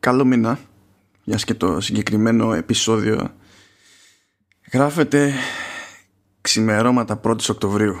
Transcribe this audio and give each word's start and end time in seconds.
καλό 0.00 0.24
μήνα 0.24 0.58
για 1.24 1.36
και 1.36 1.54
το 1.54 1.80
συγκεκριμένο 1.80 2.52
επεισόδιο. 2.52 3.34
Γράφεται 4.72 5.32
ξημερώματα 6.40 7.20
1η 7.24 7.48
Οκτωβρίου. 7.48 7.96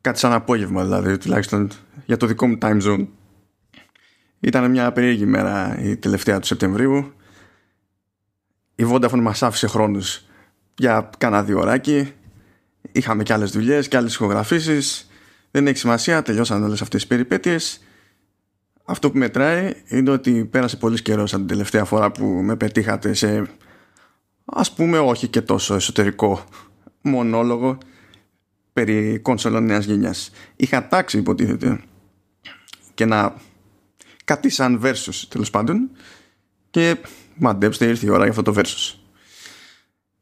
Κάτι 0.00 0.18
σαν 0.18 0.32
απόγευμα 0.32 0.82
δηλαδή 0.82 1.18
τουλάχιστον 1.18 1.70
για 2.06 2.16
το 2.16 2.26
δικό 2.26 2.46
μου 2.46 2.58
time 2.60 2.82
zone. 2.82 3.06
Ήταν 4.40 4.70
μια 4.70 4.92
περίεργη 4.92 5.26
μέρα 5.26 5.78
η 5.78 5.96
τελευταία 5.96 6.40
του 6.40 6.46
Σεπτεμβρίου. 6.46 7.12
Η 8.74 8.84
Vodafone 8.88 9.20
μας 9.20 9.42
άφησε 9.42 9.66
χρόνους 9.66 10.24
για 10.74 11.10
κάνα 11.18 11.42
δύο 11.42 11.60
ωράκι. 11.60 12.12
Είχαμε 12.92 13.22
και 13.22 13.32
άλλες 13.32 13.50
δουλειές 13.50 13.88
και 13.88 13.96
άλλες 13.96 14.14
ηχογραφήσεις. 14.14 15.10
Δεν 15.50 15.66
έχει 15.66 15.78
σημασία, 15.78 16.22
τελειώσαν 16.22 16.62
όλες 16.62 16.82
αυτές 16.82 17.00
τις 17.00 17.08
περιπέτειες 17.08 17.80
αυτό 18.84 19.10
που 19.10 19.18
μετράει 19.18 19.74
είναι 19.88 20.10
ότι 20.10 20.44
πέρασε 20.44 20.76
πολύ 20.76 21.02
καιρό 21.02 21.22
από 21.22 21.36
την 21.36 21.46
τελευταία 21.46 21.84
φορά 21.84 22.10
που 22.10 22.24
με 22.24 22.56
πετύχατε 22.56 23.12
σε 23.12 23.46
ας 24.44 24.72
πούμε 24.72 24.98
όχι 24.98 25.28
και 25.28 25.40
τόσο 25.40 25.74
εσωτερικό 25.74 26.44
μονόλογο 27.00 27.78
περί 28.72 29.18
κόνσολων 29.18 29.64
νέας 29.64 29.84
γενιάς. 29.84 30.30
Είχα 30.56 30.88
τάξει 30.88 31.18
υποτίθεται 31.18 31.80
και 32.94 33.04
να 33.04 33.34
κάτι 34.24 34.48
σαν 34.48 34.80
versus 34.84 35.22
τέλος 35.28 35.50
πάντων 35.50 35.90
και 36.70 36.96
μαντέψτε 37.34 37.86
ήρθε 37.86 38.06
η 38.06 38.08
ώρα 38.08 38.22
για 38.22 38.30
αυτό 38.30 38.42
το 38.42 38.54
versus. 38.56 38.98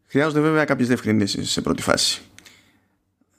Χρειάζονται 0.06 0.40
βέβαια 0.40 0.64
κάποιες 0.64 0.88
διευκρινήσεις 0.88 1.50
σε 1.50 1.60
πρώτη 1.60 1.82
φάση. 1.82 2.22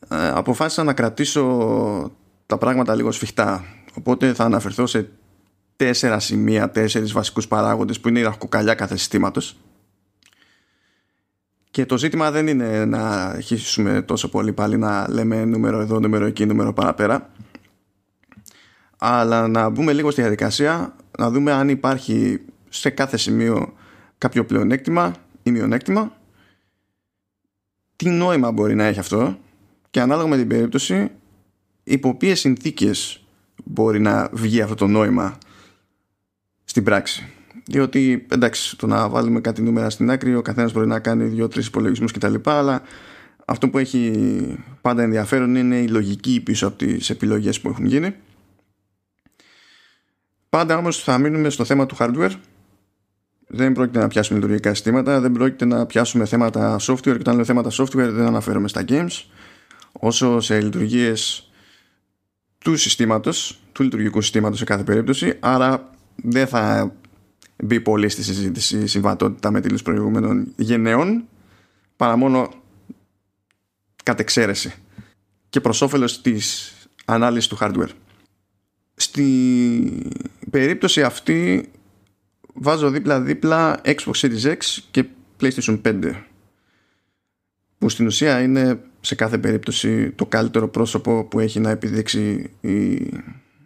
Ε, 0.09 0.27
αποφάσισα 0.27 0.83
να 0.83 0.93
κρατήσω 0.93 2.11
τα 2.45 2.57
πράγματα 2.57 2.95
λίγο 2.95 3.11
σφιχτά 3.11 3.65
Οπότε 3.97 4.33
θα 4.33 4.43
αναφερθώ 4.43 4.85
σε 4.85 5.09
τέσσερα 5.75 6.19
σημεία, 6.19 6.69
τέσσερις 6.69 7.11
βασικούς 7.11 7.47
παράγοντες 7.47 7.99
που 7.99 8.07
είναι 8.07 8.19
η 8.19 8.23
ραχοκοκαλιά 8.23 8.73
κάθε 8.73 8.97
συστήματος. 8.97 9.57
Και 11.71 11.85
το 11.85 11.97
ζήτημα 11.97 12.31
δεν 12.31 12.47
είναι 12.47 12.85
να 12.85 13.25
αρχίσουμε 13.25 14.01
τόσο 14.01 14.29
πολύ 14.29 14.53
πάλι 14.53 14.77
να 14.77 15.09
λέμε 15.09 15.45
νούμερο 15.45 15.79
εδώ, 15.79 15.99
νούμερο 15.99 16.25
εκεί, 16.25 16.45
νούμερο 16.45 16.73
παραπέρα. 16.73 17.29
Αλλά 18.97 19.47
να 19.47 19.69
μπούμε 19.69 19.93
λίγο 19.93 20.11
στη 20.11 20.21
διαδικασία, 20.21 20.95
να 21.17 21.29
δούμε 21.29 21.51
αν 21.51 21.69
υπάρχει 21.69 22.41
σε 22.69 22.89
κάθε 22.89 23.17
σημείο 23.17 23.73
κάποιο 24.17 24.45
πλεονέκτημα 24.45 25.13
ή 25.43 25.51
μειονέκτημα. 25.51 26.17
Τι 27.95 28.09
νόημα 28.09 28.51
μπορεί 28.51 28.75
να 28.75 28.83
έχει 28.83 28.99
αυτό 28.99 29.37
και 29.89 30.01
ανάλογα 30.01 30.27
με 30.27 30.37
την 30.37 30.47
περίπτωση 30.47 31.11
υπό 31.83 32.15
ποιες 32.15 32.39
συνθήκες 32.39 33.22
μπορεί 33.63 33.99
να 33.99 34.29
βγει 34.31 34.61
αυτό 34.61 34.75
το 34.75 34.87
νόημα 34.87 35.37
στην 36.63 36.83
πράξη. 36.83 37.29
Διότι 37.65 38.25
εντάξει, 38.31 38.77
το 38.77 38.87
να 38.87 39.09
βάλουμε 39.09 39.41
κάτι 39.41 39.61
νούμερα 39.61 39.89
στην 39.89 40.09
άκρη, 40.09 40.35
ο 40.35 40.41
καθένας 40.41 40.73
μπορεί 40.73 40.87
να 40.87 40.99
κάνει 40.99 41.23
δύο-τρεις 41.23 41.67
υπολογισμούς 41.67 42.11
κτλ. 42.11 42.35
Αλλά 42.43 42.81
αυτό 43.45 43.69
που 43.69 43.77
έχει 43.77 44.11
πάντα 44.81 45.03
ενδιαφέρον 45.03 45.55
είναι 45.55 45.77
η 45.77 45.87
λογική 45.87 46.41
πίσω 46.41 46.67
από 46.67 46.77
τις 46.77 47.09
επιλογές 47.09 47.61
που 47.61 47.69
έχουν 47.69 47.85
γίνει. 47.85 48.15
Πάντα 50.49 50.77
όμως 50.77 51.03
θα 51.03 51.17
μείνουμε 51.17 51.49
στο 51.49 51.65
θέμα 51.65 51.85
του 51.85 51.95
hardware. 51.99 52.31
Δεν 53.47 53.73
πρόκειται 53.73 53.99
να 53.99 54.07
πιάσουμε 54.07 54.39
λειτουργικά 54.39 54.73
συστήματα, 54.73 55.19
δεν 55.19 55.31
πρόκειται 55.31 55.65
να 55.65 55.85
πιάσουμε 55.85 56.25
θέματα 56.25 56.79
software 56.79 57.01
και 57.01 57.09
όταν 57.09 57.35
λέω 57.35 57.45
θέματα 57.45 57.69
software 57.71 58.09
δεν 58.11 58.25
αναφέρομαι 58.25 58.67
στα 58.67 58.83
games. 58.87 59.23
Όσο 59.91 60.39
σε 60.39 60.61
λειτουργίες 60.61 61.51
του 62.63 62.77
συστήματος, 62.77 63.59
του 63.71 63.83
λειτουργικού 63.83 64.21
συστήματος 64.21 64.57
σε 64.57 64.65
κάθε 64.65 64.83
περίπτωση, 64.83 65.37
άρα 65.39 65.89
δεν 66.15 66.47
θα 66.47 66.95
μπει 67.63 67.81
πολύ 67.81 68.09
στη 68.09 68.23
συζήτηση 68.23 68.87
συμβατότητα 68.87 69.51
με 69.51 69.61
τίτλους 69.61 69.81
προηγούμενων 69.81 70.53
γενναίων, 70.55 71.27
παρά 71.95 72.15
μόνο 72.15 72.53
κατ' 74.03 74.19
εξαίρεση 74.19 74.73
και 75.49 75.61
προς 75.61 75.81
όφελος 75.81 76.21
της 76.21 76.73
ανάλυσης 77.05 77.47
του 77.49 77.57
hardware. 77.59 77.89
Στη 78.95 80.11
περίπτωση 80.49 81.03
αυτή 81.03 81.69
βάζω 82.53 82.89
δίπλα-δίπλα 82.89 83.81
Xbox 83.85 84.13
Series 84.13 84.43
X 84.43 84.57
και 84.91 85.05
PlayStation 85.39 85.81
5 85.81 86.13
που 87.77 87.89
στην 87.89 88.05
ουσία 88.05 88.41
είναι 88.41 88.79
σε 89.05 89.15
κάθε 89.15 89.37
περίπτωση 89.37 90.11
το 90.11 90.25
καλύτερο 90.25 90.67
πρόσωπο 90.67 91.23
που 91.23 91.39
έχει 91.39 91.59
να 91.59 91.69
επιδείξει 91.69 92.51
η, 92.61 92.93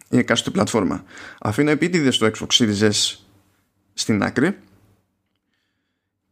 η 0.08 0.16
εκάστοτε 0.16 0.50
πλατφόρμα. 0.50 1.04
Αφήνω 1.40 1.70
επίτηδες 1.70 2.14
στο 2.14 2.26
Xbox 2.26 2.46
Series 2.48 2.90
S 2.90 3.16
στην 3.94 4.22
άκρη 4.22 4.56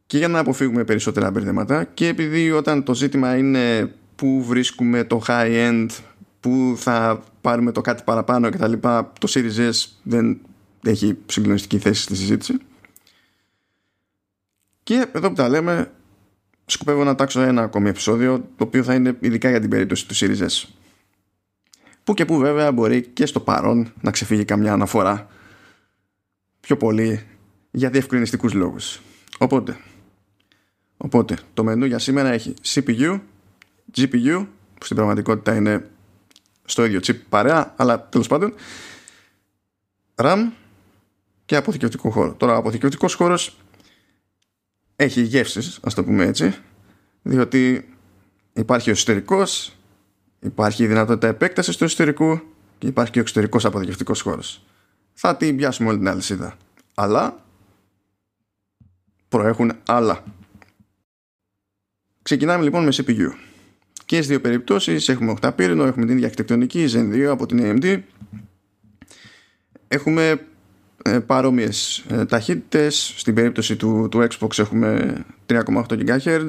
και 0.07 0.19
για 0.19 0.29
να 0.29 0.39
αποφύγουμε 0.39 0.85
περισσότερα 0.85 1.31
μπερδέματα 1.31 1.85
και 1.85 2.07
επειδή 2.07 2.51
όταν 2.51 2.83
το 2.83 2.95
ζήτημα 2.95 3.37
είναι 3.37 3.95
που 4.17 4.45
βρίσκουμε 4.45 5.05
το 5.05 5.23
high 5.27 5.71
end 5.71 5.89
που 6.41 6.75
θα 6.77 7.25
πάρουμε 7.41 7.73
το 7.73 7.81
κάτι 7.81 8.03
παραπάνω 8.03 8.51
και 8.51 8.59
τα 8.59 8.69
λοιπά 8.69 9.13
το 9.21 9.29
Series 9.31 9.71
S 9.71 9.85
δεν 10.03 10.41
έχει 10.83 11.19
συγκλονιστική 11.27 11.79
θέση 11.79 12.03
στη 12.03 12.17
συζήτηση 12.17 12.59
και 14.83 15.07
εδώ 15.13 15.29
που 15.29 15.35
τα 15.35 15.49
λέμε 15.49 15.91
σκοπεύω 16.67 17.05
να 17.05 17.15
τάξω 17.15 17.41
ένα 17.41 17.63
ακόμη 17.63 17.89
επεισόδιο 17.89 18.39
το 18.39 18.65
οποίο 18.65 18.83
θα 18.83 18.95
είναι 18.95 19.17
ειδικά 19.21 19.51
για 19.51 19.61
την 19.61 19.71
περίπτωση 19.71 20.09
του 20.09 20.15
Series 20.15 20.47
S. 20.47 20.69
Που 22.05 22.15
και 22.15 22.25
που 22.25 22.39
βέβαια 22.39 22.73
μπορεί 22.73 23.03
και 23.03 23.27
στο 23.27 23.41
παρόν 23.41 23.93
να 24.01 24.11
ξεφύγει 24.11 24.45
καμιά 24.45 24.73
αναφορά 24.73 25.29
πιο 26.61 26.77
πολύ 26.77 27.27
για 27.71 27.91
διευκρινιστικούς 27.91 28.53
λόγους. 28.53 29.01
Οπότε, 29.39 29.77
οπότε 30.97 31.39
το 31.55 31.65
μενού 31.65 31.85
για 31.85 31.99
σήμερα 31.99 32.29
έχει 32.29 32.55
CPU, 32.65 33.21
GPU 33.97 34.47
που 34.79 34.85
στην 34.85 34.97
πραγματικότητα 34.97 35.55
είναι 35.55 35.91
στο 36.65 36.85
ίδιο 36.85 37.01
chip 37.03 37.17
παρέα 37.29 37.75
αλλά 37.77 38.09
τέλος 38.09 38.27
πάντων 38.27 38.55
RAM 40.15 40.39
και 41.45 41.57
αποθηκευτικό 41.57 42.11
χώρο. 42.11 42.35
Τώρα 42.35 42.57
αποθηκευτικός 42.57 43.15
χώρος 43.15 43.57
έχει 44.97 45.23
γεύσεις, 45.23 45.79
ας 45.83 45.95
το 45.95 46.05
πούμε 46.05 46.25
έτσι, 46.25 46.55
διότι 47.23 47.89
υπάρχει 48.53 48.89
ο 48.89 48.93
εσωτερικός, 48.93 49.77
υπάρχει 50.41 50.83
η 50.83 50.87
δυνατότητα 50.87 51.27
επέκτασης 51.27 51.77
του 51.77 51.85
εσωτερικού 51.85 52.41
και 52.79 52.87
υπάρχει 52.87 53.13
και 53.13 53.19
ο 53.19 53.23
εξωτερικός 53.23 53.65
αποθηκευτικός 53.65 54.21
χώρος. 54.21 54.65
Θα 55.13 55.37
την 55.37 55.57
πιάσουμε 55.57 55.89
όλη 55.89 55.99
την 55.99 56.09
αλυσίδα. 56.09 56.57
Αλλά 56.95 57.45
προέχουν 59.29 59.73
άλλα. 59.87 60.25
Ξεκινάμε 62.23 62.65
λοιπόν 62.65 62.85
με 62.85 62.93
CPU. 62.93 63.31
Και 64.05 64.17
στις 64.17 64.27
δύο 64.27 64.41
περιπτώσεις 64.41 65.09
έχουμε 65.09 65.35
8 65.41 65.51
πύρινο, 65.57 65.85
έχουμε 65.85 66.05
την 66.05 66.15
ίδια 66.15 66.27
αρχιτεκτονική 66.27 66.87
Zen 66.93 67.13
2 67.13 67.23
από 67.23 67.47
την 67.47 67.61
AMD. 67.63 68.03
Έχουμε 69.89 70.29
ε, 70.29 70.37
παρόμοιες 71.27 72.05
ε, 72.09 72.25
ταχύτητες. 72.25 73.15
Στην 73.17 73.35
περίπτωση 73.35 73.77
του, 73.77 74.09
του 74.11 74.27
Xbox 74.31 74.59
έχουμε 74.59 75.15
3,8 75.47 75.85
GHz 75.89 76.49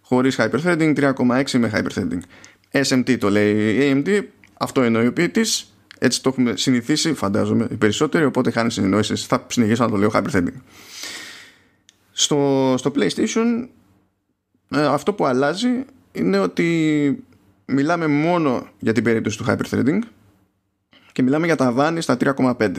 χωρίς 0.00 0.38
hyperthreading 0.38 0.94
3,6 0.96 1.58
με 1.58 1.70
hyperthreading. 1.74 2.20
SMT 2.70 3.18
το 3.18 3.30
λέει 3.30 3.74
η 3.74 4.02
AMD 4.06 4.22
αυτό 4.58 4.82
εννοεί 4.82 5.06
ο 5.06 5.12
ποιητής. 5.12 5.74
Έτσι 5.98 6.22
το 6.22 6.28
έχουμε 6.28 6.56
συνηθίσει 6.56 7.14
φαντάζομαι 7.14 7.66
οι 7.70 7.74
περισσότεροι 7.74 8.24
οπότε 8.24 8.50
χάνει 8.50 8.70
συνεννόησης 8.70 9.26
θα 9.26 9.46
συνεχίσω 9.48 9.84
να 9.84 9.90
το 9.90 9.96
λέω 9.96 10.10
hyperthreading. 10.14 10.54
Στο, 12.12 12.74
στο 12.78 12.92
PlayStation 12.94 13.68
ε, 14.70 14.84
αυτό 14.84 15.12
που 15.12 15.26
αλλάζει 15.26 15.84
είναι 16.12 16.38
ότι 16.38 17.24
μιλάμε 17.66 18.06
μόνο 18.06 18.66
για 18.78 18.92
την 18.92 19.04
περίπτωση 19.04 19.38
του 19.38 19.44
hyperthreading 19.48 19.98
και 21.12 21.22
μιλάμε 21.22 21.46
για 21.46 21.56
τα 21.56 21.72
βάνη 21.72 22.00
στα 22.00 22.16
3,5 22.20 22.70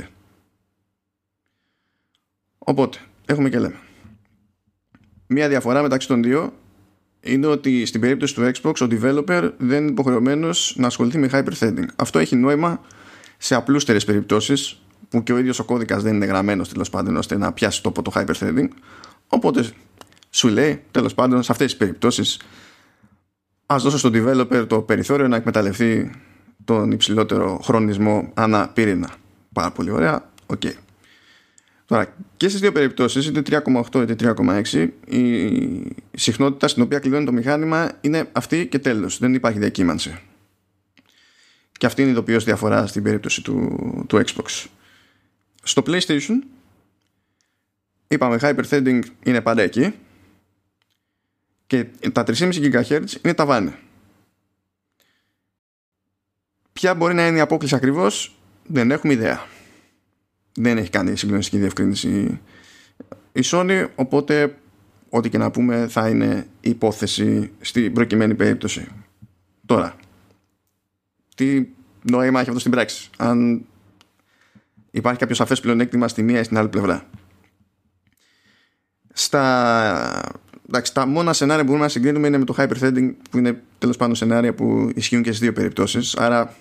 Οπότε, 2.68 2.98
έχουμε 3.26 3.50
και 3.50 3.60
λέμε. 3.60 3.80
Μία 5.28 5.48
διαφορά 5.48 5.82
μεταξύ 5.82 6.08
των 6.08 6.24
δύο 6.24 6.54
είναι 7.22 7.48
ότι 7.48 7.86
στην 7.86 8.02
περίπτωση 8.02 8.34
του 8.34 8.52
Xbox 8.54 8.74
ο 8.82 8.88
developer 8.92 9.52
δεν 9.58 9.82
είναι 9.82 9.92
υποχρεωμένος 9.92 10.76
να 10.78 10.88
ασχοληθεί 10.88 11.18
με 11.18 11.30
hyperthreading. 11.32 11.86
Αυτό 11.96 12.20
έχει 12.20 12.36
νόημα 12.36 12.82
σε 13.38 13.56
απλούστερες 13.56 14.06
περιπτώσεις 14.06 14.82
που 15.10 15.24
και 15.24 15.34
ο 15.34 15.38
ίδιος 15.38 15.60
ο 15.60 15.64
κώδικας 15.64 16.04
δεν 16.04 16.16
είναι 16.16 16.26
γραμμένος 16.26 16.70
τέλος 16.70 16.90
πάντων 16.90 17.16
ώστε 17.16 17.38
να 17.38 17.54
πιάσει 17.54 17.84
τόπο 17.84 18.02
το 18.02 18.12
hyperthreading. 18.16 18.68
Οπότε 19.28 19.70
σου 20.30 20.48
λέει 20.48 20.84
τέλος 20.92 21.14
πάντων 21.14 21.44
σε 21.44 21.52
αυτές 21.52 21.68
τις 21.68 21.78
περιπτώσεις 21.78 22.40
ας 23.66 23.84
δώσω 23.84 23.98
στον 23.98 24.12
developer 24.16 24.66
το 24.68 24.82
περιθώριο 24.82 25.28
να 25.28 25.36
εκμεταλλευτεί 25.36 26.12
τον 26.66 26.92
υψηλότερο 26.92 27.60
χρονισμό 27.64 28.32
ανά 28.34 28.70
πυρήνα. 28.70 29.10
Πάρα 29.54 29.72
πολύ 29.72 29.92
ωραία. 29.92 30.30
OK. 30.46 30.62
Okay. 30.64 30.85
Τώρα, 31.86 32.16
και 32.38 32.48
στις 32.48 32.62
δύο 32.62 32.72
περιπτώσεις, 32.72 33.26
είτε 33.26 33.42
3,8 33.42 34.02
είτε 34.02 34.16
3,6, 34.16 34.90
η 35.06 36.18
συχνότητα 36.18 36.68
στην 36.68 36.84
οποία 36.84 37.00
κλειδώνει 37.00 37.26
το 37.26 37.32
μηχάνημα 37.32 37.92
είναι 38.02 38.30
αυτή 38.32 38.68
και 38.68 38.80
τέλος. 38.80 39.18
Δεν 39.18 39.34
υπάρχει 39.34 39.60
διακύμανση. 39.60 40.20
Και 41.72 41.86
αυτή 41.86 42.02
είναι 42.02 42.10
η 42.10 42.14
ειδοποιώς 42.14 42.44
διαφορά 42.44 42.88
στην 42.88 43.04
περίπτωση 43.04 43.42
του, 43.42 44.06
του 44.08 44.24
Xbox. 44.26 44.66
Στο 45.64 45.84
PlayStation 45.86 46.40
είπαμε 48.08 48.38
hyperthreading 48.42 49.02
είναι 49.24 49.42
πάντα 49.42 49.62
εκεί 49.62 49.94
και 51.68 51.86
τα 52.12 52.24
3,5 52.28 52.52
GHz 52.54 53.06
είναι 53.24 53.34
τα 53.34 53.46
βάνη. 53.46 53.76
Ποια 56.74 56.96
μπορεί 56.96 57.14
να 57.14 57.28
είναι 57.28 57.38
η 57.38 57.42
απόκληση 57.42 57.76
ακριβώς 57.76 58.36
δεν 58.64 58.92
έχουμε 58.92 59.14
ιδέα. 59.14 59.46
Δεν 60.56 60.78
έχει 60.78 60.90
κάνει 60.90 61.18
συγκλονιστική 61.18 61.58
διευκρίνηση 61.58 62.40
η 63.32 63.42
Sony 63.44 63.88
οπότε 63.96 64.56
ό,τι 65.10 65.30
και 65.30 65.38
να 65.38 65.52
πούμε 65.52 65.88
θα 65.88 66.10
είναι 66.10 66.48
υπόθεση 66.62 67.52
στην 67.62 67.94
προκειμένη 67.94 68.36
περίπτωση. 68.36 68.88
Τώρα, 69.66 69.96
τι 71.36 71.66
νόημα 72.02 72.40
έχει 72.40 72.48
αυτό 72.48 72.60
στην 72.60 72.72
πράξη, 72.72 73.10
αν 73.18 73.66
υπάρχει 74.92 75.20
κάποιο 75.20 75.36
σαφές 75.36 75.60
πλεονέκτημα 75.60 76.08
στη 76.08 76.24
μία 76.24 76.40
ή 76.40 76.44
στην 76.44 76.58
άλλη 76.58 76.68
πλευρά; 76.68 77.10
Στα, 79.14 80.34
εντάξει, 80.68 80.94
τα 80.94 81.06
μόνα 81.06 81.34
σενάρια 81.34 81.62
που 81.64 81.68
μπορούμε 81.68 81.86
να 81.86 81.92
συγκρίνουμε 81.92 82.28
είναι 82.28 82.38
με 82.38 82.46
το 82.46 82.56
hyperthreading 82.58 83.14
που 83.30 83.38
είναι 83.38 83.62
τέλος 83.78 83.98
πάντων 83.98 84.16
σενάρια 84.16 84.54
που 84.54 84.92
ισχύουν 84.96 85.22
και 85.22 85.30
στις 85.30 85.42
δύο 85.42 85.54
περιπτώσεις 85.54 86.16
άρα 86.16 86.56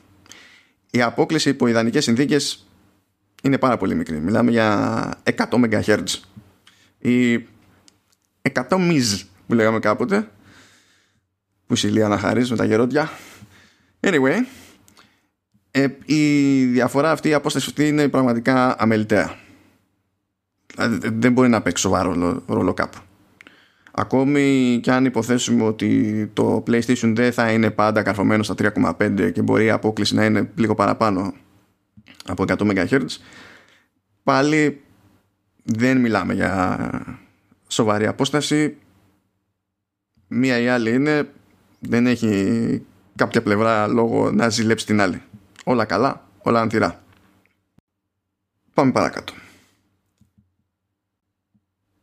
η 0.91 1.03
απόκληση 1.03 1.49
υπό 1.49 1.67
ιδανικές 1.67 2.05
συνθήκες 2.05 2.67
είναι 3.45 3.59
πάρα 3.59 3.77
πολύ 3.77 3.95
μικρή. 3.95 4.21
Μιλάμε 4.21 4.51
για 4.51 5.23
100 5.25 5.35
MHz 5.51 6.05
ή 6.99 7.47
100 8.69 8.79
μιζ 8.79 9.23
που 9.47 9.55
λέγαμε 9.55 9.79
κάποτε 9.79 10.29
που 11.67 11.77
συλλία 11.77 12.09
να 12.09 12.19
χαρίζει 12.19 12.51
με 12.51 12.57
τα 12.57 12.65
γερόντια. 12.65 13.11
Anyway 14.01 14.45
ε, 15.77 15.87
η 16.05 16.65
διαφορά 16.65 17.11
αυτή 17.11 17.29
η 17.29 17.35
απόσταση 17.35 17.67
αυτή 17.69 17.89
είναι 17.89 18.09
πραγματικά 18.09 18.81
αμεληταία. 18.81 19.39
Δηλαδή, 20.75 21.09
δεν 21.19 21.33
μπορεί 21.33 21.49
να 21.49 21.63
παίξει 21.63 21.83
σοβαρό 21.83 22.13
ρόλο, 22.13 22.43
ρόλο 22.47 22.75
κάπου. 22.75 22.99
Ακόμη 23.93 24.79
και 24.83 24.93
αν 24.93 25.05
υποθέσουμε 25.05 25.65
ότι 25.65 26.31
το 26.33 26.63
PlayStation 26.67 27.13
δεν 27.15 27.33
θα 27.33 27.53
είναι 27.53 27.71
πάντα 27.71 28.03
καρφωμένο 28.03 28.43
στα 28.43 28.55
3,5 28.59 29.31
και 29.33 29.43
μπορεί 29.43 29.65
η 29.65 29.71
απόκληση 29.71 30.15
να 30.15 30.25
είναι 30.25 30.51
λίγο 30.55 30.75
παραπάνω 30.75 31.35
από 32.27 32.45
100 32.47 32.57
MHz 32.59 33.07
πάλι 34.23 34.83
δεν 35.63 36.01
μιλάμε 36.01 36.35
για 36.35 36.79
σοβαρή 37.69 38.07
απόσταση. 38.07 38.77
Μία 40.29 40.59
ή 40.59 40.69
άλλη 40.69 40.93
είναι. 40.95 41.31
Δεν 41.79 42.07
έχει 42.07 42.87
κάποια 43.17 43.43
πλευρά 43.43 43.87
λόγο 43.87 44.31
να 44.31 44.49
ζηλέψει 44.49 44.87
την 44.87 45.01
άλλη. 45.01 45.23
Όλα 45.65 45.85
καλά, 45.85 46.29
όλα 46.43 46.61
ανθυρά. 46.61 47.03
Πάμε 48.75 48.93
παρακάτω. 48.93 49.33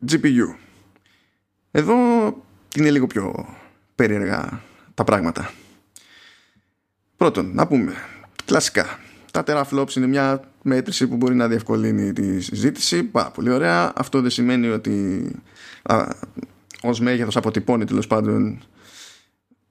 GPU 0.09 0.55
εδώ 1.71 1.95
είναι 2.75 2.91
λίγο 2.91 3.07
πιο 3.07 3.55
περίεργα 3.95 4.63
τα 4.93 5.03
πράγματα. 5.03 5.51
Πρώτον 7.17 7.53
να 7.53 7.67
πούμε 7.67 7.93
κλασικά 8.45 8.99
τα 9.31 9.43
teraflops 9.47 9.95
είναι 9.95 10.07
μια 10.07 10.41
μέτρηση 10.61 11.07
που 11.07 11.15
μπορεί 11.15 11.35
να 11.35 11.47
διευκολύνει 11.47 12.13
τη 12.13 12.41
συζήτηση. 12.41 13.03
Πάρα 13.03 13.31
πολύ 13.31 13.49
ωραία. 13.49 13.93
Αυτό 13.95 14.21
δεν 14.21 14.29
σημαίνει 14.29 14.67
ότι 14.67 15.25
α, 15.83 16.07
ως 16.81 16.99
μέγεθος 16.99 17.35
αποτυπώνει 17.37 17.85
τέλος 17.85 18.07
πάντων 18.07 18.61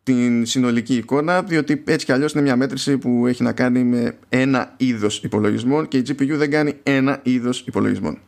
την 0.03 0.47
συνολική 0.47 0.97
εικόνα 0.97 1.43
διότι 1.43 1.83
έτσι 1.87 2.07
κι 2.07 2.12
αλλιώς 2.12 2.33
είναι 2.33 2.43
μια 2.43 2.57
μέτρηση 2.57 2.99
που 2.99 3.27
έχει 3.27 3.43
να 3.43 3.53
κάνει 3.53 3.85
με 3.85 4.19
ένα 4.29 4.75
είδος 4.77 5.23
υπολογισμών 5.23 5.89
και 5.89 5.99
η 5.99 6.03
GPU 6.09 6.29
δεν 6.29 6.51
κάνει 6.51 6.77
ένα 6.83 7.21
είδος 7.23 7.61
υπολογισμών 7.67 8.19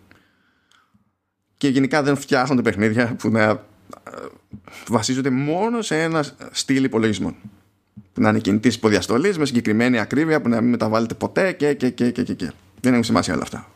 και 1.57 1.69
γενικά 1.69 2.03
δεν 2.03 2.17
φτιάχνονται 2.17 2.63
παιχνίδια 2.63 3.17
που 3.19 3.31
να 3.31 3.65
βασίζονται 4.89 5.31
μόνο 5.31 5.83
σε 5.83 6.03
ένα 6.03 6.25
στυλ 6.51 6.85
υπολογισμών 6.85 7.35
που 8.13 8.21
να 8.21 8.29
είναι 8.29 8.39
κινητής 8.39 8.75
υποδιαστολής 8.75 9.39
με 9.39 9.45
συγκεκριμένη 9.45 9.99
ακρίβεια 9.99 10.41
που 10.41 10.49
να 10.49 10.61
μην 10.61 10.71
μεταβάλλεται 10.71 11.15
ποτέ 11.15 11.53
και, 11.53 11.75
και, 11.75 11.91
και, 11.91 12.11
και, 12.11 12.23
και. 12.23 12.53
Δεν 12.81 12.93
έχουν 12.93 13.05
σημασία 13.05 13.35
όλα 13.35 13.43
αυτά. 13.43 13.69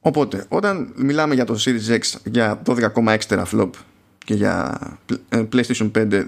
Οπότε, 0.00 0.44
όταν 0.48 0.92
μιλάμε 0.96 1.34
για 1.34 1.44
το 1.44 1.58
Series 1.64 1.98
X 1.98 2.00
για 2.24 2.62
12,6 2.66 3.18
teraflop 3.28 3.70
και 4.18 4.34
για 4.34 4.78
ε, 5.28 5.44
PlayStation 5.52 5.90
5 5.92 6.24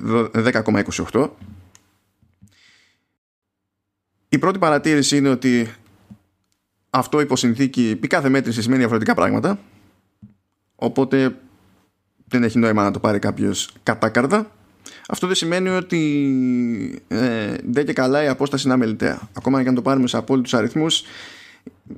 10,28 1.13 1.29
η 4.29 4.39
πρώτη 4.39 4.59
παρατήρηση 4.59 5.17
είναι 5.17 5.29
ότι 5.29 5.75
αυτό 6.91 7.21
υποσυνθήκη 7.21 7.89
επί 7.93 8.07
κάθε 8.07 8.29
μέτρηση 8.29 8.63
σημαίνει 8.63 8.81
διαφορετικά 8.81 9.15
πράγματα 9.15 9.59
οπότε 10.77 11.37
δεν 12.25 12.43
έχει 12.43 12.59
νόημα 12.59 12.83
να 12.83 12.91
το 12.91 13.01
πάρει 13.01 13.19
κάποιος 13.19 13.71
κατάκαρδα 13.83 14.51
αυτό 15.11 15.27
δεν 15.27 15.37
σημαίνει 15.37 15.69
ότι 15.69 17.03
ε, 17.09 17.55
δεν 17.65 17.87
και 17.87 17.93
καλά 17.93 18.23
η 18.25 18.29
απόσταση 18.29 18.65
είναι 18.65 18.75
αμεληταία. 18.75 19.29
Ακόμα 19.37 19.63
και 19.63 19.69
αν 19.69 19.75
το 19.75 19.83
πάρουμε 19.83 20.07
σε 20.09 20.17
απόλυτους 20.17 20.55
αριθμούς, 20.55 21.03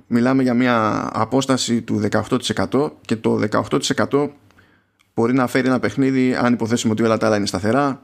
μιλάμε 0.07 0.43
για 0.43 0.55
μια 0.55 1.09
απόσταση 1.13 1.83
του 1.83 2.09
18% 2.11 2.91
και 3.01 3.17
το 3.17 3.41
18% 4.09 4.29
μπορεί 5.15 5.33
να 5.33 5.47
φέρει 5.47 5.67
ένα 5.67 5.81
παιχνίδι, 5.81 6.35
αν 6.35 6.53
υποθέσουμε 6.53 6.93
ότι 6.93 7.03
όλα 7.03 7.17
τα 7.17 7.27
άλλα 7.27 7.37
είναι 7.37 7.47
σταθερά, 7.47 8.03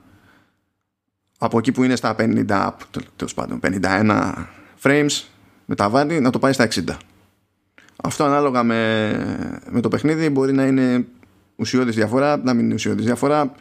από 1.39 1.59
εκεί 1.59 1.73
που 1.73 1.85
είναι 1.85 1.97
στα 1.97 2.15
50, 2.19 2.71
τέλος 3.17 3.35
πάντων, 3.35 3.61
51 3.63 4.33
frames 4.83 5.23
με 5.65 5.75
τα 5.75 5.89
βάνη, 5.89 6.21
να 6.21 6.31
το 6.31 6.39
πάει 6.39 6.53
στα 6.53 6.69
60. 6.75 6.97
Αυτό 7.97 8.25
ανάλογα 8.25 8.63
με, 8.63 9.61
με 9.71 9.81
το 9.81 9.89
παιχνίδι 9.89 10.31
μπορεί 10.31 10.53
να 10.53 10.67
είναι 10.67 11.07
ουσιώδης 11.57 11.95
διαφορά, 11.95 12.37
να 12.37 12.55
μην 12.55 12.65
είναι 12.65 12.75
ουσιώδης 12.75 13.05
διαφορά 13.05 13.53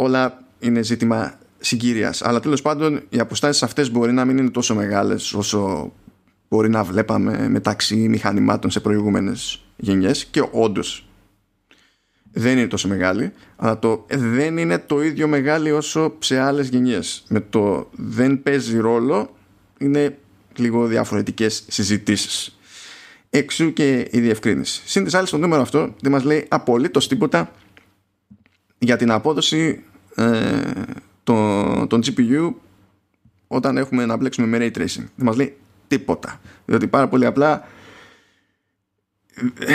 όλα 0.00 0.44
είναι 0.58 0.82
ζήτημα 0.82 1.38
συγκύριας 1.58 2.22
αλλά 2.22 2.40
τέλος 2.40 2.62
πάντων 2.62 3.02
οι 3.08 3.18
αποστάσεις 3.18 3.62
αυτές 3.62 3.90
μπορεί 3.90 4.12
να 4.12 4.24
μην 4.24 4.38
είναι 4.38 4.50
τόσο 4.50 4.74
μεγάλες 4.74 5.32
όσο 5.32 5.92
μπορεί 6.48 6.68
να 6.68 6.84
βλέπαμε 6.84 7.48
μεταξύ 7.48 7.94
μηχανημάτων 7.94 8.70
σε 8.70 8.80
προηγούμενες 8.80 9.62
γενιές 9.76 10.24
και 10.24 10.48
όντως 10.50 11.04
δεν 12.32 12.58
είναι 12.58 12.66
τόσο 12.66 12.88
μεγάλη 12.88 13.32
αλλά 13.56 13.78
το 13.78 14.06
δεν 14.08 14.58
είναι 14.58 14.78
το 14.78 15.02
ίδιο 15.02 15.28
μεγάλη 15.28 15.70
όσο 15.70 16.14
σε 16.18 16.38
άλλες 16.38 16.68
γενιές. 16.68 17.24
Με 17.28 17.40
το 17.40 17.88
δεν 17.92 18.42
παίζει 18.42 18.78
ρόλο 18.78 19.36
είναι 19.78 20.18
λίγο 20.56 20.86
διαφορετικές 20.86 21.64
συζητήσεις. 21.68 22.58
Εξού 23.30 23.72
και 23.72 24.08
η 24.10 24.20
διευκρίνηση. 24.20 24.82
Συν 24.84 25.04
της 25.04 25.14
άλλης 25.14 25.30
το 25.30 25.38
νούμερο 25.38 25.62
αυτό 25.62 25.94
δεν 26.00 26.12
μας 26.12 26.24
λέει 26.24 26.46
απολύτως 26.48 27.08
τίποτα 27.08 27.52
για 28.78 28.96
την 28.96 29.10
απόδοση 29.10 29.84
ε, 30.20 30.72
το, 31.24 31.86
τον 31.86 32.02
GPU 32.04 32.52
όταν 33.48 33.76
έχουμε 33.76 34.06
να 34.06 34.16
μπλέξουμε 34.16 34.46
με 34.46 34.58
Ray 34.60 34.78
Tracing. 34.78 35.04
Δεν 35.16 35.26
μας 35.26 35.36
λέει 35.36 35.56
τίποτα. 35.88 36.40
Διότι 36.64 36.86
πάρα 36.86 37.08
πολύ 37.08 37.26
απλά 37.26 37.68
ε, 39.58 39.74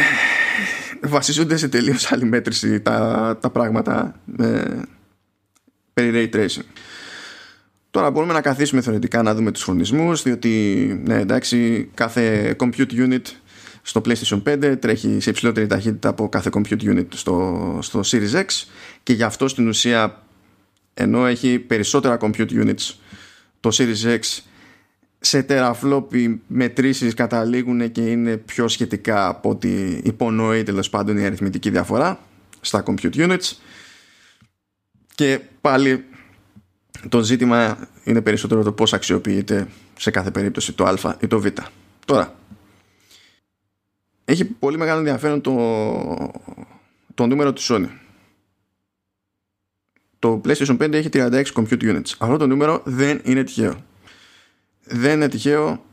βασίζονται 1.08 1.58
σε 1.58 1.68
τελείως 1.68 2.12
άλλη 2.12 2.26
μέτρηση 2.26 2.80
τα, 2.80 3.38
τα 3.42 3.50
πράγματα 3.50 4.20
ε, 4.40 4.82
περί 5.94 6.30
Ray 6.34 6.36
Tracing. 6.36 6.66
Τώρα 7.92 8.12
μπορούμε 8.12 8.34
να 8.34 8.42
καθίσουμε 8.42 8.82
θεωρητικά 8.82 9.22
να 9.22 9.36
δούμε 9.36 9.52
τους 9.52 9.64
φωνισμούς 9.64 10.24
διότι 10.24 10.50
ναι, 11.06 11.20
εντάξει, 11.20 11.90
κάθε 11.94 12.56
compute 12.60 12.92
unit 12.92 13.22
στο 13.82 14.02
PlayStation 14.06 14.42
5 14.44 14.78
τρέχει 14.80 15.20
σε 15.20 15.30
υψηλότερη 15.30 15.68
ταχύτητα 15.68 16.10
από 16.10 16.30
κάθε 16.30 16.50
compute 16.54 16.82
unit 16.82 17.06
στο, 17.10 17.78
στο 17.82 18.00
Series 18.06 18.34
X 18.34 18.46
και 19.04 19.14
γι' 19.14 19.24
αυτό 19.24 19.48
στην 19.48 19.68
ουσία 19.68 20.25
ενώ 20.98 21.26
έχει 21.26 21.60
περισσότερα 21.60 22.18
compute 22.22 22.52
units. 22.52 22.94
Το 23.60 23.70
Series 23.74 24.20
X 24.20 24.20
σε 25.20 25.46
teraflop 25.50 26.14
οι 26.14 26.42
μετρήσεις 26.48 27.14
καταλήγουν 27.14 27.92
και 27.92 28.02
είναι 28.02 28.38
πιο 28.38 28.68
σχετικά 28.68 29.28
από 29.28 29.50
ότι 29.50 30.02
υπονοεί 30.04 30.64
τέλος 30.64 30.90
πάντων 30.90 31.18
η 31.18 31.26
αριθμητική 31.26 31.70
διαφορά 31.70 32.20
στα 32.62 32.84
compute 32.88 33.16
units. 33.16 33.52
Και 35.16 35.40
πάλι 35.62 36.06
το 37.10 37.22
ζήτημα 37.22 37.88
είναι 38.04 38.22
περισσότερο 38.22 38.64
το 38.64 38.72
πώς 38.72 38.94
αξιοποιείται 38.94 39.68
σε 39.98 40.12
κάθε 40.12 40.32
περίπτωση 40.32 40.74
το 40.74 40.86
α 40.86 41.18
ή 41.20 41.28
το 41.28 41.40
β. 41.40 41.46
Τώρα, 42.06 42.36
έχει 44.26 44.46
πολύ 44.46 44.78
μεγάλο 44.78 45.00
ενδιαφέρον 45.00 45.42
το, 45.42 46.34
το 47.14 47.26
νούμερο 47.26 47.54
της 47.54 47.68
Sony 47.72 47.90
το 50.26 50.42
PlayStation 50.46 50.78
5 50.78 50.94
έχει 50.94 51.10
36 51.14 51.44
compute 51.54 51.82
units. 51.82 52.14
Αυτό 52.18 52.38
το 52.38 52.48
νούμερο 52.48 52.82
δεν 52.86 53.22
είναι 53.24 53.44
τυχαίο. 53.44 53.84
Δεν 54.84 55.14
είναι 55.14 55.28
τυχαίο 55.28 55.86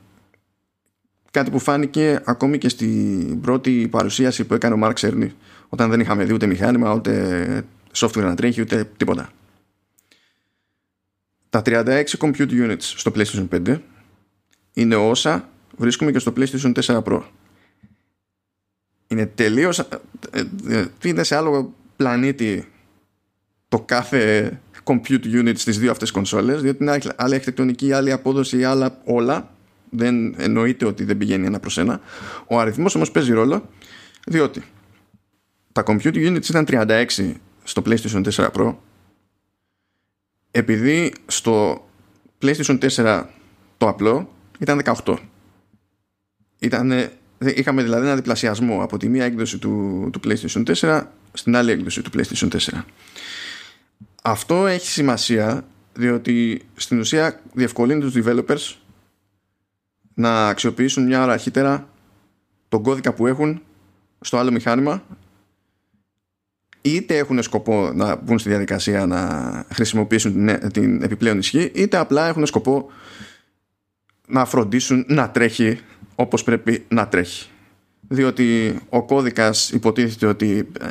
κάτι 1.31 1.51
που 1.51 1.59
φάνηκε 1.59 2.21
ακόμη 2.25 2.59
και 2.59 2.69
στην 2.69 3.41
πρώτη 3.41 3.89
παρουσίαση 3.91 4.45
που 4.45 4.55
έκανε 4.55 4.75
ο 4.75 4.79
Mark 4.83 4.95
Cerny 4.95 5.29
όταν 5.69 5.91
δεν 5.91 6.01
είχαμε 6.01 6.25
δει 6.25 6.33
ούτε 6.33 6.47
μηχάνημα 6.47 6.95
ούτε 6.95 7.65
software 7.95 8.23
να 8.23 8.35
τρέχει 8.35 8.61
ούτε 8.61 8.91
τίποτα. 8.97 9.31
Τα 11.51 11.63
36 11.65 12.05
compute 12.19 12.51
units 12.51 12.77
στο 12.79 13.13
PlayStation 13.15 13.49
5 13.67 13.79
είναι 14.73 14.95
όσα 14.95 15.49
βρίσκουμε 15.77 16.13
και 16.13 16.19
στο 16.19 16.33
PlayStation 16.37 16.73
4 16.73 17.03
Pro. 17.03 17.23
είναι 19.07 19.27
τελείως 19.27 19.79
ε, 19.79 19.89
ε, 20.69 20.87
είναι 21.03 21.23
σε 21.23 21.37
άλλο 21.37 21.75
πλανήτη 21.97 22.72
το 23.73 23.81
κάθε 23.81 24.61
compute 24.85 25.25
unit 25.25 25.53
στις 25.57 25.79
δύο 25.79 25.91
αυτές 25.91 26.11
κονσόλες 26.11 26.63
διότι 26.63 26.83
είναι 26.83 26.99
άλλη 27.17 27.35
αρχιτεκτονική, 27.35 27.93
άλλη 27.93 28.13
απόδοση, 28.13 28.65
άλλα 28.65 29.01
όλα. 29.05 29.55
Δεν 29.91 30.35
εννοείται 30.41 30.85
ότι 30.87 31.05
δεν 31.05 31.17
πηγαίνει 31.19 31.47
ένα 31.47 31.61
προς 31.61 31.79
ένα. 31.79 32.01
Ο 32.47 32.59
αριθμός 32.59 32.95
όμως 32.95 33.11
παίζει 33.11 33.33
ρόλο 33.33 33.69
διότι 34.27 34.63
τα 35.73 35.83
compute 35.87 36.15
units 36.15 36.49
ήταν 36.49 36.67
36 36.69 37.05
στο 37.63 37.83
PlayStation 37.87 38.23
4 38.31 38.51
Pro. 38.51 38.75
Επειδή 40.51 41.13
στο 41.27 41.87
PlayStation 42.43 42.91
4 42.97 43.25
το 43.77 43.89
απλό 43.89 44.33
ήταν 44.59 44.83
18 45.05 45.17
Ήτανε, 46.59 47.13
είχαμε 47.39 47.83
δηλαδή 47.83 48.07
ένα 48.07 48.15
διπλασιασμό 48.15 48.83
από 48.83 48.97
τη 48.97 49.09
μία 49.09 49.25
έκδοση 49.25 49.59
του, 49.59 50.09
του 50.13 50.21
PlayStation 50.25 50.75
4 50.75 51.03
στην 51.33 51.57
άλλη 51.57 51.71
έκδοση 51.71 52.03
του 52.03 52.11
PlayStation 52.15 52.49
4 52.49 52.59
αυτό 54.23 54.67
έχει 54.67 54.87
σημασία 54.87 55.65
διότι 55.93 56.63
στην 56.75 56.99
ουσία 56.99 57.41
διευκολύνει 57.53 58.01
τους 58.01 58.15
developers 58.17 58.77
να 60.15 60.49
αξιοποιήσουν 60.49 61.05
μια 61.05 61.23
ώρα 61.23 61.33
αρχίτερα 61.33 61.89
τον 62.69 62.83
κώδικα 62.83 63.13
που 63.13 63.27
έχουν 63.27 63.63
στο 64.21 64.37
άλλο 64.37 64.51
μηχάνημα. 64.51 65.03
Είτε 66.81 67.17
έχουν 67.17 67.43
σκοπό 67.43 67.93
να 67.95 68.17
μπουν 68.17 68.39
στη 68.39 68.49
διαδικασία 68.49 69.07
να 69.07 69.65
χρησιμοποιήσουν 69.73 70.33
την, 70.33 70.73
την 70.73 71.03
επιπλέον 71.03 71.39
ισχύ 71.39 71.71
είτε 71.75 71.97
απλά 71.97 72.29
έχουν 72.29 72.47
σκοπό 72.47 72.91
να 74.27 74.45
φροντίσουν 74.45 75.05
να 75.09 75.31
τρέχει 75.31 75.81
όπως 76.15 76.45
πρέπει 76.45 76.85
να 76.89 77.09
τρέχει. 77.09 77.51
Διότι 78.09 78.79
ο 78.89 79.05
κώδικας 79.05 79.71
υποτίθεται 79.71 80.27
ότι 80.27 80.69
ε, 80.81 80.87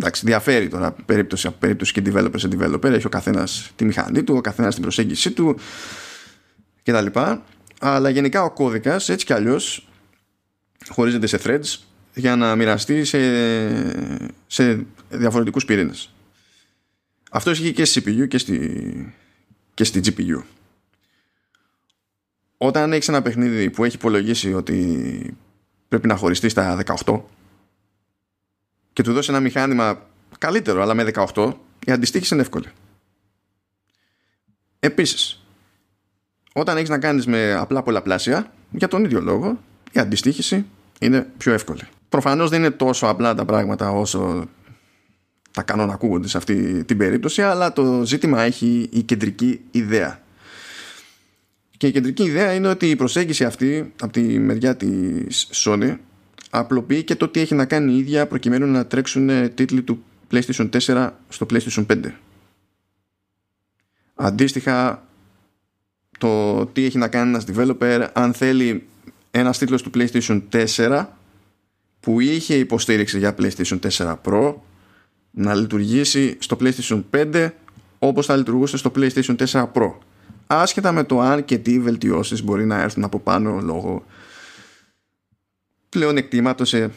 εντάξει, 0.00 0.26
διαφέρει 0.26 0.68
τώρα 0.68 0.92
περίπτωση 0.92 1.46
από 1.46 1.56
περίπτωση 1.58 1.92
και 1.92 2.02
developer 2.04 2.34
σε 2.36 2.48
developer. 2.52 2.84
Έχει 2.84 3.06
ο 3.06 3.08
καθένας 3.08 3.72
τη 3.76 3.84
μηχανή 3.84 4.22
του, 4.22 4.34
ο 4.36 4.40
καθένας 4.40 4.74
την 4.74 4.82
προσέγγιση 4.82 5.30
του 5.30 5.58
κτλ. 6.82 7.06
Αλλά 7.80 8.08
γενικά 8.10 8.42
ο 8.42 8.50
κώδικας 8.50 9.08
έτσι 9.08 9.26
κι 9.26 9.32
αλλιώς 9.32 9.88
χωρίζεται 10.88 11.26
σε 11.26 11.40
threads 11.44 11.78
για 12.14 12.36
να 12.36 12.56
μοιραστεί 12.56 13.04
σε, 13.04 13.18
σε 14.46 14.86
διαφορετικούς 15.10 15.64
πυρήνες. 15.64 16.14
Αυτό 17.30 17.50
ισχύει 17.50 17.72
και 17.72 17.84
στη 17.84 18.02
CPU 18.06 18.28
και 18.28 18.38
στη, 18.38 19.14
και 19.74 19.84
στη 19.84 20.00
GPU. 20.04 20.42
Όταν 22.56 22.92
έχεις 22.92 23.08
ένα 23.08 23.22
παιχνίδι 23.22 23.70
που 23.70 23.84
έχει 23.84 23.96
υπολογίσει 23.96 24.54
ότι 24.54 25.36
πρέπει 25.88 26.06
να 26.06 26.16
χωριστείς 26.16 26.52
στα 26.52 26.82
18 27.04 27.20
και 28.92 29.02
του 29.02 29.12
δώσει 29.12 29.30
ένα 29.30 29.40
μηχάνημα 29.40 30.06
καλύτερο 30.38 30.82
αλλά 30.82 30.94
με 30.94 31.10
18 31.34 31.52
η 31.86 31.92
αντιστοίχηση 31.92 32.34
είναι 32.34 32.42
εύκολη. 32.42 32.66
Επίσης 34.80 35.44
όταν 36.52 36.76
έχεις 36.76 36.88
να 36.88 36.98
κάνεις 36.98 37.26
με 37.26 37.52
απλά 37.52 37.82
πολλαπλάσια 37.82 38.52
για 38.70 38.88
τον 38.88 39.04
ίδιο 39.04 39.20
λόγο 39.20 39.58
η 39.92 40.00
αντιστοίχηση 40.00 40.66
είναι 41.00 41.26
πιο 41.36 41.52
εύκολη. 41.52 41.82
Προφανώς 42.08 42.50
δεν 42.50 42.58
είναι 42.58 42.70
τόσο 42.70 43.06
απλά 43.06 43.34
τα 43.34 43.44
πράγματα 43.44 43.90
όσο 43.90 44.48
τα 45.50 45.62
κανόνα 45.62 45.92
ακούγονται 45.92 46.28
σε 46.28 46.36
αυτή 46.36 46.84
την 46.84 46.96
περίπτωση 46.96 47.42
αλλά 47.42 47.72
το 47.72 48.02
ζήτημα 48.04 48.42
έχει 48.42 48.88
η 48.92 49.02
κεντρική 49.02 49.60
ιδέα. 49.70 50.22
Και 51.76 51.86
η 51.86 51.92
κεντρική 51.92 52.22
ιδέα 52.22 52.52
είναι 52.52 52.68
ότι 52.68 52.90
η 52.90 52.96
προσέγγιση 52.96 53.44
αυτή 53.44 53.92
από 54.00 54.12
τη 54.12 54.20
μεριά 54.20 54.76
της 54.76 55.48
Sony 55.52 55.96
απλοποιεί 56.50 57.02
και 57.04 57.14
το 57.14 57.28
τι 57.28 57.40
έχει 57.40 57.54
να 57.54 57.64
κάνει 57.64 57.92
η 57.92 57.98
ίδια 57.98 58.26
προκειμένου 58.26 58.66
να 58.66 58.86
τρέξουν 58.86 59.28
ε, 59.28 59.48
τίτλοι 59.48 59.82
του 59.82 60.02
PlayStation 60.30 60.70
4 60.70 61.10
στο 61.28 61.46
PlayStation 61.50 61.86
5. 61.86 62.00
Αντίστοιχα, 64.14 65.06
το 66.18 66.66
τι 66.66 66.84
έχει 66.84 66.98
να 66.98 67.08
κάνει 67.08 67.28
ένας 67.28 67.44
developer 67.52 68.06
αν 68.12 68.32
θέλει 68.32 68.86
ένας 69.30 69.58
τίτλος 69.58 69.82
του 69.82 69.90
PlayStation 69.94 70.42
4 70.76 71.06
που 72.00 72.20
είχε 72.20 72.54
υποστήριξη 72.54 73.18
για 73.18 73.34
PlayStation 73.38 73.78
4 73.90 74.14
Pro 74.24 74.54
να 75.30 75.54
λειτουργήσει 75.54 76.36
στο 76.40 76.56
PlayStation 76.60 77.02
5 77.10 77.50
όπως 77.98 78.26
θα 78.26 78.36
λειτουργούσε 78.36 78.76
στο 78.76 78.92
PlayStation 78.96 79.36
4 79.36 79.66
Pro 79.72 79.92
άσχετα 80.46 80.92
με 80.92 81.04
το 81.04 81.20
αν 81.20 81.44
και 81.44 81.58
τι 81.58 81.80
βελτιώσεις 81.80 82.42
μπορεί 82.42 82.66
να 82.66 82.80
έρθουν 82.80 83.04
από 83.04 83.18
πάνω 83.18 83.60
λόγω 83.60 84.04
πλέον 85.90 86.16
εκτίματο 86.16 86.64
σε 86.64 86.90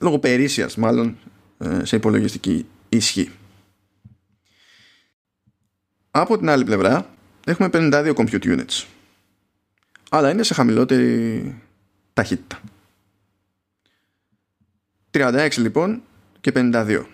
λόγω 0.00 0.18
περίσσιας 0.18 0.76
μάλλον 0.76 1.18
ε, 1.58 1.84
σε 1.84 1.96
υπολογιστική 1.96 2.66
ισχύ. 2.88 3.30
Από 6.10 6.38
την 6.38 6.48
άλλη 6.48 6.64
πλευρά 6.64 7.14
έχουμε 7.44 7.68
52 7.72 8.14
compute 8.14 8.44
units 8.44 8.84
αλλά 10.10 10.30
είναι 10.30 10.42
σε 10.42 10.54
χαμηλότερη 10.54 11.54
ταχύτητα. 12.12 12.60
36 15.10 15.50
λοιπόν 15.56 16.02
και 16.40 16.52
52. 16.54 17.04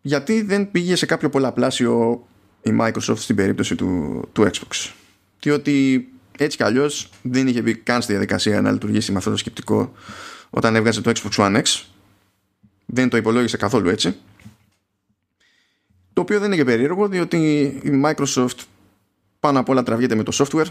Γιατί 0.00 0.42
δεν 0.42 0.70
πήγε 0.70 0.96
σε 0.96 1.06
κάποιο 1.06 1.28
πολλαπλάσιο 1.28 2.26
η 2.62 2.70
Microsoft 2.80 3.16
στην 3.16 3.36
περίπτωση 3.36 3.74
του, 3.74 4.22
του 4.32 4.42
Xbox. 4.42 4.92
Διότι 5.40 6.08
έτσι 6.38 6.56
κι 6.56 6.62
αλλιώς 6.62 7.10
δεν 7.22 7.46
είχε 7.46 7.62
μπει 7.62 7.74
καν 7.74 8.02
στη 8.02 8.12
διαδικασία 8.12 8.60
να 8.60 8.72
λειτουργήσει 8.72 9.12
με 9.12 9.18
αυτό 9.18 9.30
το 9.30 9.36
σκεπτικό 9.36 9.92
όταν 10.50 10.76
έβγαζε 10.76 11.00
το 11.00 11.12
Xbox 11.14 11.30
One 11.30 11.62
X. 11.62 11.82
Δεν 12.86 13.08
το 13.08 13.16
υπολόγισε 13.16 13.56
καθόλου 13.56 13.88
έτσι. 13.88 14.16
Το 16.12 16.20
οποίο 16.20 16.38
δεν 16.38 16.46
είναι 16.46 16.56
και 16.56 16.64
περίεργο 16.64 17.08
διότι 17.08 17.36
η 17.82 18.02
Microsoft 18.04 18.58
πάνω 19.40 19.58
απ' 19.58 19.68
όλα 19.68 19.82
τραβιέται 19.82 20.14
με 20.14 20.22
το 20.22 20.32
software 20.34 20.70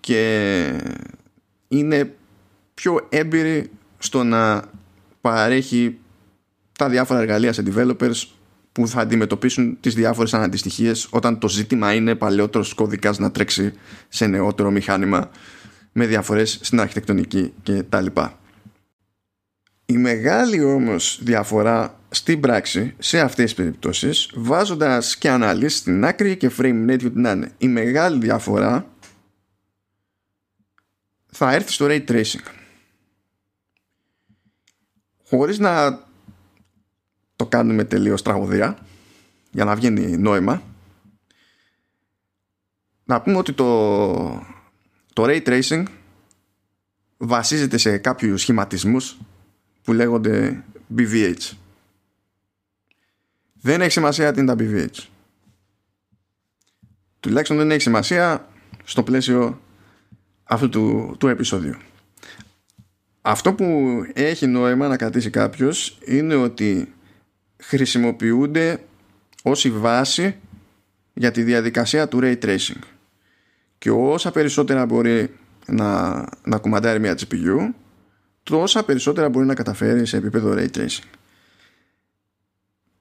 και 0.00 0.82
είναι 1.68 2.14
πιο 2.74 3.06
έμπειρη 3.08 3.70
στο 3.98 4.24
να 4.24 4.64
παρέχει 5.20 5.98
τα 6.72 6.88
διάφορα 6.88 7.20
εργαλεία 7.20 7.52
σε 7.52 7.62
developers 7.66 8.24
που 8.76 8.88
θα 8.88 9.00
αντιμετωπίσουν 9.00 9.76
τις 9.80 9.94
διάφορες 9.94 10.34
αναντιστοιχίες 10.34 11.08
όταν 11.10 11.38
το 11.38 11.48
ζήτημα 11.48 11.94
είναι 11.94 12.14
παλαιότερος 12.14 12.74
κώδικας 12.74 13.18
να 13.18 13.30
τρέξει 13.30 13.72
σε 14.08 14.26
νεότερο 14.26 14.70
μηχάνημα 14.70 15.30
με 15.92 16.06
διαφορές 16.06 16.58
στην 16.62 16.80
αρχιτεκτονική 16.80 17.52
και 17.62 17.82
τα 17.82 18.00
λοιπά. 18.00 18.38
Η 19.86 19.96
μεγάλη 19.96 20.64
όμως 20.64 21.18
διαφορά 21.22 22.00
στην 22.08 22.40
πράξη 22.40 22.94
σε 22.98 23.20
αυτές 23.20 23.44
τις 23.44 23.54
περιπτώσεις 23.54 24.30
βάζοντας 24.34 25.16
και 25.16 25.30
ανάλυση 25.30 25.76
στην 25.76 26.04
άκρη 26.04 26.36
και 26.36 26.50
frame 26.58 26.90
rate 26.90 27.12
να 27.12 27.30
είναι 27.30 27.52
η 27.58 27.68
μεγάλη 27.68 28.18
διαφορά 28.18 28.86
θα 31.26 31.52
έρθει 31.52 31.72
στο 31.72 31.86
ray 31.88 32.04
tracing 32.08 32.46
χωρίς 35.24 35.58
να 35.58 36.04
το 37.36 37.46
κάνουμε 37.46 37.84
τελείως 37.84 38.22
τραγωδία 38.22 38.78
για 39.50 39.64
να 39.64 39.74
βγαίνει 39.74 40.16
νόημα. 40.16 40.62
Να 43.04 43.20
πούμε 43.20 43.36
ότι 43.36 43.52
το, 43.52 44.22
το 45.12 45.24
ray 45.26 45.42
tracing 45.42 45.82
βασίζεται 47.16 47.76
σε 47.76 47.98
κάποιους 47.98 48.40
σχηματισμούς 48.40 49.18
που 49.82 49.92
λέγονται 49.92 50.64
BVH 50.96 51.52
δεν 53.52 53.80
έχει 53.80 53.90
σημασία 53.90 54.32
τι 54.32 54.40
είναι 54.40 54.54
τα 54.54 54.64
BVH 54.64 55.06
τουλάχιστον 57.26 57.56
δεν 57.56 57.70
έχει 57.70 57.80
σημασία 57.80 58.48
στο 58.84 59.02
πλαίσιο 59.02 59.60
αυτού 60.44 60.68
του, 60.68 61.16
του 61.18 61.28
επεισόδιου. 61.28 61.74
Αυτό 63.22 63.52
που 63.52 64.00
έχει 64.12 64.46
νόημα 64.46 64.88
να 64.88 64.96
κρατήσει 64.96 65.30
κάποιος 65.30 65.98
είναι 66.04 66.34
ότι 66.34 66.92
χρησιμοποιούνται 67.56 68.80
ως 69.42 69.64
η 69.64 69.70
βάση 69.70 70.36
για 71.12 71.30
τη 71.30 71.42
διαδικασία 71.42 72.08
του 72.08 72.18
Ray 72.22 72.38
Tracing. 72.44 72.80
Και 73.78 73.90
όσα 73.90 74.30
περισσότερα 74.30 74.86
μπορεί 74.86 75.34
να, 75.66 76.14
να 76.44 76.58
κουμαντάρει 76.58 77.00
μια 77.00 77.18
GPU 77.18 77.72
τόσα 78.42 78.84
περισσότερα 78.84 79.28
μπορεί 79.28 79.46
να 79.46 79.54
καταφέρει 79.54 80.06
σε 80.06 80.16
επίπεδο 80.16 80.54
Ray 80.56 80.68
Tracing. 80.76 81.04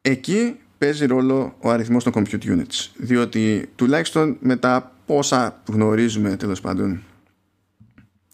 Εκεί 0.01 0.55
παίζει 0.77 1.05
ρόλο 1.05 1.55
ο 1.59 1.69
αριθμός 1.69 2.03
των 2.03 2.13
compute 2.15 2.43
units 2.43 2.89
διότι 2.95 3.69
τουλάχιστον 3.75 4.37
μετά 4.39 4.95
πόσα 5.05 5.61
γνωρίζουμε 5.67 6.35
τέλος 6.35 6.61
πάντων 6.61 7.03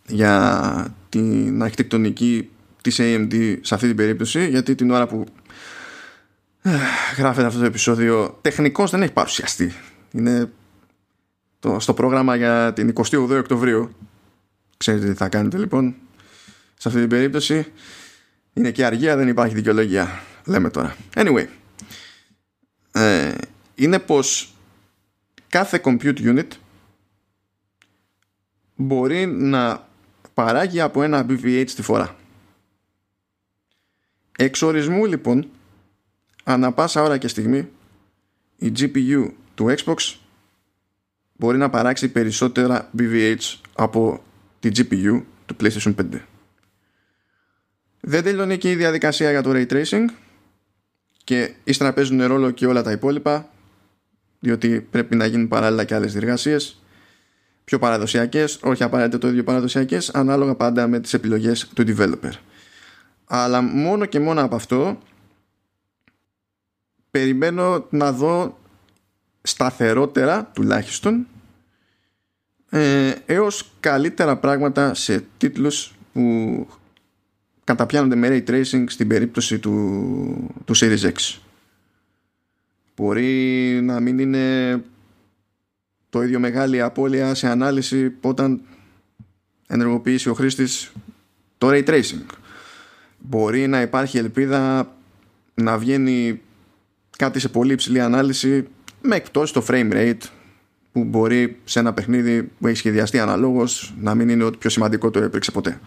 για 0.07 0.95
την 1.09 1.63
αρχιτεκτονική 1.63 2.49
της 2.81 2.97
AMD 3.01 3.57
σε 3.61 3.73
αυτή 3.73 3.87
την 3.87 3.95
περίπτωση 3.95 4.47
γιατί 4.49 4.75
την 4.75 4.91
ώρα 4.91 5.07
που 5.07 5.25
γράφεται 7.17 7.47
αυτό 7.47 7.59
το 7.59 7.65
επεισόδιο 7.65 8.37
τεχνικώς 8.41 8.91
δεν 8.91 9.01
έχει 9.01 9.13
παρουσιαστεί 9.13 9.73
είναι 10.11 10.51
το, 11.59 11.79
στο 11.79 11.93
πρόγραμμα 11.93 12.35
για 12.35 12.73
την 12.73 12.93
28 12.95 13.29
Οκτωβρίου 13.29 13.95
ξέρετε 14.77 15.07
τι 15.07 15.13
θα 15.13 15.29
κάνετε 15.29 15.57
λοιπόν 15.57 15.95
σε 16.77 16.87
αυτή 16.87 16.99
την 16.99 17.09
περίπτωση 17.09 17.71
είναι 18.53 18.71
και 18.71 18.85
αργία, 18.85 19.15
δεν 19.15 19.27
υπάρχει 19.27 19.55
δικαιολογία. 19.55 20.21
Λέμε 20.45 20.69
τώρα. 20.69 20.95
Anyway, 21.13 21.45
ε, 22.91 23.33
είναι 23.75 23.99
πως 23.99 24.55
κάθε 25.47 25.81
compute 25.83 26.19
unit 26.19 26.47
μπορεί 28.75 29.25
να 29.25 29.87
παράγει 30.33 30.81
από 30.81 31.03
ένα 31.03 31.25
BVH 31.29 31.69
τη 31.75 31.81
φορά. 31.81 32.15
Εξορισμού 34.37 35.05
λοιπόν, 35.05 35.49
ανά 36.43 36.71
πάσα 36.71 37.01
ώρα 37.01 37.17
και 37.17 37.27
στιγμή, 37.27 37.69
η 38.57 38.71
GPU 38.79 39.29
του 39.55 39.75
Xbox 39.77 40.15
μπορεί 41.35 41.57
να 41.57 41.69
παράξει 41.69 42.09
περισσότερα 42.09 42.89
BVH 42.97 43.55
από 43.75 44.23
τη 44.59 44.69
GPU 44.75 45.21
του 45.45 45.55
PlayStation 45.61 45.95
5. 45.95 46.05
Δεν 47.99 48.23
τελειώνει 48.23 48.57
και 48.57 48.71
η 48.71 48.75
διαδικασία 48.75 49.31
για 49.31 49.41
το 49.41 49.51
Ray 49.53 49.67
Tracing 49.67 50.05
και 51.23 51.53
ύστερα 51.63 51.93
παίζουν 51.93 52.25
ρόλο 52.25 52.51
και 52.51 52.65
όλα 52.65 52.83
τα 52.83 52.91
υπόλοιπα 52.91 53.49
διότι 54.39 54.87
πρέπει 54.91 55.15
να 55.15 55.25
γίνουν 55.25 55.47
παράλληλα 55.47 55.83
και 55.83 55.95
άλλες 55.95 56.11
διεργασίες 56.11 56.81
πιο 57.63 57.79
παραδοσιακές, 57.79 58.59
όχι 58.61 58.83
απαραίτητα 58.83 59.17
το 59.17 59.27
ίδιο 59.27 59.43
παραδοσιακές 59.43 60.09
ανάλογα 60.09 60.55
πάντα 60.55 60.87
με 60.87 60.99
τις 60.99 61.13
επιλογές 61.13 61.67
του 61.73 61.83
developer 61.87 62.31
αλλά 63.33 63.61
μόνο 63.61 64.05
και 64.05 64.19
μόνο 64.19 64.41
από 64.41 64.55
αυτό 64.55 64.97
περιμένω 67.11 67.87
να 67.89 68.11
δω 68.11 68.59
σταθερότερα 69.41 70.51
τουλάχιστον 70.53 71.27
ε, 72.69 73.13
έως 73.25 73.71
καλύτερα 73.79 74.37
πράγματα 74.37 74.93
σε 74.93 75.25
τίτλους 75.37 75.93
που 76.13 76.67
καταπιάνονται 77.63 78.15
με 78.15 78.27
ray 78.31 78.49
tracing 78.49 78.83
στην 78.87 79.07
περίπτωση 79.07 79.59
του, 79.59 80.53
του 80.65 80.75
Series 80.77 81.11
X. 81.11 81.39
Μπορεί 82.95 83.79
να 83.83 83.99
μην 83.99 84.19
είναι 84.19 84.77
το 86.09 86.21
ίδιο 86.21 86.39
μεγάλη 86.39 86.81
απώλεια 86.81 87.33
σε 87.33 87.47
ανάλυση 87.47 88.13
όταν 88.21 88.61
ενεργοποιήσει 89.67 90.29
ο 90.29 90.33
χρήστης 90.33 90.91
το 91.57 91.67
ray 91.69 91.87
tracing. 91.87 92.25
Μπορεί 93.19 93.67
να 93.67 93.81
υπάρχει 93.81 94.17
ελπίδα 94.17 94.93
να 95.53 95.77
βγαίνει 95.77 96.41
κάτι 97.21 97.39
σε 97.39 97.49
πολύ 97.49 97.73
υψηλή 97.73 98.01
ανάλυση 98.01 98.67
με 99.01 99.15
εκτός 99.15 99.49
στο 99.49 99.63
frame 99.67 99.93
rate 99.93 100.23
που 100.91 101.03
μπορεί 101.03 101.57
σε 101.63 101.79
ένα 101.79 101.93
παιχνίδι 101.93 102.43
που 102.59 102.67
έχει 102.67 102.77
σχεδιαστεί 102.77 103.19
αναλόγως 103.19 103.93
να 103.99 104.15
μην 104.15 104.29
είναι 104.29 104.43
ότι 104.43 104.57
πιο 104.57 104.69
σημαντικό 104.69 105.11
το 105.11 105.19
έπαιξε 105.19 105.51
ποτέ 105.51 105.79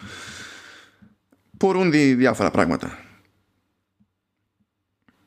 μπορούν 1.65 1.91
δι, 1.91 2.15
διάφορα 2.15 2.51
πράγματα. 2.51 2.99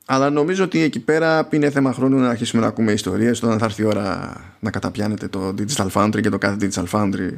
Αλλά 0.06 0.30
νομίζω 0.30 0.64
ότι 0.64 0.82
εκεί 0.82 1.00
πέρα 1.00 1.48
είναι 1.52 1.70
θέμα 1.70 1.94
χρόνου 1.94 2.18
να 2.18 2.30
αρχίσουμε 2.30 2.62
να 2.62 2.68
ακούμε 2.68 2.92
ιστορίες 2.92 3.44
όταν 3.44 3.60
θα 3.60 3.66
έρθει 3.66 3.82
η 3.82 3.86
ώρα 3.86 4.36
να 4.60 4.72
καταπιάνετε 4.72 5.28
το 5.28 5.54
Digital 5.58 5.88
Foundry 5.94 6.22
και 6.22 6.30
το 6.30 6.38
κάθε 6.38 6.58
Digital 6.62 6.86
Foundry 6.92 7.30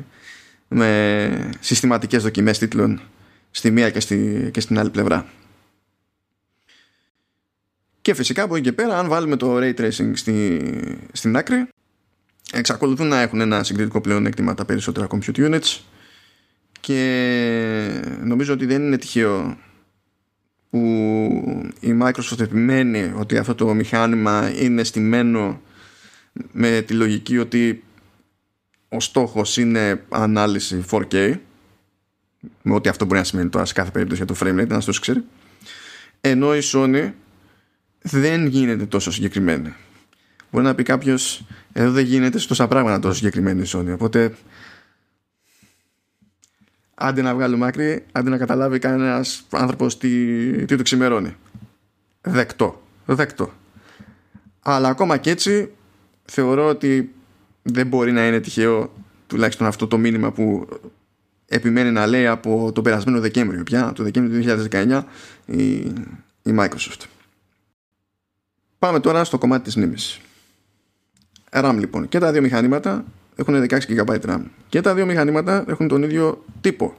με 0.67 1.49
συστηματικές 1.59 2.23
δοκιμές 2.23 2.57
τίτλων 2.57 3.01
στη 3.51 3.71
μία 3.71 3.89
και, 3.89 3.99
στη, 3.99 4.49
και 4.53 4.59
στην 4.59 4.79
άλλη 4.79 4.89
πλευρά. 4.89 5.25
Και 8.01 8.13
φυσικά 8.13 8.43
από 8.43 8.55
εκεί 8.55 8.63
και 8.63 8.73
πέρα 8.73 8.99
αν 8.99 9.07
βάλουμε 9.07 9.35
το 9.35 9.57
Ray 9.57 9.73
Tracing 9.73 10.11
στη, 10.13 10.61
στην 11.11 11.37
άκρη 11.37 11.67
εξακολουθούν 12.51 13.07
να 13.07 13.21
έχουν 13.21 13.41
ένα 13.41 13.63
συγκριτικό 13.63 14.01
πλεονέκτημα 14.01 14.53
τα 14.53 14.65
περισσότερα 14.65 15.07
compute 15.09 15.37
units 15.37 15.79
και 16.79 18.01
νομίζω 18.23 18.53
ότι 18.53 18.65
δεν 18.65 18.81
είναι 18.81 18.97
τυχαίο 18.97 19.57
που 20.69 20.79
η 21.79 21.97
Microsoft 22.01 22.39
επιμένει 22.39 23.13
ότι 23.15 23.37
αυτό 23.37 23.55
το 23.55 23.73
μηχάνημα 23.73 24.51
είναι 24.55 24.83
στημένο 24.83 25.61
με 26.51 26.81
τη 26.81 26.93
λογική 26.93 27.37
ότι 27.37 27.83
ο 28.89 28.99
στόχος 28.99 29.57
είναι 29.57 30.03
ανάλυση 30.09 30.85
4K 30.91 31.35
με 32.61 32.73
ό,τι 32.73 32.89
αυτό 32.89 33.05
μπορεί 33.05 33.19
να 33.19 33.23
σημαίνει 33.25 33.49
τώρα 33.49 33.65
σε 33.65 33.73
κάθε 33.73 33.91
περίπτωση 33.91 34.23
για 34.23 34.35
το 34.35 34.39
frame 34.43 34.61
rate 34.61 34.67
να 34.67 34.81
το 34.81 34.91
ξέρει. 34.99 35.23
Ενώ 36.21 36.55
η 36.55 36.59
Sony 36.63 37.11
δεν 38.01 38.45
γίνεται 38.45 38.85
τόσο 38.85 39.11
συγκεκριμένη 39.11 39.73
μπορεί 40.51 40.65
να 40.65 40.75
πει 40.75 40.83
κάποιος 40.83 41.45
εδώ 41.73 41.91
δεν 41.91 42.05
γίνεται 42.05 42.39
σε 42.39 42.47
τόσα 42.47 42.67
πράγματα 42.67 42.99
τόσο 42.99 43.15
συγκεκριμένη 43.15 43.61
η 43.61 43.65
Sony 43.67 43.93
οπότε 43.93 44.33
άντε 46.99 47.21
να 47.21 47.35
βγάλουμε 47.35 47.67
άκρη, 47.67 48.05
άντε 48.11 48.29
να 48.29 48.37
καταλάβει 48.37 48.79
κανένας 48.79 49.45
άνθρωπος 49.49 49.97
τι, 49.97 50.65
τι 50.65 50.75
του 50.75 50.83
ξημερώνει. 50.83 51.35
Δεκτό. 52.21 52.81
Δεκτό. 53.05 53.53
Αλλά 54.59 54.89
ακόμα 54.89 55.17
και 55.17 55.29
έτσι 55.29 55.71
θεωρώ 56.25 56.67
ότι 56.67 57.13
δεν 57.61 57.87
μπορεί 57.87 58.11
να 58.11 58.27
είναι 58.27 58.39
τυχαίο 58.39 58.93
τουλάχιστον 59.27 59.67
αυτό 59.67 59.87
το 59.87 59.97
μήνυμα 59.97 60.31
που 60.31 60.67
επιμένει 61.45 61.91
να 61.91 62.07
λέει 62.07 62.27
από 62.27 62.71
τον 62.71 62.83
περασμένο 62.83 63.19
Δεκέμβριο 63.19 63.63
πια, 63.63 63.93
το 63.95 64.03
Δεκέμβριο 64.03 64.55
του 64.55 64.67
2019 64.71 65.01
η, 65.45 65.73
η 66.41 66.55
Microsoft. 66.57 67.03
Πάμε 68.79 68.99
τώρα 68.99 69.23
στο 69.23 69.37
κομμάτι 69.37 69.63
της 69.63 69.75
μνήμης. 69.75 70.19
RAM 71.51 71.75
λοιπόν. 71.79 72.07
Και 72.07 72.19
τα 72.19 72.31
δύο 72.31 72.41
μηχανήματα 72.41 73.05
έχουν 73.35 73.65
16 73.69 73.79
GB 73.87 74.19
RAM. 74.21 74.41
Και 74.69 74.81
τα 74.81 74.93
δύο 74.93 75.05
μηχανήματα 75.05 75.65
έχουν 75.67 75.87
τον 75.87 76.03
ίδιο 76.03 76.45
τύπο 76.61 76.95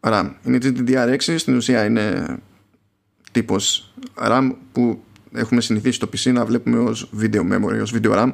RAM. 0.00 0.30
Είναι 0.44 0.58
GDDR6, 0.62 1.34
στην 1.38 1.56
ουσία 1.56 1.84
είναι 1.84 2.36
τύπος 3.32 3.92
RAM 4.14 4.50
που 4.72 5.02
έχουμε 5.32 5.60
συνηθίσει 5.60 5.94
στο 5.94 6.08
PC 6.12 6.32
να 6.32 6.44
βλέπουμε 6.44 6.78
ως 6.78 7.10
video 7.20 7.40
memory, 7.40 7.80
ως 7.82 7.94
video 7.94 8.12
RAM 8.12 8.32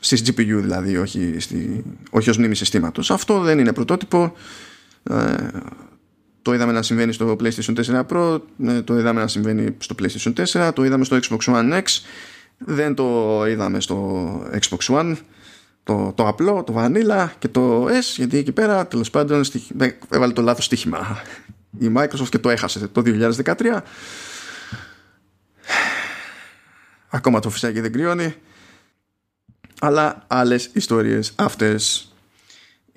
στις 0.00 0.22
GPU 0.26 0.58
δηλαδή, 0.60 0.96
όχι, 0.96 1.36
στη, 1.38 1.84
όχι 2.10 2.30
ως 2.30 2.38
μνήμη 2.38 2.54
συστήματος. 2.54 3.10
Αυτό 3.10 3.40
δεν 3.40 3.58
είναι 3.58 3.72
πρωτότυπο. 3.72 4.32
Ε, 5.02 5.48
το 6.42 6.54
είδαμε 6.54 6.72
να 6.72 6.82
συμβαίνει 6.82 7.12
στο 7.12 7.36
PlayStation 7.40 7.74
4 7.84 8.02
Pro, 8.08 8.40
ε, 8.66 8.82
το 8.82 8.98
είδαμε 8.98 9.20
να 9.20 9.28
συμβαίνει 9.28 9.76
στο 9.78 9.94
PlayStation 9.98 10.32
4, 10.44 10.70
το 10.74 10.84
είδαμε 10.84 11.04
στο 11.04 11.18
Xbox 11.22 11.38
One 11.38 11.72
X, 11.72 11.84
δεν 12.58 12.94
το 12.94 13.44
είδαμε 13.46 13.80
στο 13.80 14.28
Xbox 14.52 14.96
One. 14.96 15.16
Το, 15.82 16.12
το 16.16 16.28
απλό, 16.28 16.62
το 16.62 16.74
vanilla 16.76 17.28
και 17.38 17.48
το 17.48 17.86
S 17.86 18.14
γιατί 18.16 18.36
εκεί 18.36 18.52
πέρα 18.52 18.86
τέλος 18.86 19.10
πάντων 19.10 19.44
έβαλε 20.08 20.32
το 20.32 20.42
λάθος 20.42 20.64
στοίχημα. 20.64 21.22
Η 21.78 21.92
Microsoft 21.96 22.28
και 22.28 22.38
το 22.38 22.50
έχασε 22.50 22.88
το 22.88 23.02
2013 23.04 23.54
ακόμα 27.08 27.40
το 27.40 27.50
φυσάκι 27.50 27.80
δεν 27.80 27.92
κρυώνει 27.92 28.34
αλλά 29.80 30.24
άλλες 30.26 30.70
ιστορίες 30.72 31.32
αυτές 31.36 32.09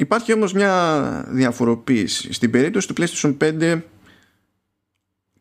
υπάρχει 0.04 0.34
όμως 0.34 0.54
μια 0.54 1.26
διαφοροποίηση 1.30 2.34
στην 2.34 2.52
περίπτωση 2.52 2.88
του 2.88 2.94
PlayStation 2.98 3.38
5 3.42 3.82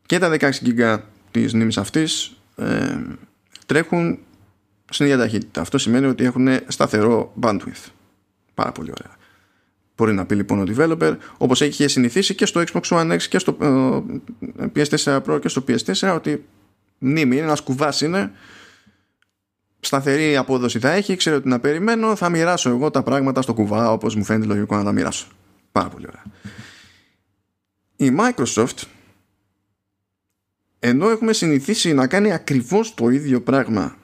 και 0.06 0.18
τα 0.18 0.36
16 0.38 0.50
GB 0.64 0.98
της 1.30 1.54
μνήμης 1.54 1.78
αυτής 1.78 2.36
ε, 2.56 2.96
τρέχουν 3.66 4.18
στην 4.88 5.06
ίδια 5.06 5.18
ταχύτητα. 5.18 5.60
Αυτό 5.60 5.78
σημαίνει 5.78 6.06
ότι 6.06 6.24
έχουν 6.24 6.48
σταθερό 6.68 7.32
bandwidth. 7.40 7.90
Πάρα 8.54 8.72
πολύ 8.72 8.92
ωραία. 9.00 9.16
Μπορεί 9.96 10.12
να 10.12 10.26
πει 10.26 10.34
λοιπόν 10.34 10.60
ο 10.60 10.64
developer, 10.68 11.16
όπως 11.36 11.60
έχει 11.60 11.88
συνηθίσει 11.88 12.34
και 12.34 12.46
στο 12.46 12.62
Xbox 12.72 12.82
One 12.82 13.12
X 13.12 13.22
και 13.22 13.38
στο 13.38 13.56
ε, 14.58 14.66
PS4 14.76 15.20
Pro 15.22 15.40
και 15.40 15.48
στο 15.48 15.64
PS4, 15.68 16.14
ότι 16.14 16.44
μνήμη 16.98 17.36
είναι, 17.36 17.44
ένας 17.44 17.60
κουβάς 17.60 18.00
είναι, 18.00 18.32
σταθερή 19.84 20.36
απόδοση 20.36 20.78
θα 20.78 20.90
έχει, 20.90 21.16
ξέρω 21.16 21.36
ότι 21.36 21.48
να 21.48 21.60
περιμένω, 21.60 22.16
θα 22.16 22.28
μοιράσω 22.28 22.70
εγώ 22.70 22.90
τα 22.90 23.02
πράγματα 23.02 23.42
στο 23.42 23.54
κουβά 23.54 23.90
όπως 23.90 24.14
μου 24.14 24.24
φαίνεται 24.24 24.46
λογικό 24.46 24.76
να 24.76 24.84
τα 24.84 24.92
μοιράσω. 24.92 25.26
Πάρα 25.72 25.88
πολύ 25.88 26.06
ωραία. 26.06 26.24
Η 27.96 28.16
Microsoft 28.18 28.82
ενώ 30.78 31.10
έχουμε 31.10 31.32
συνηθίσει 31.32 31.92
να 31.92 32.06
κάνει 32.06 32.32
ακριβώς 32.32 32.94
το 32.94 33.08
ίδιο 33.08 33.42
πράγμα 33.42 33.96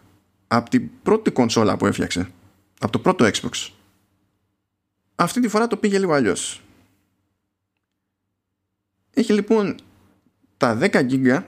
από 0.48 0.70
την 0.70 0.90
πρώτη 1.02 1.30
κονσόλα 1.30 1.76
που 1.76 1.86
έφτιαξε 1.86 2.30
από 2.80 2.92
το 2.92 2.98
πρώτο 2.98 3.30
Xbox 3.32 3.70
αυτή 5.20 5.40
τη 5.40 5.48
φορά 5.48 5.66
το 5.66 5.76
πήγε 5.76 5.98
λίγο 5.98 6.12
αλλιώς. 6.12 6.62
έχει 9.14 9.32
λοιπόν 9.32 9.76
τα 10.56 10.78
10 10.80 10.90
GB 10.90 11.42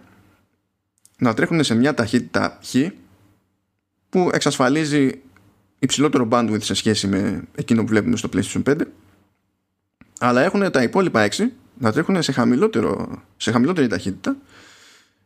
να 1.18 1.34
τρέχουν 1.34 1.64
σε 1.64 1.74
μια 1.74 1.94
ταχύτητα 1.94 2.58
χ 2.64 2.74
που 4.10 4.30
εξασφαλίζει 4.32 5.20
υψηλότερο 5.78 6.28
bandwidth 6.30 6.62
σε 6.62 6.74
σχέση 6.74 7.06
με 7.06 7.42
εκείνο 7.54 7.80
που 7.82 7.88
βλέπουμε 7.88 8.16
στο 8.16 8.28
PlayStation 8.32 8.62
5 8.62 8.80
αλλά 10.18 10.42
έχουν 10.42 10.70
τα 10.70 10.82
υπόλοιπα 10.82 11.28
6 11.30 11.44
να 11.78 11.92
τρέχουν 11.92 12.22
σε, 12.22 12.32
χαμηλότερο, 12.32 13.22
σε 13.36 13.50
χαμηλότερη 13.50 13.86
ταχύτητα 13.86 14.36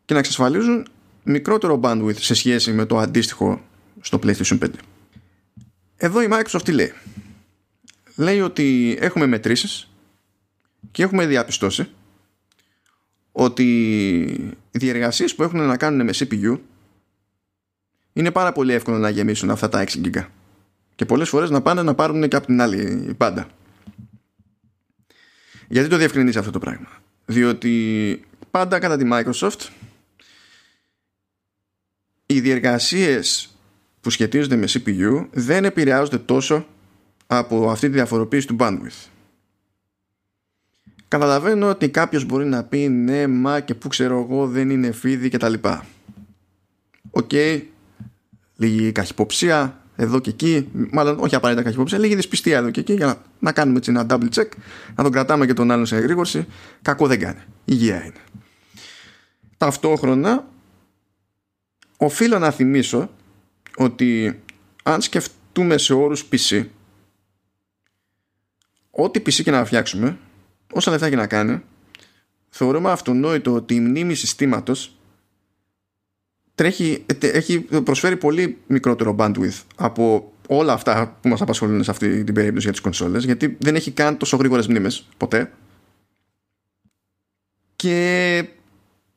και 0.05 0.13
να 0.13 0.19
εξασφαλίζουν 0.19 0.87
μικρότερο 1.23 1.81
bandwidth 1.83 2.17
σε 2.17 2.35
σχέση 2.35 2.73
με 2.73 2.85
το 2.85 2.99
αντίστοιχο 2.99 3.65
στο 4.01 4.19
PlayStation 4.23 4.59
5. 4.59 4.69
Εδώ 5.97 6.23
η 6.23 6.29
Microsoft 6.31 6.63
τι 6.65 6.73
λέει; 6.73 6.93
Λέει 8.17 8.41
ότι 8.41 8.97
έχουμε 9.01 9.27
μετρήσεις 9.27 9.91
και 10.91 11.03
έχουμε 11.03 11.27
διαπιστώσει 11.27 11.89
ότι 13.33 13.65
οι 14.71 14.79
διεργασίες 14.79 15.35
που 15.35 15.43
έχουν 15.43 15.67
να 15.67 15.77
κάνουν 15.77 16.05
με 16.05 16.13
CPU 16.15 16.59
είναι 18.15 18.31
πάρα 18.31 18.53
πολύ 18.53 18.73
εύκολο 18.73 18.99
να 18.99 19.09
γεμίσουν 19.09 19.51
αυτά 19.51 19.69
τα 19.69 19.85
6 19.85 19.89
GB 20.05 20.25
και 20.95 21.05
πολλές 21.05 21.29
φορές 21.29 21.51
να 21.51 21.63
πάνε 21.63 21.83
να 21.83 21.95
πάρουν 21.95 22.29
και 22.29 22.37
από 22.37 22.47
την 22.47 22.61
άλλη 22.61 23.15
πάντα. 23.17 23.47
Γιατί 25.69 25.89
το 25.89 25.97
διευκρινίζει 25.97 26.39
αυτό 26.39 26.51
το 26.51 26.59
πράγμα; 26.59 26.89
Διότι 27.27 28.25
πάντα 28.51 28.79
κατά 28.79 28.97
τη 28.97 29.09
Microsoft 29.13 29.69
οι 32.27 32.41
διεργασίες 32.41 33.57
που 34.01 34.11
σχετίζονται 34.11 34.57
με 34.57 34.67
CPU 34.69 35.27
δεν 35.31 35.65
επηρεάζονται 35.65 36.19
τόσο 36.19 36.67
από 37.27 37.71
αυτή 37.71 37.87
τη 37.87 37.93
διαφοροποίηση 37.93 38.47
του 38.47 38.57
bandwidth. 38.59 39.09
Καταλαβαίνω 41.09 41.69
ότι 41.69 41.89
κάποιος 41.89 42.25
μπορεί 42.25 42.45
να 42.45 42.65
πει 42.65 42.89
ναι, 42.89 43.27
μα 43.27 43.61
και 43.61 43.75
που 43.75 43.89
ξέρω 43.89 44.21
εγώ 44.21 44.47
δεν 44.47 44.71
είναι 44.71 44.93
φίδι 44.93 45.29
και 45.29 45.39
τα 45.39 45.49
λοιπά. 45.49 45.87
OK, 47.11 47.29
okay, 47.33 47.63
λίγη 48.57 48.93
καχυποψία 48.93 49.79
εδώ 49.97 50.19
και 50.21 50.31
εκεί, 50.31 50.69
μάλλον 50.73 51.19
όχι 51.21 51.35
απαραίτητα 51.35 51.65
καχυποψία, 51.65 51.99
λίγη 51.99 52.15
δυσπιστία 52.15 52.59
εδώ 52.59 52.71
και 52.71 52.81
εκεί 52.81 52.93
για 52.93 53.07
να, 53.07 53.23
να 53.39 53.53
κάνουμε 53.53 53.79
έτσι 53.79 53.91
ένα 53.91 54.07
double 54.09 54.29
check, 54.35 54.49
να 54.95 55.03
τον 55.03 55.13
κρατάμε 55.13 55.47
και 55.47 55.53
τον 55.53 55.71
άλλον 55.71 55.87
σε 55.87 55.97
εγρήγορση. 55.97 56.47
Κακό 56.83 57.07
δεν 57.07 57.19
κάνει. 57.19 57.41
Υγεία 57.65 58.05
είναι. 58.05 58.21
Ταυτόχρονα, 59.57 60.49
οφείλω 61.97 62.39
να 62.39 62.51
θυμίσω 62.51 63.11
ότι 63.77 64.41
αν 64.83 65.03
σκεφτούμε 65.03 65.79
σε 65.79 65.95
όρους 65.95 66.29
PC, 66.33 66.67
ό,τι 68.91 69.21
PC 69.21 69.43
και 69.43 69.51
να 69.51 69.65
φτιάξουμε, 69.65 70.19
όσα 70.73 70.91
λεφτά 70.91 71.09
και 71.09 71.17
να 71.17 71.27
κάνει, 71.27 71.63
θεωρούμε 72.49 72.91
αυτονόητο 72.91 73.53
ότι 73.53 73.75
η 73.75 73.81
μνήμη 73.81 74.15
συστήματος 74.15 74.97
τρέχει, 76.55 77.05
έχει 77.21 77.61
προσφέρει 77.61 78.17
πολύ 78.17 78.59
μικρότερο 78.67 79.17
bandwidth 79.19 79.63
από 79.77 80.33
όλα 80.49 80.73
αυτά 80.73 81.17
που 81.21 81.29
μας 81.29 81.41
απασχολούν 81.41 81.85
σε 81.85 81.91
αυτή 81.91 82.25
την 82.25 82.35
περίπτωση 82.35 82.63
για 82.63 82.73
τις 82.73 82.81
κονσόλες 82.81 83.25
γιατί 83.25 83.57
δεν 83.61 83.75
έχει 83.75 83.91
καν 83.91 84.17
τόσο 84.17 84.37
γρήγορες 84.37 84.67
μνήμες 84.67 85.09
ποτέ. 85.17 85.53
Και 87.77 88.49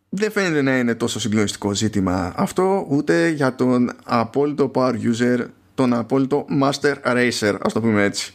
δεν 0.10 0.32
φαίνεται 0.32 0.62
να 0.62 0.78
είναι 0.78 0.95
τόσο 0.95 1.19
συγκλονιστικό 1.19 1.73
ζήτημα 1.73 2.34
αυτό 2.36 2.88
ούτε 2.89 3.30
για 3.30 3.56
τον 3.56 3.91
απόλυτο 4.04 4.71
power 4.76 4.93
user 4.93 5.45
τον 5.76 5.93
απόλυτο 5.93 6.45
master 6.62 6.93
racer 7.04 7.58
ας 7.62 7.73
το 7.73 7.82
πούμε 7.82 8.04
έτσι 8.04 8.34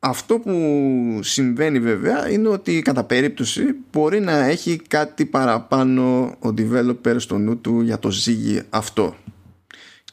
αυτό 0.00 0.38
που 0.38 1.20
συμβαίνει 1.22 1.80
βέβαια 1.80 2.30
είναι 2.30 2.48
ότι 2.48 2.82
κατά 2.82 3.04
περίπτωση 3.04 3.62
μπορεί 3.92 4.20
να 4.20 4.32
έχει 4.32 4.76
κάτι 4.88 5.24
παραπάνω 5.24 6.26
ο 6.26 6.54
developer 6.58 7.14
στο 7.16 7.38
νου 7.38 7.60
του 7.60 7.80
για 7.80 7.98
το 7.98 8.10
ζύγι 8.10 8.62
αυτό. 8.70 9.16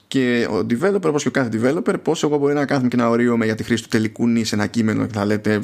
Και 0.08 0.48
ο 0.52 0.58
developer, 0.58 1.04
όπως 1.04 1.22
και 1.22 1.28
ο 1.28 1.32
κάθε 1.32 1.50
developer, 1.54 1.96
πόσο 2.04 2.28
εγώ 2.28 2.38
μπορεί 2.38 2.54
να 2.54 2.66
κάθομαι 2.66 2.88
και 2.88 2.98
να 2.98 3.08
ορίωμαι 3.08 3.46
για 3.46 3.56
τη 3.56 3.64
χρήση 3.64 3.84
του 3.84 3.90
τελικού 3.90 4.28
νη 4.28 4.44
σε 4.44 4.56
ένα 4.56 4.68
κείμενο 4.68 5.06
και 5.06 5.14
θα 5.14 5.26
λέτε 5.26 5.54
«Ε, 5.54 5.60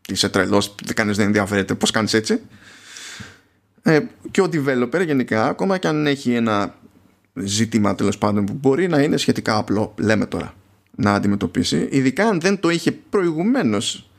τι 0.00 0.12
είσαι 0.12 0.28
τρελός, 0.28 0.74
κανείς 0.94 1.16
δεν 1.16 1.26
ενδιαφέρεται, 1.26 1.74
πώς 1.74 1.90
κάνεις 1.90 2.14
έτσι. 2.14 2.40
Ε, 3.82 4.00
και 4.30 4.40
ο 4.40 4.48
developer 4.52 5.04
γενικά, 5.06 5.46
ακόμα 5.46 5.78
και 5.78 5.88
αν 5.88 6.06
έχει 6.06 6.32
ένα 6.34 6.74
ζήτημα 7.34 7.94
τέλος 7.94 8.18
πάντων 8.18 8.44
που 8.44 8.52
μπορεί 8.52 8.88
να 8.88 9.02
είναι 9.02 9.16
σχετικά 9.16 9.56
απλό, 9.56 9.94
λέμε 9.98 10.26
τώρα 10.26 10.54
να 10.96 11.14
αντιμετωπίσει, 11.14 11.88
ειδικά 11.90 12.28
αν 12.28 12.40
δεν 12.40 12.60
το 12.60 12.68
είχε 12.68 12.92
προηγουμένως 12.92 14.10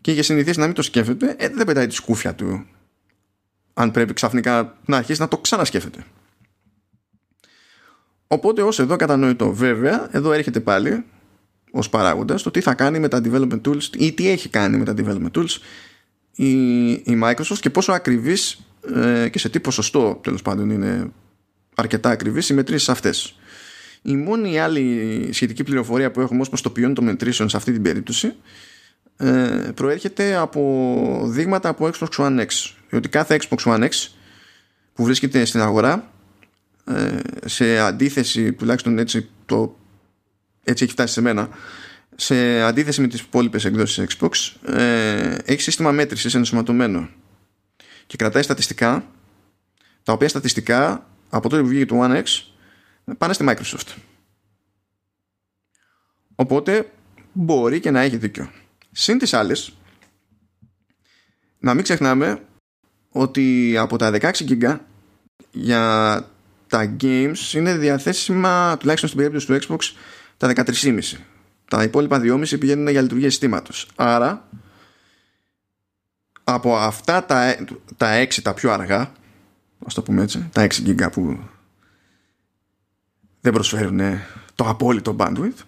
και 0.00 0.10
είχε 0.10 0.22
συνηθίσει 0.22 0.58
να 0.58 0.66
μην 0.66 0.74
το 0.74 0.82
σκέφτεται, 0.82 1.36
ε, 1.38 1.48
δεν 1.48 1.66
πετάει 1.66 1.86
τη 1.86 1.94
σκούφια 1.94 2.34
του. 2.34 2.66
Αν 3.74 3.90
πρέπει 3.90 4.12
ξαφνικά 4.12 4.76
να 4.86 4.96
αρχίσει 4.96 5.20
να 5.20 5.28
το 5.28 5.38
ξανασκέφτεται. 5.38 6.04
Οπότε 8.26 8.62
όσο 8.62 8.82
εδώ 8.82 8.96
κατανοητό 8.96 9.52
βέβαια, 9.52 10.08
εδώ 10.10 10.32
έρχεται 10.32 10.60
πάλι 10.60 11.04
ως 11.70 11.88
παράγοντας 11.88 12.42
το 12.42 12.50
τι 12.50 12.60
θα 12.60 12.74
κάνει 12.74 12.98
με 12.98 13.08
τα 13.08 13.20
development 13.24 13.60
tools 13.60 13.82
ή 13.96 14.12
τι 14.12 14.28
έχει 14.28 14.48
κάνει 14.48 14.76
με 14.76 14.84
τα 14.84 14.94
development 14.96 15.30
tools 15.38 15.58
η, 16.34 16.90
η 16.90 17.20
Microsoft 17.22 17.58
και 17.60 17.70
πόσο 17.70 17.92
ακριβής 17.92 18.66
ε, 18.94 19.28
και 19.28 19.38
σε 19.38 19.48
τι 19.48 19.60
ποσοστό 19.60 20.20
τέλος 20.22 20.42
πάντων 20.42 20.70
είναι 20.70 21.10
αρκετά 21.74 22.10
ακριβής 22.10 22.48
οι 22.48 22.54
μετρήσεις 22.54 22.88
αυτές. 22.88 23.38
Η 24.06 24.16
μόνη 24.16 24.60
άλλη 24.60 25.28
σχετική 25.32 25.64
πληροφορία 25.64 26.10
που 26.10 26.20
έχουμε 26.20 26.40
ως 26.40 26.48
προς 26.48 26.62
το 26.62 26.70
ποιόν 26.70 26.94
των 26.94 27.04
μετρήσεων 27.04 27.48
σε 27.48 27.56
αυτή 27.56 27.72
την 27.72 27.82
περίπτωση 27.82 28.34
ε, 29.16 29.70
προέρχεται 29.74 30.34
από 30.36 31.20
δείγματα 31.26 31.68
από 31.68 31.90
Xbox 31.92 32.08
One 32.16 32.40
X. 32.40 32.48
Διότι 32.88 33.08
κάθε 33.08 33.38
Xbox 33.40 33.58
One 33.64 33.82
X 33.82 33.90
που 34.94 35.04
βρίσκεται 35.04 35.44
στην 35.44 35.60
αγορά 35.60 36.12
ε, 36.84 37.18
σε 37.44 37.78
αντίθεση, 37.78 38.52
τουλάχιστον 38.52 38.98
έτσι, 38.98 39.28
το, 39.46 39.76
έτσι 40.64 40.84
έχει 40.84 40.92
φτάσει 40.92 41.12
σε 41.12 41.20
μένα, 41.20 41.48
σε 42.16 42.60
αντίθεση 42.60 43.00
με 43.00 43.06
τις 43.06 43.20
υπόλοιπες 43.20 43.64
εκδόσεις 43.64 44.06
Xbox, 44.08 44.30
ε, 44.72 45.36
έχει 45.44 45.60
σύστημα 45.60 45.92
μέτρησης 45.92 46.34
ενσωματωμένο 46.34 47.08
και 48.06 48.16
κρατάει 48.16 48.42
στατιστικά, 48.42 49.06
τα 50.02 50.12
οποία 50.12 50.28
στατιστικά 50.28 51.06
από 51.28 51.48
τότε 51.48 51.62
που 51.62 51.68
βγήκε 51.68 51.86
το 51.86 52.00
One 52.02 52.22
X 52.22 52.53
πάνε 53.18 53.32
στη 53.32 53.44
Microsoft. 53.48 53.94
Οπότε 56.34 56.92
μπορεί 57.32 57.80
και 57.80 57.90
να 57.90 58.00
έχει 58.00 58.16
δίκιο. 58.16 58.50
Συν 58.90 59.18
τις 59.18 59.34
άλλες, 59.34 59.72
να 61.58 61.74
μην 61.74 61.82
ξεχνάμε 61.82 62.42
ότι 63.10 63.76
από 63.76 63.96
τα 63.96 64.10
16 64.20 64.30
GB 64.30 64.78
για 65.50 66.26
τα 66.66 66.96
games 67.00 67.52
είναι 67.54 67.76
διαθέσιμα 67.76 68.76
τουλάχιστον 68.76 69.08
στην 69.08 69.20
περίπτωση 69.20 69.46
του 69.46 69.58
Xbox 69.60 69.96
τα 70.36 70.52
13,5. 70.54 71.00
Τα 71.70 71.82
υπόλοιπα 71.82 72.20
2,5 72.22 72.58
πηγαίνουν 72.58 72.88
για 72.88 73.02
λειτουργία 73.02 73.30
συστήματος. 73.30 73.88
Άρα 73.94 74.48
από 76.44 76.76
αυτά 76.76 77.24
τα, 77.24 77.56
τα 77.96 78.22
6 78.22 78.42
τα 78.42 78.54
πιο 78.54 78.72
αργά, 78.72 79.12
ας 79.86 79.94
το 79.94 80.02
πούμε 80.02 80.22
έτσι, 80.22 80.48
τα 80.52 80.66
6 80.66 80.70
GB 80.86 81.12
που 81.12 81.38
δεν 83.44 83.52
προσφέρουν 83.52 84.00
το 84.54 84.64
απόλυτο 84.64 85.16
bandwidth. 85.18 85.62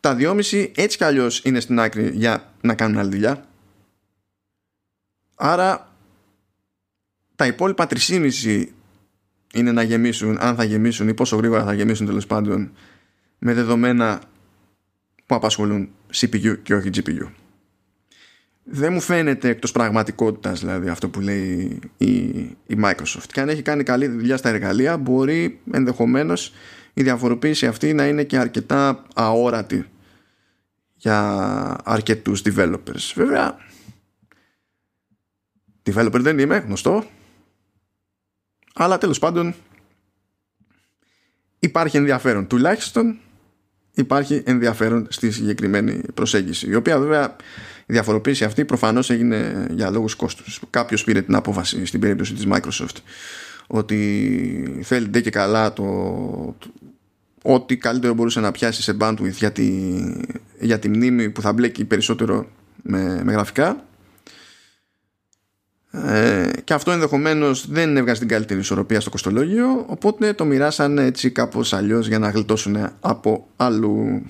Τα 0.00 0.16
2,5 0.18 0.70
έτσι 0.74 0.96
κι 0.96 1.04
αλλιώς 1.04 1.40
είναι 1.44 1.60
στην 1.60 1.80
άκρη 1.80 2.10
για 2.14 2.52
να 2.60 2.74
κάνουν 2.74 2.98
άλλη 2.98 3.10
δουλειά. 3.10 3.44
Άρα 5.34 5.92
τα 7.34 7.46
υπόλοιπα 7.46 7.86
3,5 7.90 8.66
είναι 9.54 9.72
να 9.72 9.82
γεμίσουν, 9.82 10.36
αν 10.40 10.54
θα 10.56 10.64
γεμίσουν 10.64 11.08
ή 11.08 11.14
πόσο 11.14 11.36
γρήγορα 11.36 11.64
θα 11.64 11.72
γεμίσουν 11.72 12.06
τέλος 12.06 12.26
πάντων 12.26 12.72
με 13.38 13.54
δεδομένα 13.54 14.22
που 15.26 15.34
απασχολούν 15.34 15.90
CPU 16.14 16.58
και 16.62 16.74
όχι 16.74 16.90
GPU 16.94 17.28
δεν 18.70 18.92
μου 18.92 19.00
φαίνεται 19.00 19.48
εκτός 19.48 19.72
πραγματικότητας 19.72 20.60
δηλαδή 20.60 20.88
αυτό 20.88 21.08
που 21.08 21.20
λέει 21.20 21.78
η, 21.96 22.14
η 22.66 22.78
Microsoft. 22.82 23.26
Και 23.32 23.40
αν 23.40 23.48
έχει 23.48 23.62
κάνει 23.62 23.82
καλή 23.82 24.06
δουλειά 24.06 24.36
στα 24.36 24.48
εργαλεία 24.48 24.96
μπορεί 24.96 25.60
ενδεχομένως 25.72 26.52
η 26.94 27.02
διαφοροποίηση 27.02 27.66
αυτή 27.66 27.92
να 27.92 28.06
είναι 28.06 28.24
και 28.24 28.38
αρκετά 28.38 29.04
αόρατη 29.14 29.86
για 30.94 31.76
αρκετούς 31.84 32.42
developers. 32.44 33.12
Βέβαια 33.14 33.56
developer 35.82 36.20
δεν 36.20 36.38
είμαι 36.38 36.56
γνωστό. 36.56 37.04
Αλλά 38.74 38.98
τέλος 38.98 39.18
πάντων 39.18 39.54
υπάρχει 41.58 41.96
ενδιαφέρον 41.96 42.46
τουλάχιστον 42.46 43.18
υπάρχει 44.00 44.42
ενδιαφέρον 44.44 45.06
στη 45.10 45.30
συγκεκριμένη 45.30 46.00
προσέγγιση 46.14 46.68
η 46.70 46.74
οποία 46.74 46.98
βέβαια 46.98 47.36
η 47.86 47.92
διαφοροποίηση 47.92 48.44
αυτή 48.44 48.64
προφανώς 48.64 49.10
έγινε 49.10 49.66
για 49.70 49.90
λόγους 49.90 50.14
κόστους. 50.14 50.60
Κάποιος 50.70 51.04
πήρε 51.04 51.22
την 51.22 51.34
απόφαση 51.34 51.86
στην 51.86 52.00
περίπτωση 52.00 52.34
της 52.34 52.46
Microsoft 52.50 52.96
ότι 53.66 54.80
θέλει 54.82 55.22
και 55.22 55.30
καλά 55.30 55.72
το, 55.72 55.84
ό,τι 57.42 57.76
καλύτερο 57.76 58.14
μπορούσε 58.14 58.40
να 58.40 58.50
πιάσει 58.50 58.82
σε 58.82 58.96
bandwidth 59.00 59.30
για 59.30 59.52
τη, 59.52 59.68
για 60.60 60.78
τη 60.78 60.88
μνήμη 60.88 61.30
που 61.30 61.40
θα 61.40 61.52
μπλέκει 61.52 61.84
περισσότερο 61.84 62.46
με, 62.82 63.20
με 63.24 63.32
γραφικά 63.32 63.87
ε, 65.90 66.50
και 66.64 66.74
αυτό 66.74 66.90
ενδεχομένως 66.90 67.70
δεν 67.70 67.96
έβγαζε 67.96 68.18
την 68.18 68.28
καλύτερη 68.28 68.60
ισορροπία 68.60 69.00
στο 69.00 69.10
κοστολόγιο 69.10 69.84
οπότε 69.86 70.32
το 70.32 70.44
μοιράσανε 70.44 71.04
έτσι 71.04 71.30
κάπως 71.30 71.72
αλλιώς 71.72 72.06
για 72.06 72.18
να 72.18 72.30
γλιτώσουν 72.30 72.76
από 73.00 73.46
άλλου 73.56 74.22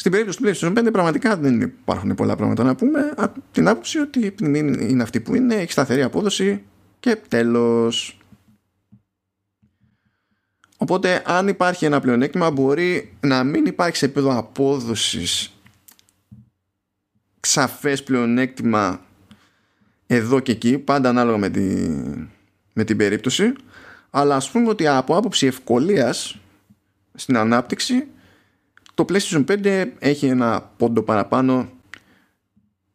στην 0.00 0.12
περίπτωση 0.12 0.38
του 0.38 0.44
PlayStation 0.44 0.78
5 0.86 0.92
πραγματικά 0.92 1.36
δεν 1.36 1.60
υπάρχουν 1.60 2.14
πολλά 2.14 2.36
πράγματα 2.36 2.64
να 2.64 2.74
πούμε. 2.74 3.12
Από 3.16 3.40
την 3.52 3.68
άποψη 3.68 3.98
ότι 3.98 4.26
η 4.26 4.34
είναι 4.40 5.02
αυτή 5.02 5.20
που 5.20 5.34
είναι, 5.34 5.54
έχει 5.54 5.72
σταθερή 5.72 6.02
απόδοση 6.02 6.62
και 7.00 7.16
τέλος. 7.28 8.18
Οπότε 10.76 11.22
αν 11.26 11.48
υπάρχει 11.48 11.84
ένα 11.84 12.00
πλεονέκτημα 12.00 12.50
μπορεί 12.50 13.12
να 13.20 13.44
μην 13.44 13.66
υπάρχει 13.66 13.96
σε 13.96 14.04
επίπεδο 14.04 14.38
απόδοσης 14.38 15.60
ξαφές 17.40 18.02
πλεονέκτημα 18.02 19.00
εδώ 20.12 20.40
και 20.40 20.52
εκεί, 20.52 20.78
πάντα 20.78 21.08
ανάλογα 21.08 21.38
με, 21.38 21.50
τη, 21.50 21.60
με 22.72 22.84
την 22.84 22.96
περίπτωση, 22.96 23.52
αλλά 24.10 24.36
ας 24.36 24.50
πούμε 24.50 24.68
ότι 24.68 24.86
από 24.86 25.16
άποψη 25.16 25.46
ευκολίας 25.46 26.38
στην 27.14 27.36
ανάπτυξη 27.36 28.06
το 28.94 29.04
PlayStation 29.08 29.44
5 29.44 29.86
έχει 29.98 30.26
ένα 30.26 30.72
πόντο 30.76 31.02
παραπάνω 31.02 31.70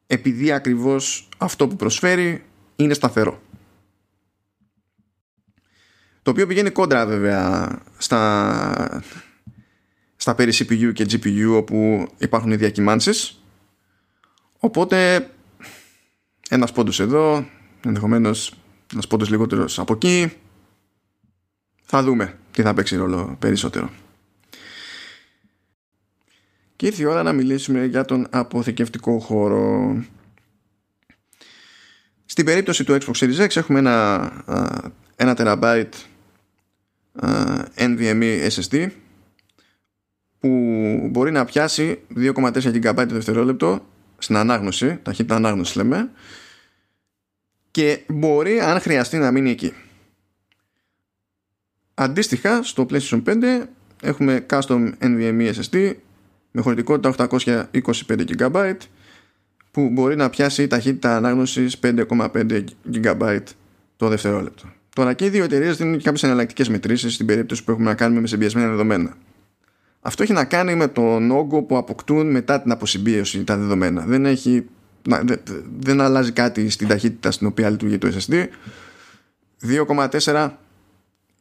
επειδή 0.07 0.51
ακριβώς 0.51 1.29
αυτό 1.37 1.67
που 1.67 1.75
προσφέρει 1.75 2.43
είναι 2.75 2.93
σταθερό. 2.93 3.41
Το 6.21 6.31
οποίο 6.31 6.47
πηγαίνει 6.47 6.69
κόντρα 6.69 7.05
βέβαια 7.05 7.79
στα, 7.97 9.03
στα 10.15 10.35
περί 10.35 10.51
CPU 10.55 10.93
και 10.93 11.05
GPU 11.09 11.55
όπου 11.57 12.07
υπάρχουν 12.17 12.51
οι 12.51 12.55
διακυμάνσεις. 12.55 13.43
Οπότε 14.59 15.29
ένας 16.49 16.71
πόντος 16.71 16.99
εδώ, 16.99 17.47
ενδεχομένως 17.85 18.53
ένας 18.93 19.07
πόντος 19.07 19.29
λιγότερος 19.29 19.79
από 19.79 19.93
εκεί. 19.93 20.33
Θα 21.81 22.03
δούμε 22.03 22.37
τι 22.51 22.61
θα 22.61 22.73
παίξει 22.73 22.95
ρόλο 22.95 23.35
περισσότερο. 23.39 23.89
Και 26.75 26.85
ήρθε 26.85 27.01
η 27.01 27.05
ώρα 27.05 27.23
να 27.23 27.33
μιλήσουμε 27.33 27.85
για 27.85 28.05
τον 28.05 28.27
αποθηκευτικό 28.29 29.19
χώρο. 29.19 29.95
Στην 32.25 32.45
περίπτωση 32.45 32.83
του 32.83 32.97
Xbox 33.01 33.11
Series 33.13 33.47
X 33.47 33.55
έχουμε 33.55 33.79
ένα, 33.79 34.31
ένα 35.15 35.33
terabyte 35.37 35.93
NVMe 37.77 38.49
SSD 38.49 38.89
που 40.39 40.49
μπορεί 41.11 41.31
να 41.31 41.45
πιάσει 41.45 41.99
2,4 42.15 42.53
GB 42.53 42.95
το 42.95 43.05
δευτερόλεπτο 43.05 43.85
στην 44.17 44.35
ανάγνωση, 44.35 44.99
ταχύτητα 45.03 45.35
ανάγνωσης 45.35 45.75
λέμε 45.75 46.09
και 47.71 47.99
μπορεί 48.07 48.59
αν 48.59 48.79
χρειαστεί 48.79 49.17
να 49.17 49.31
μείνει 49.31 49.49
εκεί. 49.49 49.73
Αντίστοιχα 51.93 52.63
στο 52.63 52.85
PlayStation 52.89 53.23
5 53.25 53.63
έχουμε 54.01 54.45
custom 54.49 54.91
NVMe 55.01 55.53
SSD 55.53 55.93
με 56.51 56.61
χωρητικότητα 56.61 57.29
825 57.73 58.25
GB 58.37 58.75
που 59.71 59.89
μπορεί 59.89 60.15
να 60.15 60.29
πιάσει 60.29 60.67
ταχύτητα 60.67 61.15
ανάγνωσης 61.15 61.79
5,5 61.83 62.63
GB 62.93 63.39
το 63.97 64.07
δευτερόλεπτο. 64.07 64.73
Τώρα 64.95 65.13
και 65.13 65.25
οι 65.25 65.29
δύο 65.29 65.43
εταιρείες 65.43 65.77
δίνουν 65.77 65.97
και 65.97 66.03
κάποιες 66.03 66.23
εναλλακτικές 66.23 66.69
μετρήσεις 66.69 67.13
στην 67.13 67.25
περίπτωση 67.25 67.63
που 67.63 67.71
έχουμε 67.71 67.89
να 67.89 67.95
κάνουμε 67.95 68.21
με 68.21 68.27
συμπιεσμένα 68.27 68.69
δεδομένα. 68.69 69.17
Αυτό 70.05 70.23
έχει 70.23 70.33
να 70.33 70.45
κάνει 70.45 70.75
με 70.75 70.87
τον 70.87 71.31
όγκο 71.31 71.63
που 71.63 71.77
αποκτούν 71.77 72.31
μετά 72.31 72.61
την 72.61 72.71
αποσυμπίωση 72.71 73.43
τα 73.43 73.57
δεδομένα. 73.57 74.01
Δεν, 74.05 74.25
έχει, 74.25 74.65
δεν 75.79 76.01
αλλάζει 76.01 76.31
κάτι 76.31 76.69
στην 76.69 76.87
ταχύτητα 76.87 77.31
στην 77.31 77.47
οποία 77.47 77.69
λειτουργεί 77.69 77.97
το 77.97 78.11
SSD. 78.17 78.45
2,4 80.21 80.49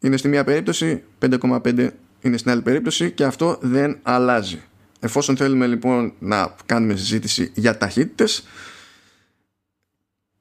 είναι 0.01 0.17
στη 0.17 0.29
μία 0.29 0.45
περίπτωση, 0.45 1.03
5,5 1.21 1.89
είναι 2.21 2.37
στην 2.37 2.51
άλλη 2.51 2.63
περίπτωση 2.63 3.11
και 3.11 3.25
αυτό 3.25 3.59
δεν 3.61 3.99
αλλάζει. 4.03 4.63
Εφόσον 5.01 5.37
θέλουμε 5.37 5.67
λοιπόν 5.67 6.13
να 6.19 6.55
κάνουμε 6.67 6.97
συζήτηση 6.97 7.51
για 7.55 7.77
ταχύτητες 7.77 8.45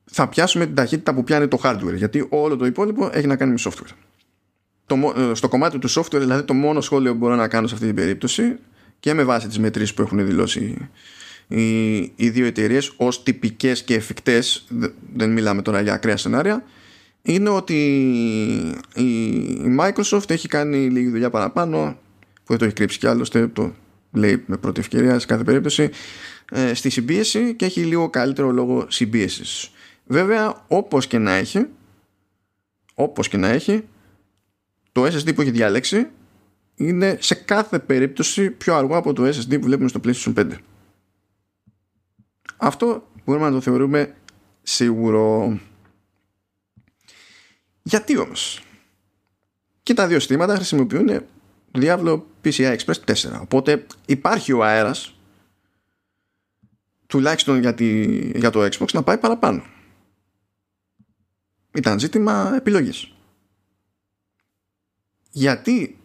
θα 0.04 0.28
πιάσουμε 0.28 0.66
την 0.66 0.76
ταχύτητα 0.76 1.14
που 1.14 1.24
πιάνει 1.24 1.48
το 1.48 1.60
hardware 1.64 1.96
γιατί 1.96 2.26
όλο 2.30 2.56
το 2.56 2.66
υπόλοιπο 2.66 3.10
έχει 3.14 3.28
να 3.28 3.36
κάνει 3.36 3.52
με 3.52 3.60
software. 3.60 3.96
Το, 5.02 5.22
ε, 5.22 5.34
στο 5.34 5.48
κομμάτι 5.48 5.80
του 5.80 5.90
software 5.90 6.20
δηλαδή 6.20 6.44
το 6.44 6.54
μόνο 6.54 6.82
σχόλιο 6.82 7.12
που 7.12 7.18
μπορώ 7.18 7.36
να 7.36 7.48
κάνω 7.48 7.68
σε 7.68 7.74
αυτή 7.74 7.86
την 7.86 7.96
περίπτωση 7.96 8.56
και 9.00 9.14
με 9.14 9.24
βάση 9.24 9.48
τις 9.48 9.60
μετρήσεις 9.60 9.94
που 9.94 10.02
έχουν 10.02 10.26
δηλώσει 10.26 10.90
οι, 11.48 11.98
οι 12.00 12.30
δύο 12.30 12.46
εταιρείες 12.46 12.94
ως 12.96 13.24
τυπικές 13.24 13.84
και 13.84 13.96
εφικτές 13.96 14.68
δεν 15.14 15.32
μιλάμε 15.32 15.62
τώρα 15.62 15.82
για 15.82 15.94
ακραία 15.94 16.18
σενάρια 16.18 16.64
είναι 17.22 17.50
ότι 17.50 17.76
η 18.96 19.78
Microsoft 19.80 20.30
έχει 20.30 20.48
κάνει 20.48 20.78
λίγη 20.78 21.10
δουλειά 21.10 21.30
παραπάνω 21.30 21.98
που 22.34 22.46
δεν 22.46 22.58
το 22.58 22.66
έχει 22.66 22.74
κρύψει 22.74 23.00
κι 23.00 23.08
άλλωστε 23.08 23.48
το 23.48 23.74
λέει 24.12 24.44
με 24.46 24.58
πρώτη 24.58 24.80
ευκαιρία 24.80 25.20
σε 25.20 25.26
κάθε 25.26 25.44
περίπτωση 25.44 25.90
ε, 26.52 26.74
στη 26.74 26.90
συμπίεση 26.90 27.54
και 27.54 27.66
έχει 27.66 27.82
λίγο 27.82 28.10
καλύτερο 28.10 28.52
λόγο 28.52 28.86
συμπίεσης. 28.90 29.72
Βέβαια 30.06 30.64
όπως 30.68 31.08
και 31.08 31.18
να 31.18 31.32
έχει 31.32 31.66
όπως 32.94 33.28
και 33.28 33.38
να 33.38 33.48
έχει 33.48 33.84
το 34.94 35.06
SSD 35.06 35.36
που 35.36 35.42
έχει 35.42 35.52
διαλέξει 35.52 36.08
είναι 36.76 37.18
σε 37.22 37.36
κάθε 37.36 37.80
περίπτωση 37.80 38.52
πιο 38.52 38.76
αργό 38.76 38.98
από 38.98 39.14
το 39.14 39.28
SSD 39.28 39.60
που 39.60 39.66
βλέπουμε 39.66 39.90
στο 39.90 40.00
PlayStation 40.04 40.34
5 40.34 40.52
αυτό 42.58 43.08
μπορούμε 43.26 43.46
να 43.46 43.52
το 43.52 43.62
θεωρούμε 43.62 44.16
σίγουρο. 44.62 45.58
Γιατί 47.84 48.18
όμως; 48.18 48.64
Και 49.84 49.94
τα 49.94 50.08
δύο 50.08 50.20
στήματα 50.20 50.56
χρησιμοποιούν 50.56 51.26
διάβλο 51.72 52.28
PCI 52.44 52.78
Express 52.78 53.04
4 53.06 53.40
οπότε 53.42 53.86
υπάρχει 54.06 54.54
ο 54.54 54.64
αέρας 54.64 55.16
τουλάχιστον 57.08 57.60
για, 57.60 57.76
για 58.36 58.50
το 58.50 58.66
Xbox 58.66 58.92
να 58.94 59.04
πάει 59.04 59.18
παραπάνω. 59.18 59.64
Ήταν 61.74 62.00
ζήτημα 62.00 62.54
επιλογής 62.56 63.13
γιατί 65.34 65.98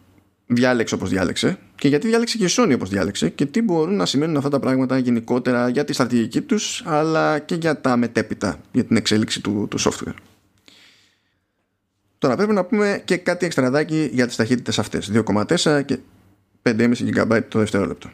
διάλεξε 0.47 0.95
όπως 0.95 1.09
διάλεξε 1.09 1.59
και 1.75 1.87
γιατί 1.87 2.07
διάλεξε 2.07 2.37
και 2.37 2.45
η 2.45 2.49
Sony 2.49 2.71
όπως 2.73 2.89
διάλεξε 2.89 3.29
και 3.29 3.45
τι 3.45 3.61
μπορούν 3.61 3.95
να 3.95 4.05
σημαίνουν 4.05 4.37
αυτά 4.37 4.49
τα 4.49 4.59
πράγματα 4.59 4.97
γενικότερα 4.97 5.69
για 5.69 5.83
τη 5.83 5.93
στρατηγική 5.93 6.41
τους 6.41 6.83
αλλά 6.85 7.39
και 7.39 7.55
για 7.55 7.81
τα 7.81 7.97
μετέπειτα 7.97 8.59
για 8.71 8.85
την 8.85 8.95
εξέλιξη 8.95 9.41
του, 9.41 9.67
του 9.69 9.79
software. 9.79 10.13
Τώρα 12.17 12.35
πρέπει 12.35 12.53
να 12.53 12.65
πούμε 12.65 13.01
και 13.05 13.17
κάτι 13.17 13.45
εξτραδάκι 13.45 14.09
για 14.13 14.27
τις 14.27 14.35
ταχύτητες 14.35 14.79
αυτές. 14.79 15.11
2,4 15.13 15.85
και 15.85 15.99
5,5 16.61 16.93
GB 17.15 17.41
το 17.47 17.59
δευτερόλεπτο. 17.59 18.09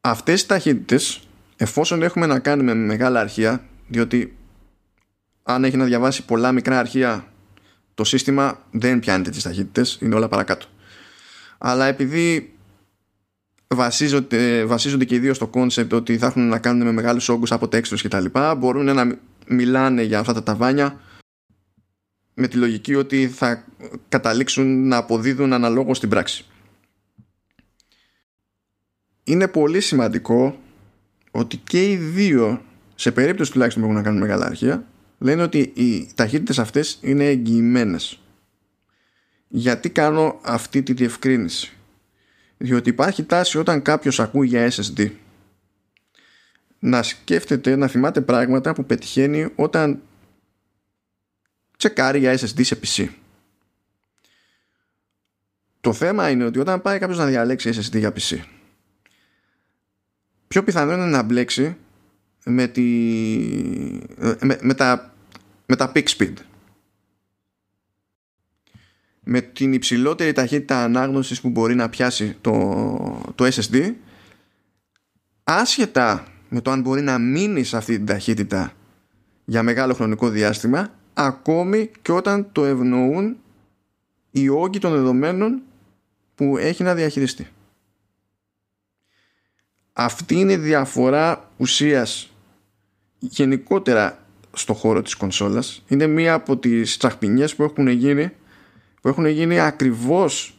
Αυτές 0.00 0.42
οι 0.42 0.46
ταχύτητες 0.46 1.20
εφόσον 1.56 2.02
έχουμε 2.02 2.26
να 2.26 2.38
κάνουμε 2.38 2.74
με 2.74 2.84
μεγάλα 2.84 3.20
αρχεία 3.20 3.64
διότι 3.88 4.36
αν 5.42 5.64
έχει 5.64 5.76
να 5.76 5.84
διαβάσει 5.84 6.24
πολλά 6.24 6.52
μικρά 6.52 6.78
αρχεία 6.78 7.32
το 7.98 8.04
σύστημα 8.04 8.62
δεν 8.70 8.98
πιάνει 8.98 9.30
τέτοιες 9.30 9.42
ταχύτητες 9.42 9.98
είναι 10.00 10.14
όλα 10.14 10.28
παρακάτω 10.28 10.66
αλλά 11.58 11.86
επειδή 11.86 12.54
βασίζονται, 13.68 14.64
βασίζονται 14.64 15.04
και 15.04 15.14
οι 15.14 15.18
δύο 15.18 15.34
στο 15.34 15.46
concept 15.46 15.92
ότι 15.92 16.18
θα 16.18 16.26
έχουν 16.26 16.48
να 16.48 16.58
κάνουν 16.58 16.86
με 16.86 16.92
μεγάλους 16.92 17.28
όγκους 17.28 17.52
από 17.52 17.68
textures 17.68 18.02
και 18.02 18.08
τα 18.08 18.20
λοιπά 18.20 18.54
μπορούν 18.54 18.84
να 18.84 19.18
μιλάνε 19.46 20.02
για 20.02 20.18
αυτά 20.18 20.32
τα 20.32 20.42
ταβάνια 20.42 21.00
με 22.34 22.48
τη 22.48 22.56
λογική 22.56 22.94
ότι 22.94 23.28
θα 23.28 23.64
καταλήξουν 24.08 24.88
να 24.88 24.96
αποδίδουν 24.96 25.52
αναλόγως 25.52 25.96
στην 25.96 26.08
πράξη. 26.08 26.44
Είναι 29.24 29.48
πολύ 29.48 29.80
σημαντικό 29.80 30.58
ότι 31.30 31.56
και 31.56 31.90
οι 31.90 31.96
δύο, 31.96 32.62
σε 32.94 33.12
περίπτωση 33.12 33.52
τουλάχιστον 33.52 33.82
που 33.82 33.88
έχουν 33.88 34.02
να 34.02 34.08
κάνουν 34.08 34.20
μεγάλα 34.20 34.46
αρχεία, 34.46 34.86
λένε 35.18 35.42
ότι 35.42 35.58
οι 35.58 36.10
ταχύτητες 36.14 36.58
αυτές 36.58 36.98
είναι 37.00 37.26
εγγυημένες. 37.26 38.20
Γιατί 39.48 39.90
κάνω 39.90 40.40
αυτή 40.42 40.82
τη 40.82 40.92
διευκρίνηση; 40.92 41.72
Διότι 42.56 42.88
υπάρχει 42.88 43.24
τάση 43.24 43.58
όταν 43.58 43.82
κάποιος 43.82 44.20
ακούει 44.20 44.46
για 44.46 44.70
SSD 44.70 45.10
να 46.78 47.02
σκέφτεται, 47.02 47.76
να 47.76 47.86
θυμάται 47.86 48.20
πράγματα 48.20 48.72
που 48.72 48.84
πετυχαίνει 48.84 49.48
όταν 49.54 50.02
τσεκάρει 51.76 52.18
για 52.18 52.38
SSD 52.38 52.64
σε 52.64 52.78
PC. 52.82 53.08
Το 55.80 55.92
θέμα 55.92 56.30
είναι 56.30 56.44
ότι 56.44 56.58
όταν 56.58 56.82
πάει 56.82 56.98
κάποιος 56.98 57.18
να 57.18 57.26
διαλέξει 57.26 57.70
SSD 57.74 57.98
για 57.98 58.12
PC 58.12 58.38
πιο 60.48 60.64
πιθανό 60.64 60.92
είναι 60.92 61.04
να 61.04 61.22
μπλέξει 61.22 61.76
με, 62.48 62.66
τη, 62.66 62.82
με, 64.40 64.58
με, 64.60 64.74
τα, 64.74 65.14
με 65.66 65.76
τα 65.76 65.92
peak 65.94 66.04
speed 66.04 66.32
με 69.30 69.40
την 69.40 69.72
υψηλότερη 69.72 70.32
ταχύτητα 70.32 70.82
ανάγνωσης 70.82 71.40
που 71.40 71.48
μπορεί 71.48 71.74
να 71.74 71.88
πιάσει 71.88 72.36
το, 72.40 73.32
το 73.34 73.46
SSD 73.46 73.92
άσχετα 75.44 76.26
με 76.48 76.60
το 76.60 76.70
αν 76.70 76.80
μπορεί 76.80 77.02
να 77.02 77.18
μείνει 77.18 77.64
σε 77.64 77.76
αυτή 77.76 77.96
την 77.96 78.06
ταχύτητα 78.06 78.72
για 79.44 79.62
μεγάλο 79.62 79.94
χρονικό 79.94 80.28
διάστημα 80.28 80.92
ακόμη 81.14 81.90
και 82.02 82.12
όταν 82.12 82.48
το 82.52 82.64
ευνοούν 82.64 83.36
οι 84.30 84.48
όγκοι 84.48 84.78
των 84.78 84.92
δεδομένων 84.92 85.62
που 86.34 86.56
έχει 86.56 86.82
να 86.82 86.94
διαχειριστεί. 86.94 87.48
Αυτή 89.92 90.34
είναι 90.34 90.52
η 90.52 90.56
διαφορά 90.56 91.50
ουσίας 91.56 92.32
γενικότερα 93.18 94.18
στο 94.52 94.74
χώρο 94.74 95.02
της 95.02 95.14
κονσόλας. 95.14 95.82
Είναι 95.88 96.06
μία 96.06 96.34
από 96.34 96.56
τις 96.56 96.96
τσαχπινιές 96.96 97.54
που 97.54 97.62
έχουν 97.62 97.88
γίνει 97.88 98.32
που 99.00 99.08
έχουν 99.08 99.26
γίνει 99.26 99.60
ακριβώς 99.60 100.58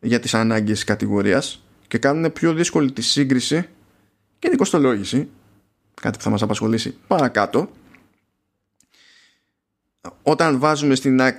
για 0.00 0.20
τις 0.20 0.34
ανάγκες 0.34 0.74
της 0.74 0.84
κατηγορίας 0.84 1.62
και 1.88 1.98
κάνουν 1.98 2.32
πιο 2.32 2.52
δύσκολη 2.54 2.92
τη 2.92 3.02
σύγκριση 3.02 3.68
και 4.38 4.48
την 4.48 4.58
κοστολόγηση 4.58 5.28
κάτι 6.00 6.16
που 6.16 6.22
θα 6.24 6.30
μας 6.30 6.42
απασχολήσει 6.42 6.96
παρακάτω 7.06 7.70
όταν 10.22 10.58
βάζουμε 10.58 10.94
στην 10.94 11.20
ε, 11.20 11.34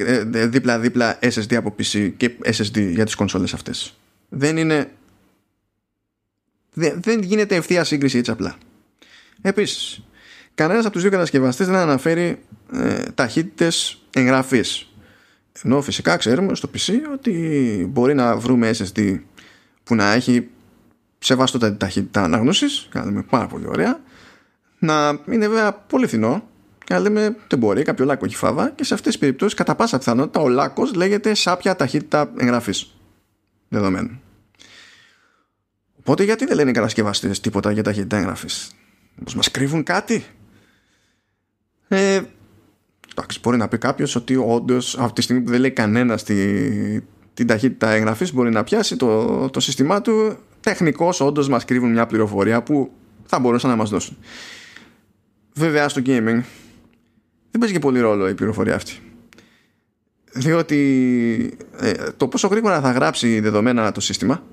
δίπλα-δίπλα 0.46 1.20
SSD 1.22 1.56
από 1.56 1.76
PC 1.80 2.12
και 2.18 2.32
SSD 2.44 2.92
για 2.92 3.06
τις 3.06 3.16
κονσόλες 3.16 3.54
αυτές 3.54 3.94
δεν 4.30 4.58
είναι 4.58 4.92
δεν 6.74 7.22
γίνεται 7.22 7.56
ευθεία 7.56 7.84
σύγκριση 7.84 8.18
έτσι 8.18 8.32
απλά 8.32 8.58
επίσης 9.42 10.04
κανένας 10.56 10.84
από 10.84 10.94
τους 10.94 11.02
δύο 11.02 11.12
κατασκευαστές 11.12 11.68
δεν 11.68 11.76
αναφέρει 11.76 12.40
ε, 12.74 13.04
ταχύτητες 13.16 14.02
εγγραφής 14.14 14.90
ενώ 15.64 15.82
φυσικά 15.82 16.18
ξέρουμε 16.18 16.56
στο 16.56 16.70
PC 16.74 16.94
ότι 17.14 17.32
μπορεί 17.90 18.14
να 18.14 18.38
βρούμε 18.38 18.72
SSD 18.78 19.20
που 19.84 19.96
να 19.96 20.14
έχει 20.14 20.48
σεβαστότατη 21.20 21.78
ταχύτητα 21.78 22.24
ανάγνωσης 22.24 22.88
κάνουμε 22.92 23.24
πάρα 23.24 23.48
πολύ 23.48 23.68
ωραία 23.68 24.00
να 24.80 25.20
είναι 25.30 25.48
βέβαια 25.48 25.74
πολύ 25.74 26.08
φθηνό 26.08 26.44
και 26.90 26.94
να 26.94 27.00
λέμε 27.00 27.36
δεν 27.48 27.60
μπορεί, 27.60 27.84
κάποιο 27.84 28.06
λάκκο 28.06 28.26
έχει 28.26 28.36
φάβα 28.36 28.70
και 28.70 28.84
σε 28.84 28.94
αυτές 28.94 29.12
τις 29.12 29.22
περιπτώσεις 29.22 29.54
κατά 29.54 29.76
πάσα 29.76 29.98
πιθανότητα 29.98 30.40
ο 30.40 30.48
λάκκος 30.48 30.94
λέγεται 30.94 31.34
σάπια 31.34 31.76
ταχύτητα 31.76 32.32
εγγραφής 32.38 32.96
δεδομένου. 33.68 34.22
Οπότε 36.00 36.24
γιατί 36.24 36.46
δεν 36.46 36.56
λένε 36.56 36.70
οι 36.70 36.74
κατασκευαστές 36.74 37.40
τίποτα 37.40 37.72
για 37.72 37.84
ταχύτητα 37.84 38.18
εγγραφής; 38.18 38.76
Μήπως 39.16 39.36
μας 39.36 39.52
κρύβουν 39.52 39.84
κάτι; 39.84 40.26
Ε, 41.92 42.22
εντάξει, 43.12 43.40
μπορεί 43.42 43.58
να 43.58 43.68
πει 43.68 43.78
κάποιος 43.78 44.16
ότι 44.16 44.36
όντως 44.36 44.98
αυτή 44.98 45.14
τη 45.14 45.22
στιγμή 45.22 45.42
που 45.42 45.52
δεν 45.52 45.60
λέει 45.60 45.72
κανένα 45.72 46.18
τη, 46.18 46.36
την 47.34 47.48
ταχύτητα 47.48 47.90
εγγραφής 47.90 48.34
μπορεί 48.34 48.50
να 48.50 48.64
πιάσει 48.64 48.96
το, 48.96 49.50
το 49.50 49.60
σύστημά 49.60 50.02
του. 50.02 50.38
Τεχνικώς, 50.60 51.22
όντως 51.22 51.50
μας 51.50 51.66
κρύβουν 51.66 51.92
μια 51.92 52.06
πληροφορία 52.06 52.64
που 52.64 52.92
θα 53.26 53.40
μπορούσαν 53.40 53.70
να 53.70 53.76
μας 53.76 53.90
δώσουν. 53.90 54.18
Βέβαια, 55.54 55.90
στο 55.90 56.02
gaming 56.06 56.42
δεν 57.52 57.60
παίζει 57.60 57.74
και 57.74 57.80
πολύ 57.80 58.00
ρόλο 58.00 58.30
η 58.30 58.34
πληροφορία 58.34 58.76
αυτή. 58.76 58.94
Διότι 60.34 61.58
ε, 61.80 61.94
το 62.18 62.28
πόσο 62.28 62.48
γρήγορα 62.48 62.82
θα 62.82 62.92
γράψει 62.92 63.40
δεδομένα 63.40 63.92
το 63.92 64.02
σύστημα 64.02 64.44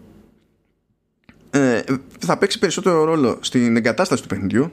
ε, 1.50 1.82
θα 2.18 2.38
παίξει 2.38 2.58
περισσότερο 2.58 3.04
ρόλο 3.04 3.38
στην 3.40 3.76
εγκατάσταση 3.76 4.22
του 4.22 4.28
παιχνιδιού 4.28 4.72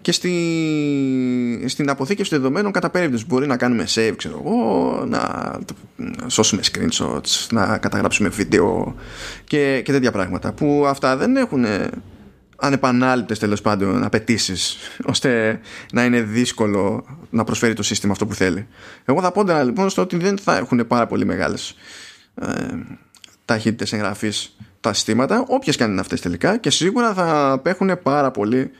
και 0.00 0.12
στη, 0.12 1.64
στην 1.66 1.90
αποθήκευση 1.90 2.36
δεδομένων 2.36 2.72
κατά 2.72 2.90
περίπτωση 2.90 3.24
μπορεί 3.28 3.46
να 3.46 3.56
κάνουμε 3.56 3.84
save 3.94 4.14
ξέρω 4.16 4.42
εγώ 4.44 5.04
να, 5.08 5.52
να 5.96 6.28
σώσουμε 6.28 6.62
screenshots 6.72 7.46
να 7.50 7.78
καταγράψουμε 7.78 8.28
βίντεο 8.28 8.94
και, 9.44 9.80
και 9.84 9.92
τέτοια 9.92 10.12
πράγματα 10.12 10.52
που 10.52 10.84
αυτά 10.86 11.16
δεν 11.16 11.36
έχουν 11.36 11.64
ανεπανάληπτες 12.58 13.38
τέλος 13.38 13.60
πάντων 13.60 14.04
απαιτήσεις 14.04 14.76
ώστε 15.12 15.60
να 15.92 16.04
είναι 16.04 16.20
δύσκολο 16.20 17.04
να 17.30 17.44
προσφέρει 17.44 17.72
το 17.72 17.82
σύστημα 17.82 18.12
αυτό 18.12 18.26
που 18.26 18.34
θέλει. 18.34 18.66
Εγώ 19.04 19.20
θα 19.20 19.32
πόντα 19.32 19.62
λοιπόν 19.64 19.90
στο 19.90 20.02
ότι 20.02 20.16
δεν 20.16 20.38
θα 20.38 20.56
έχουν 20.56 20.86
πάρα 20.86 21.06
πολύ 21.06 21.24
μεγάλες 21.24 21.74
ε, 22.34 22.46
ταχύτητες 23.44 23.92
εγγραφής 23.92 24.56
τα 24.80 24.92
συστήματα, 24.92 25.44
όποιες 25.48 25.76
και 25.76 25.82
αν 25.82 25.90
είναι 25.90 26.00
αυτές 26.00 26.20
τελικά 26.20 26.56
και 26.56 26.70
σίγουρα 26.70 27.14
θα 27.14 27.50
απέχουν 27.50 28.02
πάρα 28.02 28.30
πολύ 28.30 28.70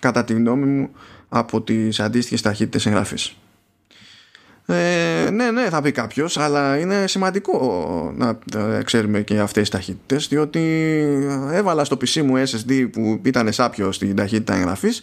κατά 0.00 0.24
τη 0.24 0.32
γνώμη 0.32 0.66
μου 0.66 0.90
από 1.28 1.62
τις 1.62 2.00
αντίστοιχες 2.00 2.40
ταχύτητες 2.40 2.86
εγγραφής. 2.86 3.36
Ε, 4.66 5.30
ναι, 5.30 5.50
ναι, 5.50 5.68
θα 5.68 5.82
πει 5.82 5.92
κάποιος, 5.92 6.38
αλλά 6.38 6.78
είναι 6.78 7.06
σημαντικό 7.06 8.12
να 8.16 8.38
ε, 8.56 8.82
ξέρουμε 8.82 9.20
και 9.20 9.38
αυτές 9.38 9.60
τις 9.60 9.70
ταχύτητες, 9.70 10.28
διότι 10.28 10.60
έβαλα 11.52 11.84
στο 11.84 11.96
PC 11.96 12.22
μου 12.22 12.42
SSD 12.46 12.88
που 12.92 13.20
ήταν 13.22 13.52
σάπιο 13.52 13.92
στην 13.92 14.16
ταχύτητα 14.16 14.54
εγγραφής 14.54 15.02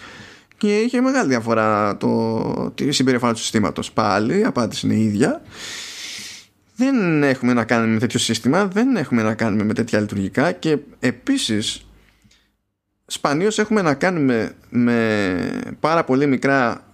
και 0.58 0.80
είχε 0.80 1.02
μεγάλη 1.02 1.28
διαφορά 1.30 1.98
το, 1.98 2.72
τη 2.76 2.92
συμπεριφορά 2.92 3.34
του 3.34 3.40
συστήματος. 3.40 3.92
Πάλι, 3.92 4.40
η 4.40 4.44
απάντηση 4.44 4.86
είναι 4.86 4.96
η 4.96 5.04
ίδια. 5.04 5.42
Δεν 6.76 7.24
έχουμε 7.24 7.54
να 7.54 7.64
κάνουμε 7.64 7.94
με 7.94 8.00
τέτοιο 8.00 8.20
σύστημα, 8.20 8.66
δεν 8.66 8.96
έχουμε 8.96 9.22
να 9.22 9.34
κάνουμε 9.34 9.64
με 9.64 9.74
τέτοια 9.74 10.00
λειτουργικά 10.00 10.52
και 10.52 10.78
επίσης 11.00 11.87
σπανίως 13.08 13.60
έχουμε 13.60 13.82
να 13.82 13.94
κάνουμε 13.94 14.56
με 14.70 15.76
πάρα 15.80 16.04
πολύ 16.04 16.26
μικρά 16.28 16.86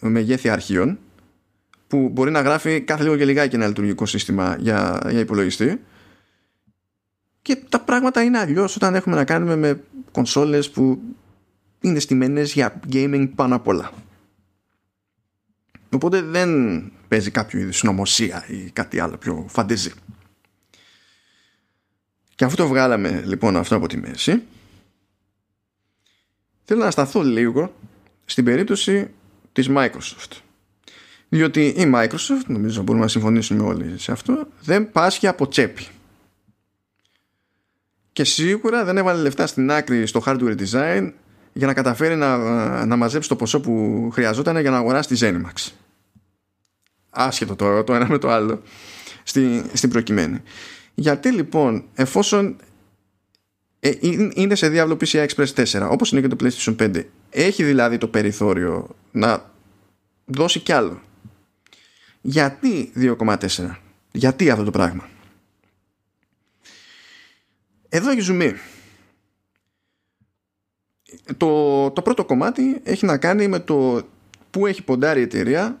μεγέθη 0.00 0.48
αρχείων 0.48 0.98
που 1.86 2.08
μπορεί 2.08 2.30
να 2.30 2.40
γράφει 2.40 2.80
κάθε 2.80 3.02
λίγο 3.02 3.16
και 3.16 3.24
λιγάκι 3.24 3.54
ένα 3.54 3.66
λειτουργικό 3.66 4.06
σύστημα 4.06 4.56
για, 4.58 5.00
για 5.10 5.20
υπολογιστή 5.20 5.80
και 7.42 7.56
τα 7.68 7.80
πράγματα 7.80 8.22
είναι 8.22 8.38
αλλιώς 8.38 8.76
όταν 8.76 8.94
έχουμε 8.94 9.14
να 9.14 9.24
κάνουμε 9.24 9.56
με 9.56 9.80
κονσόλες 10.10 10.70
που 10.70 11.00
είναι 11.80 11.98
στημένες 11.98 12.52
για 12.52 12.80
gaming 12.92 13.28
πάνω 13.34 13.54
απ' 13.54 13.66
όλα. 13.66 13.92
Οπότε 15.90 16.20
δεν 16.20 16.82
παίζει 17.08 17.30
κάποιο 17.30 17.60
είδους 17.60 17.82
νομοσία 17.82 18.44
ή 18.48 18.70
κάτι 18.70 19.00
άλλο 19.00 19.16
πιο 19.16 19.46
φαντεζή. 19.48 19.92
Και 22.34 22.44
αφού 22.44 22.56
το 22.56 22.68
βγάλαμε 22.68 23.22
λοιπόν 23.26 23.56
αυτό 23.56 23.76
από 23.76 23.88
τη 23.88 23.96
μέση 23.96 24.42
θέλω 26.64 26.84
να 26.84 26.90
σταθώ 26.90 27.22
λίγο 27.22 27.74
στην 28.24 28.44
περίπτωση 28.44 29.10
της 29.52 29.68
Microsoft 29.70 30.42
διότι 31.32 31.66
η 31.66 31.92
Microsoft, 31.94 32.44
νομίζω 32.46 32.82
μπορούμε 32.82 33.04
να 33.04 33.10
συμφωνήσουμε 33.10 33.62
όλοι 33.62 33.98
σε 33.98 34.12
αυτό, 34.12 34.46
δεν 34.60 34.92
πάσχει 34.92 35.26
από 35.26 35.48
τσέπη. 35.48 35.86
Και 38.12 38.24
σίγουρα 38.24 38.84
δεν 38.84 38.96
έβαλε 38.96 39.22
λεφτά 39.22 39.46
στην 39.46 39.70
άκρη 39.70 40.06
στο 40.06 40.22
hardware 40.26 40.56
design 40.58 41.12
για 41.52 41.66
να 41.66 41.74
καταφέρει 41.74 42.16
να, 42.16 42.36
να 42.86 42.96
μαζέψει 42.96 43.28
το 43.28 43.36
ποσό 43.36 43.60
που 43.60 44.08
χρειαζόταν 44.12 44.60
για 44.60 44.70
να 44.70 44.76
αγοράσει 44.76 45.08
τη 45.08 45.16
Zenimax. 45.20 45.72
Άσχετο 47.10 47.56
το, 47.56 47.84
το 47.84 47.94
ένα 47.94 48.08
με 48.08 48.18
το 48.18 48.30
άλλο 48.30 48.62
στη, 49.22 49.62
στην 49.72 49.90
προκειμένη. 49.90 50.42
Γιατί 50.94 51.32
λοιπόν 51.32 51.84
εφόσον 51.94 52.56
ε, 53.84 53.92
είναι 54.34 54.54
σε 54.54 54.68
διάβλο 54.68 54.96
PCI 55.00 55.26
Express 55.26 55.64
4 55.64 55.88
όπως 55.90 56.12
είναι 56.12 56.20
και 56.20 56.28
το 56.28 56.36
PlayStation 56.40 56.76
5 56.76 57.04
έχει 57.30 57.64
δηλαδή 57.64 57.98
το 57.98 58.08
περιθώριο 58.08 58.96
να 59.12 59.50
δώσει 60.24 60.60
κι 60.60 60.72
άλλο. 60.72 61.00
Γιατί 62.20 62.92
2,4 62.96 63.76
γιατί 64.12 64.50
αυτό 64.50 64.64
το 64.64 64.70
πράγμα; 64.70 65.08
Εδώ 67.88 68.10
έχει 68.10 68.20
ζουμί 68.20 68.54
το, 71.36 71.90
το 71.90 72.02
πρώτο 72.02 72.24
κομμάτι 72.24 72.80
έχει 72.82 73.06
να 73.06 73.18
κάνει 73.18 73.48
με 73.48 73.58
το 73.58 74.02
που 74.50 74.66
έχει 74.66 74.82
ποντάρει 74.82 75.20
η 75.20 75.22
εταιρεία 75.22 75.78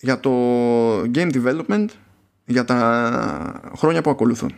για 0.00 0.20
το 0.20 0.30
game 1.00 1.32
development 1.32 1.86
για 2.44 2.64
τα 2.64 3.72
χρόνια 3.76 4.02
που 4.02 4.10
ακολουθούν. 4.10 4.54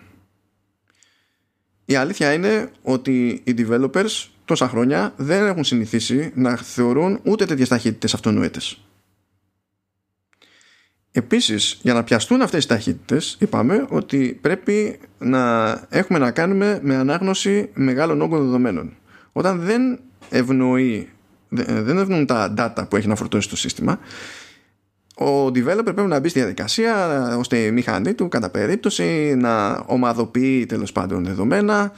Η 1.88 1.94
αλήθεια 1.94 2.32
είναι 2.32 2.70
ότι 2.82 3.40
οι 3.44 3.54
developers 3.58 4.26
τόσα 4.44 4.68
χρόνια 4.68 5.12
δεν 5.16 5.46
έχουν 5.46 5.64
συνηθίσει 5.64 6.32
να 6.34 6.56
θεωρούν 6.56 7.20
ούτε 7.22 7.44
τέτοιες 7.44 7.68
ταχύτητες 7.68 8.14
αυτονόητες. 8.14 8.80
Επίσης, 11.10 11.78
για 11.82 11.94
να 11.94 12.04
πιαστούν 12.04 12.42
αυτές 12.42 12.64
οι 12.64 12.68
ταχύτητες, 12.68 13.36
είπαμε 13.40 13.86
ότι 13.88 14.38
πρέπει 14.40 14.98
να 15.18 15.70
έχουμε 15.88 16.18
να 16.18 16.30
κάνουμε 16.30 16.78
με 16.82 16.94
ανάγνωση 16.94 17.70
μεγάλων 17.74 18.20
όγκων 18.20 18.44
δεδομένων. 18.44 18.96
Όταν 19.32 19.60
δεν 19.60 20.00
ευνοεί, 20.30 21.08
δεν 21.48 21.98
ευνοούν 21.98 22.26
τα 22.26 22.54
data 22.58 22.88
που 22.88 22.96
έχει 22.96 23.08
να 23.08 23.16
φορτώσει 23.16 23.48
το 23.48 23.56
σύστημα, 23.56 23.98
ο 25.18 25.46
developer 25.46 25.82
πρέπει 25.82 26.00
να 26.00 26.20
μπει 26.20 26.28
στη 26.28 26.38
διαδικασία 26.38 27.36
ώστε 27.38 27.58
η 27.58 27.70
μηχανή 27.70 28.14
του 28.14 28.28
κατά 28.28 28.50
περίπτωση 28.50 29.34
να 29.38 29.82
ομαδοποιεί 29.86 30.66
τέλος 30.66 30.92
πάντων 30.92 31.24
δεδομένα 31.24 31.92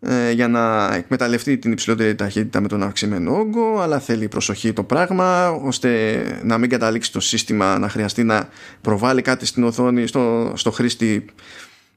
ε, 0.00 0.30
για 0.30 0.48
να 0.48 0.94
εκμεταλλευτεί 0.94 1.58
την 1.58 1.72
υψηλότερη 1.72 2.14
ταχύτητα 2.14 2.60
με 2.60 2.68
τον 2.68 2.82
αυξημένο 2.82 3.36
όγκο 3.36 3.80
αλλά 3.80 3.98
θέλει 3.98 4.28
προσοχή 4.28 4.72
το 4.72 4.82
πράγμα 4.82 5.50
ώστε 5.50 6.22
να 6.42 6.58
μην 6.58 6.70
καταλήξει 6.70 7.12
το 7.12 7.20
σύστημα 7.20 7.78
να 7.78 7.88
χρειαστεί 7.88 8.24
να 8.24 8.48
προβάλλει 8.80 9.22
κάτι 9.22 9.46
στην 9.46 9.64
οθόνη 9.64 10.06
στο, 10.06 10.52
στο 10.56 10.70
χρήστη 10.70 11.24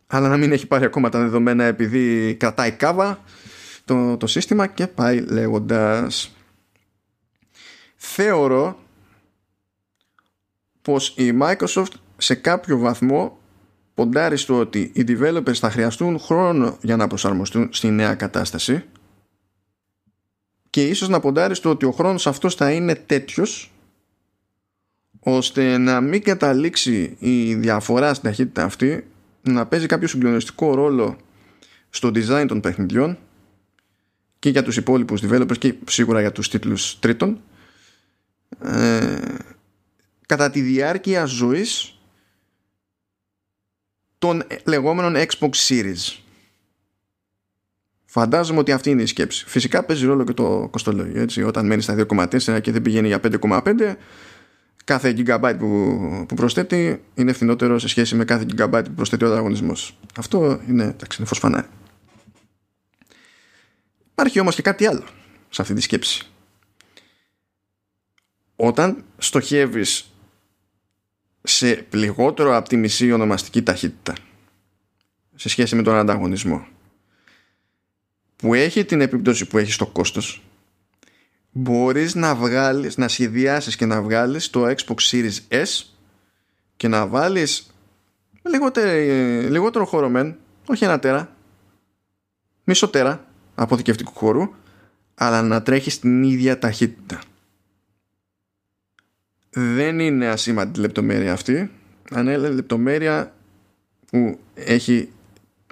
αλλά 0.08 0.28
να 0.28 0.38
μην 0.38 0.52
έχει 0.52 0.68
πάρει 0.68 0.86
ακόμα 0.86 1.10
τα 1.10 1.20
δεδομένα 1.20 1.64
επειδή 1.64 2.36
κρατάει 2.36 2.72
κάβα 2.72 3.20
το, 3.86 4.18
το 4.18 4.28
σύστημα 4.28 4.68
και 4.68 4.88
πάει 4.88 5.20
λέγοντας. 5.20 6.36
Θεωρώ 7.95 8.80
πως 10.88 11.14
η 11.18 11.38
Microsoft 11.42 11.92
σε 12.18 12.36
κάποιο 12.36 12.78
βαθμό 12.78 13.38
ποντάρει 13.94 14.38
στο 14.38 14.60
ότι 14.60 14.92
οι 14.94 15.04
developers 15.08 15.54
θα 15.54 15.70
χρειαστούν 15.70 16.20
χρόνο 16.20 16.78
για 16.82 16.96
να 16.96 17.08
προσαρμοστούν 17.08 17.70
στη 17.72 17.90
νέα 17.90 18.16
κατάσταση 18.16 18.84
και 20.70 20.88
ίσως 20.88 21.10
να 21.10 21.20
ποντάρει 21.20 21.56
στο 21.56 21.70
ότι 21.70 21.86
ο 21.86 21.92
χρόνος 21.92 22.28
αυτός 22.28 22.56
θα 22.56 22.72
είναι 22.72 22.96
τέτοιος 22.96 23.72
ώστε 25.20 25.78
να 25.78 26.02
μην 26.02 26.24
καταλήξει 26.24 27.16
η 27.20 27.56
διαφορά 27.56 28.14
στην 28.14 28.30
ταχύτητα 28.30 28.64
αυτή 28.64 29.08
να 29.42 29.66
παίζει 29.66 29.86
κάποιο 29.86 30.08
συγκλονιστικό 30.08 30.76
ρόλο 30.76 31.18
στο 31.90 32.12
design 32.16 32.46
των 32.48 32.60
παιχνιδιών 32.60 33.18
και 34.40 34.50
για 34.50 34.64
τους 34.64 34.78
υπόλοιπους 34.78 35.22
developers 35.24 35.58
και 35.58 35.76
σίγουρα 35.88 36.20
για 36.22 36.32
τους 36.32 36.50
τίτλους 36.50 37.00
τρίτων. 37.00 37.42
Ε, 38.64 39.18
κατά 40.28 40.50
τη 40.50 40.62
διάρκεια 40.62 41.26
ζωής 41.26 42.00
των 44.18 44.44
λεγόμενων 44.66 45.16
Xbox 45.16 45.50
Series. 45.68 46.18
Φαντάζομαι 48.06 48.60
ότι 48.60 48.72
αυτή 48.72 48.90
είναι 48.90 49.02
η 49.02 49.06
σκέψη. 49.06 49.46
Φυσικά 49.48 49.84
παίζει 49.84 50.06
ρόλο 50.06 50.24
και 50.24 50.34
το 50.34 50.68
κοστολόγιο. 50.72 51.22
Έτσι. 51.22 51.44
Όταν 51.44 51.66
μένεις 51.66 51.84
στα 51.84 52.06
2,4 52.10 52.62
και 52.62 52.72
δεν 52.72 52.82
πηγαίνει 52.82 53.08
για 53.08 53.20
5,5, 53.24 53.96
κάθε 54.84 55.16
gigabyte 55.18 55.56
που, 55.60 56.26
που 56.28 56.36
προσθέτει 56.36 57.04
είναι 57.14 57.34
φθηνότερο 57.34 57.80
σε 57.80 57.88
σχέση 57.88 58.16
με 58.16 58.26
κάθε 58.26 58.46
gigabyte 58.50 58.84
που 58.86 58.94
προσθέτει 58.94 59.24
ο 59.24 59.28
ανταγωνισμός. 59.28 60.00
Αυτό 60.18 60.62
είναι, 60.68 60.84
εντάξει, 60.84 61.18
είναι 61.18 61.28
φως 61.28 61.40
φανάρι. 61.40 61.68
Υπάρχει 64.12 64.40
όμως 64.40 64.56
και 64.56 64.62
κάτι 64.62 64.86
άλλο 64.86 65.04
σε 65.50 65.62
αυτή 65.62 65.74
τη 65.74 65.82
σκέψη. 65.82 66.28
Όταν 68.56 69.04
στοχεύεις 69.18 70.12
σε 71.50 71.86
λιγότερο 71.91 72.56
από 72.56 72.70
τη 72.70 72.78
μισή 72.78 73.12
ονομαστική 73.12 73.64
ταχύτητα 73.64 74.14
σε 75.36 75.50
σχέση 75.50 75.76
με 75.76 75.82
τον 75.82 75.95
ανταγωνισμό 75.95 76.68
που 78.36 78.54
έχει 78.54 78.86
την 78.86 79.02
επίπτωση 79.02 79.45
που 79.45 79.58
έχει 79.58 79.72
στο 79.72 79.86
κόστος 79.86 80.41
μπορείς 81.52 82.16
να 82.16 82.36
βγάλεις, 82.36 82.98
να 82.98 83.08
σχεδιάσεις 83.08 83.76
και 83.76 83.86
να 83.86 84.02
βγάλεις 84.02 84.50
το 84.50 84.66
Xbox 84.66 84.95
Series 85.12 85.38
S 85.50 85.86
και 86.78 86.88
να 86.88 87.08
βάλεις 87.08 87.72
λιγότερο, 88.41 88.91
λιγότερο 89.50 89.86
χώρο 89.86 90.10
μεν, 90.10 90.38
όχι 90.66 90.84
ένα 90.84 91.00
τέρα, 91.00 91.36
μισό 92.64 92.88
τέρα 92.88 93.26
αποθηκευτικού 93.56 94.12
χώρου, 94.14 94.54
αλλά 95.16 95.41
να 95.41 95.62
τρέχεις 95.62 95.93
στην 95.93 96.24
ίδια 96.24 96.60
ταχύτητα. 96.60 97.20
Δεν 99.60 99.99
είναι 99.99 100.28
ασήμαντη 100.28 100.80
λεπτομέρεια 100.80 101.34
αυτή, 101.34 101.72
αν 102.12 102.28
είναι 102.28 102.38
λεπτομέρεια 102.38 103.34
που 104.05 104.39
έχει 104.53 105.10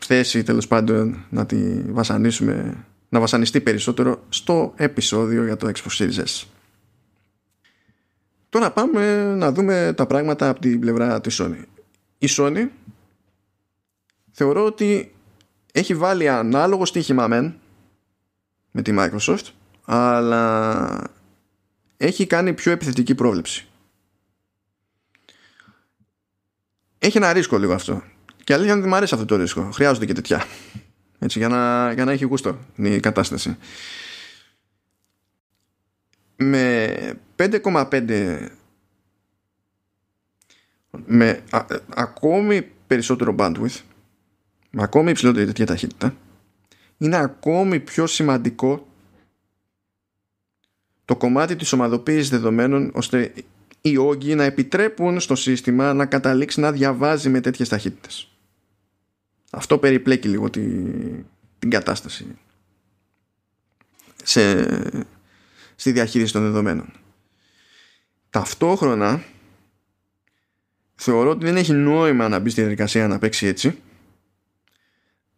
θέση 0.02 0.44
τέλος 0.44 0.68
πάντων 0.68 1.26
να 1.30 1.46
τη 1.46 1.82
βασανίσουμε 1.82 2.86
να 3.10 3.20
βασανιστεί 3.20 3.62
περισσότερο 3.62 4.24
στο 4.30 4.74
επεισόδιο 4.76 5.44
για 5.44 5.58
το 5.58 5.72
Xbox 5.76 5.98
Series 5.98 6.24
S. 6.24 6.44
Τώρα 8.50 8.72
πάμε 8.72 9.34
να 9.36 9.52
δούμε 9.52 9.94
τα 9.98 10.06
πράγματα 10.06 10.50
από 10.50 10.60
την 10.60 10.80
πλευρά 10.80 11.22
της 11.22 11.42
Sony. 11.42 11.64
Η 12.18 12.28
Sony 12.30 12.68
θεωρώ 14.32 14.66
ότι 14.66 15.14
έχει 15.72 15.96
βάλει 15.96 16.30
ανάλογο 16.30 16.86
στοίχημα 16.86 17.28
μεν 17.28 17.56
με 18.72 18.82
τη 18.82 18.96
Microsoft 18.98 19.46
αλλά 19.86 21.10
έχει 21.98 22.28
κάνει 22.28 22.54
πιο 22.54 22.72
επιθετική 22.72 23.16
πρόβλεψη. 23.16 23.68
Έχει 27.06 27.18
ένα 27.18 27.34
ρίσκο 27.34 27.58
λίγο 27.58 27.74
αυτό. 27.74 28.04
Και 28.44 28.54
αλήθεια 28.54 28.72
είναι 28.72 28.82
ότι 28.82 28.90
μου 28.90 28.96
αρέσει 28.96 29.14
αυτό 29.14 29.26
το 29.26 29.36
ρίσκο. 29.36 29.72
Χρειάζονται 29.72 30.06
και 30.06 30.14
τέτοια. 30.14 30.46
Έτσι, 31.20 31.40
για, 31.40 31.48
να, 31.48 31.92
για 31.92 32.06
να 32.06 32.12
έχει 32.12 32.26
γούστο 32.26 32.60
η 32.76 33.00
κατάσταση. 33.00 33.58
Με 36.36 36.96
5,5 37.36 38.48
με 41.06 41.44
ακόμη 41.96 42.70
περισσότερο 42.88 43.36
bandwidth 43.38 43.80
με 44.72 44.84
ακόμη 44.84 45.10
υψηλότερη 45.10 45.46
τέτοια 45.46 45.66
ταχύτητα 45.66 46.16
είναι 46.98 47.16
ακόμη 47.16 47.80
πιο 47.80 48.08
σημαντικό 48.08 48.88
το 51.06 51.16
κομμάτι 51.16 51.56
της 51.56 51.74
ομαδοποίησης 51.74 52.30
δεδομένων 52.30 52.92
ώστε 52.94 53.34
οι 53.90 53.98
όγκοι 53.98 54.36
να 54.36 54.44
επιτρέπουν 54.44 55.20
στο 55.20 55.36
σύστημα 55.36 55.94
να 55.94 56.06
καταλήξει 56.06 56.60
να 56.60 56.72
διαβάζει 56.72 57.30
με 57.30 57.42
τέτοιες 57.42 57.70
ταχύτητες. 57.70 58.32
Αυτό 59.52 59.78
περιπλέκει 59.78 60.28
λίγο 60.28 60.50
τη, 60.50 60.62
την 61.60 61.70
κατάσταση 61.70 62.38
σε, 64.24 64.68
στη 65.76 65.92
διαχείριση 65.92 66.34
των 66.34 66.42
δεδομένων. 66.42 66.94
Ταυτόχρονα 68.30 69.24
θεωρώ 70.96 71.30
ότι 71.30 71.46
δεν 71.46 71.58
έχει 71.58 71.74
νόημα 71.74 72.30
να 72.30 72.40
μπει 72.40 72.50
στη 72.50 72.62
διαδικασία 72.62 73.08
να 73.08 73.20
παίξει 73.20 73.46
έτσι 73.46 73.78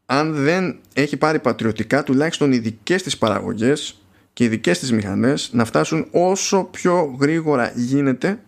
αν 0.10 0.34
δεν 0.34 0.80
έχει 0.94 1.18
πάρει 1.18 1.40
πατριωτικά 1.40 2.04
τουλάχιστον 2.04 2.52
οι 2.52 2.58
δικές 2.58 3.04
της 3.04 3.18
παραγωγές 3.18 4.02
και 4.38 4.44
οι 4.44 4.48
δικές 4.48 4.80
της 4.80 4.92
μηχανές 4.92 5.50
να 5.54 5.66
φτάσουν 5.66 6.08
όσο 6.12 6.64
πιο 6.64 7.18
γρήγορα 7.20 7.72
γίνεται 7.76 8.40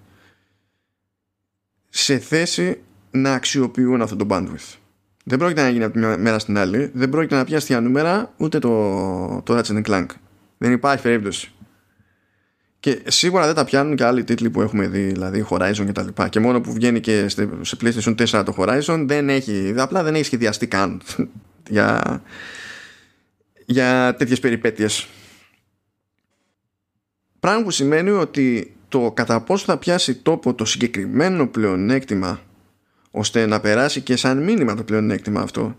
σε 1.90 2.18
θέση 2.18 2.80
να 3.12 3.34
αξιοποιούν 3.34 4.02
αυτό 4.02 4.16
το 4.16 4.26
bandwidth. 4.30 4.78
Δεν 5.24 5.38
πρόκειται 5.38 5.62
να 5.62 5.70
γίνει 5.70 5.84
από 5.84 5.94
τη 5.94 6.00
μια 6.00 6.18
μέρα 6.18 6.40
στην 6.40 6.58
άλλη. 6.58 6.92
Δεν 6.94 7.10
πρόκειται 7.10 7.36
να 7.36 7.44
πιάσει 7.44 7.68
τα 7.68 7.82
νούμερα 7.82 8.34
ούτε 8.38 8.60
το, 8.60 9.42
το 9.46 9.58
Ratchet 9.58 9.82
Clank. 9.82 10.06
Δεν 10.58 10.72
υπάρχει 10.72 11.04
περίπτωση. 11.04 11.52
Και 12.80 13.02
σίγουρα 13.08 13.46
δεν 13.46 13.56
τα 13.56 13.66
πιάνουν 13.66 13.96
και 13.96 14.04
άλλοι 14.04 14.24
τίτλοι 14.24 14.50
που 14.50 14.62
έχουμε 14.62 14.88
δει, 14.88 15.12
δηλαδή 15.12 15.46
Horizon 15.50 15.86
και 15.86 15.92
τα 15.92 16.04
λοιπά. 16.04 16.28
Και 16.28 16.40
μόνο 16.40 16.62
που 16.62 16.74
βγαίνει 16.74 17.00
και 17.00 17.28
σε 17.62 17.78
PlayStation 17.82 18.16
4 18.16 18.44
το 18.46 18.56
Horizon 18.58 19.04
δεν 19.08 19.30
έχει, 19.30 19.74
απλά 19.78 20.04
δεν 20.04 20.16
έχει 20.16 20.24
σχεδιαστεί 20.24 20.68
καν 20.68 21.02
για, 21.70 22.22
για 23.66 24.16
τέτοιες 24.18 24.40
περιπέτειες. 24.40 25.08
Πράγμα 27.40 27.64
που 27.64 27.72
σημαίνει 27.72 28.10
ότι 28.10 28.74
το 28.88 29.12
κατά 29.12 29.42
πόσο 29.42 29.66
θα 29.66 29.78
πιάσει 29.78 30.16
τόπο 30.16 30.54
το 30.54 30.66
συγκεκριμένο 30.66 31.48
πλεονέκτημα 31.48 32.40
ώστε 33.12 33.46
να 33.46 33.60
περάσει 33.60 34.02
και 34.02 34.16
σαν 34.16 34.44
μήνυμα 34.44 34.76
το 34.76 34.84
πλεονέκτημα 34.84 35.42
αυτό 35.42 35.76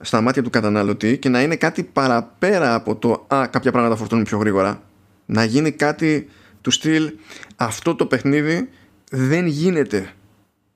στα 0.00 0.20
μάτια 0.20 0.42
του 0.42 0.50
καταναλωτή 0.50 1.18
και 1.18 1.28
να 1.28 1.42
είναι 1.42 1.56
κάτι 1.56 1.82
παραπέρα 1.82 2.74
από 2.74 2.96
το 2.96 3.26
«Α, 3.34 3.46
κάποια 3.46 3.72
πράγματα 3.72 3.96
φορτώνουν 3.96 4.24
πιο 4.24 4.38
γρήγορα». 4.38 4.82
Να 5.26 5.44
γίνει 5.44 5.72
κάτι 5.72 6.28
του 6.60 6.70
στυλ 6.70 7.12
«Αυτό 7.56 7.94
το 7.94 8.06
παιχνίδι 8.06 8.68
δεν 9.10 9.46
γίνεται 9.46 10.10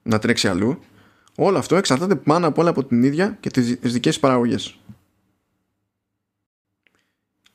να 0.03 0.19
τρέξει 0.19 0.49
αλλού». 0.49 0.79
Όλο 1.37 1.59
αυτό 1.59 1.77
εξαρτάται 1.77 2.15
πάνω 2.15 2.47
απ' 2.47 2.59
όλα 2.59 2.71
από 2.71 2.85
την 2.85 3.03
ίδια 3.03 3.37
και 3.41 3.51
τις 3.51 3.93
δικές 3.93 4.19
παραγωγές. 4.19 4.80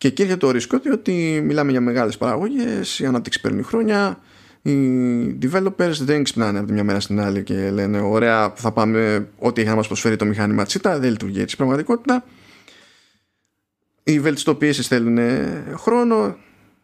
Και 0.06 0.12
εκεί 0.12 0.22
έρχεται 0.22 0.40
το 0.40 0.52
ρίσκο 0.52 0.80
ότι 0.92 1.42
μιλάμε 1.44 1.72
για 1.72 1.82
μεγάλες 1.82 2.18
παραγωγές, 2.18 3.00
η 3.00 3.06
ανάπτυξη 3.06 3.42
παίρνει 3.42 3.62
χρόνια, 3.62 4.20
οι 4.62 5.38
developers 5.42 5.92
δεν 6.00 6.24
ξυπνάνε 6.24 6.58
από 6.58 6.68
τη 6.68 6.74
μια 6.74 6.84
μέρα 6.84 7.00
στην 7.00 7.20
άλλη 7.20 7.44
και 7.44 7.72
λένε 7.72 8.00
ωραία 8.00 8.54
θα 8.56 8.72
πάμε 8.72 9.28
ό,τι 9.38 9.62
έχει 9.62 9.70
να 9.70 9.76
μας 9.76 9.88
προσφέρει 9.88 10.16
το 10.16 10.26
μηχάνημα 10.26 10.66
τσίτα 10.66 11.00
δεν 11.00 11.12
λειτουργεί 11.12 11.42
έτσι 11.42 11.56
πραγματικότητα 11.56 12.26
οι 14.04 14.20
βελτιστοποιήσεις 14.20 14.88
θέλουν 14.88 15.18
χρόνο 15.76 16.38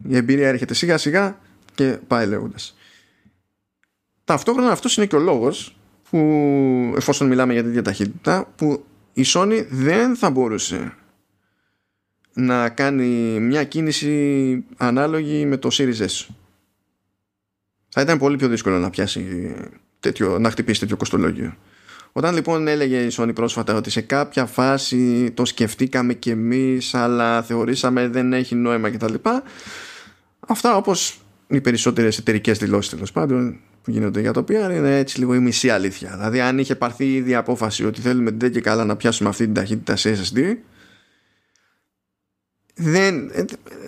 η 0.07 0.15
εμπειρία 0.15 0.47
έρχεται 0.47 0.73
σιγά 0.73 0.97
σιγά 0.97 1.39
και 1.75 1.97
πάει 2.07 2.27
λέγοντας. 2.27 2.77
ταυτόχρονα 4.23 4.71
αυτός 4.71 4.97
είναι 4.97 5.05
και 5.05 5.15
ο 5.15 5.19
λόγος 5.19 5.77
που 6.09 6.17
εφόσον 6.97 7.27
μιλάμε 7.27 7.53
για 7.53 7.63
τέτοια 7.63 7.81
ταχύτητα 7.81 8.51
που 8.55 8.85
η 9.13 9.23
Sony 9.25 9.65
δεν 9.69 10.15
θα 10.15 10.29
μπορούσε 10.29 10.95
να 12.33 12.69
κάνει 12.69 13.39
μια 13.39 13.63
κίνηση 13.63 14.63
ανάλογη 14.77 15.45
με 15.45 15.57
το 15.57 15.69
Series 15.71 16.07
S 16.07 16.25
θα 17.93 18.01
ήταν 18.01 18.17
πολύ 18.17 18.37
πιο 18.37 18.47
δύσκολο 18.47 18.77
να 18.77 18.89
πιάσει 18.89 19.53
τέτοιο, 19.99 20.39
να 20.39 20.49
χτυπήσει 20.49 20.79
τέτοιο 20.79 20.97
κοστολόγιο. 20.97 21.55
Όταν 22.11 22.33
λοιπόν 22.33 22.67
έλεγε 22.67 22.97
η 22.97 23.11
Sony 23.17 23.31
πρόσφατα 23.35 23.75
ότι 23.75 23.89
σε 23.89 24.01
κάποια 24.01 24.45
φάση 24.45 25.31
το 25.31 25.45
σκεφτήκαμε 25.45 26.13
κι 26.13 26.29
εμείς 26.29 26.93
αλλά 26.93 27.41
θεωρήσαμε 27.41 28.07
δεν 28.07 28.33
έχει 28.33 28.55
νόημα 28.55 28.89
κτλ. 28.89 29.13
Αυτά 30.39 30.75
όπως 30.75 31.19
οι 31.47 31.61
περισσότερες 31.61 32.17
εταιρικές 32.17 32.57
δηλώσεις 32.57 32.91
τέλος 32.91 33.11
πάντων 33.11 33.59
που 33.81 33.91
γίνονται 33.91 34.19
για 34.19 34.33
το 34.33 34.45
PR 34.47 34.71
είναι 34.71 34.97
έτσι 34.97 35.19
λίγο 35.19 35.33
η 35.33 35.39
μισή 35.39 35.69
αλήθεια. 35.69 36.11
Δηλαδή 36.15 36.39
αν 36.39 36.59
είχε 36.59 36.75
πάρθει 36.75 37.13
ήδη 37.13 37.35
απόφαση 37.35 37.85
ότι 37.85 38.01
θέλουμε 38.01 38.31
δεν 38.31 38.51
και 38.51 38.61
καλά 38.61 38.85
να 38.85 38.95
πιάσουμε 38.95 39.29
αυτή 39.29 39.45
την 39.45 39.53
ταχύτητα 39.53 39.95
σε 39.95 40.15
SSD 40.15 40.55
δεν, 42.73 43.31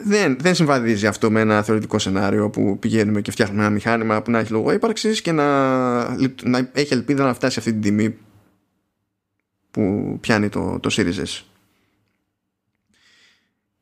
δεν, 0.03 0.37
δεν 0.39 0.55
συμβαδίζει 0.55 1.07
αυτό 1.07 1.31
με 1.31 1.39
ένα 1.39 1.63
θεωρητικό 1.63 1.99
σενάριο 1.99 2.49
που 2.49 2.79
πηγαίνουμε 2.79 3.21
και 3.21 3.31
φτιάχνουμε 3.31 3.61
ένα 3.61 3.71
μηχάνημα 3.71 4.21
που 4.21 4.31
να 4.31 4.39
έχει 4.39 4.51
λόγο 4.51 4.71
ύπαρξης 4.71 5.21
και 5.21 5.31
να, 5.31 6.03
να 6.43 6.69
έχει 6.73 6.93
ελπίδα 6.93 7.23
να 7.23 7.33
φτάσει 7.33 7.59
αυτή 7.59 7.71
την 7.71 7.81
τιμή 7.81 8.17
που 9.71 10.17
πιάνει 10.21 10.49
το, 10.49 10.79
το 10.79 10.89
Series 10.91 11.23
S. 11.23 11.41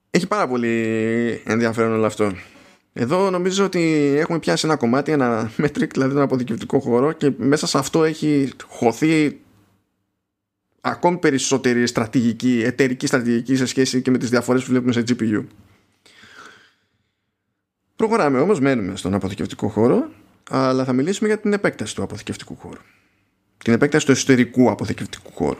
Έχει 0.09 0.27
πάρα 0.27 0.47
πολύ 0.47 0.85
ενδιαφέρον 1.45 1.93
όλο 1.93 2.05
αυτό. 2.05 2.33
Εδώ 2.93 3.29
νομίζω 3.29 3.65
ότι 3.65 4.13
έχουμε 4.17 4.39
πιάσει 4.39 4.65
ένα 4.65 4.75
κομμάτι, 4.75 5.11
ένα 5.11 5.51
metric, 5.61 5.89
δηλαδή 5.93 6.13
τον 6.13 6.21
αποδικευτικό 6.21 6.79
χώρο 6.79 7.11
και 7.11 7.31
μέσα 7.37 7.67
σε 7.67 7.77
αυτό 7.77 8.03
έχει 8.03 8.49
χωθεί 8.67 9.39
ακόμη 10.81 11.17
περισσότερη 11.17 11.87
στρατηγική, 11.87 12.61
εταιρική 12.65 13.07
στρατηγική 13.07 13.55
σε 13.55 13.65
σχέση 13.65 14.01
και 14.01 14.11
με 14.11 14.17
τις 14.17 14.29
διαφορές 14.29 14.63
που 14.63 14.69
βλέπουμε 14.69 14.91
σε 14.91 15.03
GPU. 15.07 15.43
Προχωράμε 17.95 18.39
όμως, 18.39 18.59
μένουμε 18.59 18.95
στον 18.95 19.13
αποθηκευτικό 19.13 19.67
χώρο, 19.67 20.09
αλλά 20.49 20.85
θα 20.85 20.93
μιλήσουμε 20.93 21.27
για 21.27 21.39
την 21.39 21.53
επέκταση 21.53 21.95
του 21.95 22.03
αποθηκευτικού 22.03 22.55
χώρου. 22.55 22.81
Την 23.57 23.73
επέκταση 23.73 24.05
του 24.05 24.11
εσωτερικού 24.11 24.69
αποθηκευτικού 24.69 25.31
χώρου. 25.33 25.59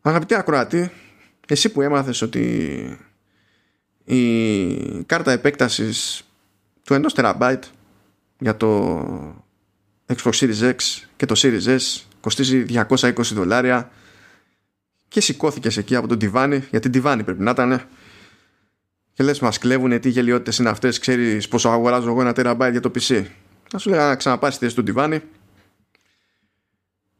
Αγαπητέ 0.00 0.34
ακροατή, 0.34 0.90
εσύ 1.46 1.68
που 1.72 1.82
έμαθες 1.82 2.22
ότι 2.22 2.98
η 4.04 5.04
κάρτα 5.04 5.32
επέκτασης 5.32 6.22
του 6.82 7.00
1 7.14 7.14
TB 7.14 7.58
για 8.38 8.56
το 8.56 8.96
Xbox 10.06 10.32
Series 10.32 10.72
X 10.72 10.74
και 11.16 11.26
το 11.26 11.34
Series 11.38 11.78
S 11.78 12.02
κοστίζει 12.22 12.64
220 12.88 13.12
δολάρια 13.32 13.90
και 15.08 15.20
σηκώθηκες 15.20 15.76
εκεί 15.76 15.96
από 15.96 16.08
τον 16.08 16.18
τιβάνι 16.18 16.64
γιατί 16.70 16.90
τιβάνι 16.90 17.24
πρέπει 17.24 17.42
να 17.42 17.50
ήταν 17.50 17.82
και 19.12 19.22
λες 19.22 19.40
μας 19.40 19.58
κλέβουνε 19.58 19.98
τι 19.98 20.08
γελιότητες 20.08 20.58
είναι 20.58 20.68
αυτές 20.68 20.98
ξέρεις 20.98 21.48
πόσο 21.48 21.68
αγοράζω 21.68 22.08
εγώ 22.08 22.20
ένα 22.20 22.32
τεραμπάιτ 22.32 22.72
για 22.72 22.80
το 22.80 22.90
PC 22.94 23.24
θα 23.70 23.78
σου 23.78 23.90
λέγα 23.90 24.06
να 24.06 24.16
ξαναπάσεις 24.16 24.58
θέση 24.58 24.74
του 24.74 24.82
τιβάνι 24.82 25.20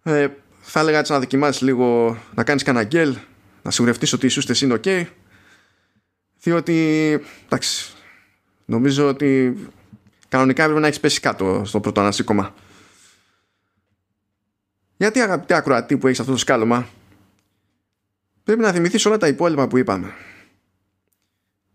ε, 0.03 0.28
θα 0.61 0.80
έλεγα 0.80 0.98
έτσι 0.98 1.12
να 1.12 1.18
δοκιμάσεις 1.18 1.62
λίγο 1.62 2.18
να 2.34 2.44
κάνεις 2.44 2.62
κανένα 2.62 2.84
γκέλ 2.84 3.16
να 3.62 3.70
σιγουρευτείς 3.70 4.12
ότι 4.12 4.26
οι 4.26 4.28
σούστες 4.28 4.61
είναι 4.61 4.80
ok. 4.84 5.05
Διότι 6.42 7.18
εντάξει 7.44 7.92
νομίζω 8.64 9.09
ότι 9.09 9.57
κανονικά 10.28 10.62
έπρεπε 10.62 10.80
να 10.80 10.86
έχεις 10.86 11.00
πέσει 11.00 11.20
κάτω 11.20 11.62
στο 11.64 11.80
πρώτο 11.80 12.00
ανασύκωμα 12.00 12.55
γιατί 15.03 15.20
αγαπητέ 15.20 15.55
ακροατή 15.55 15.96
που 15.96 16.07
έχεις 16.07 16.20
αυτό 16.20 16.32
το 16.32 16.38
σκάλωμα; 16.38 16.88
Πρέπει 18.44 18.61
να 18.61 18.72
θυμηθείς 18.72 19.07
όλα 19.07 19.16
τα 19.16 19.26
υπόλοιπα 19.26 19.68
που 19.68 19.78
είπαμε. 19.78 20.14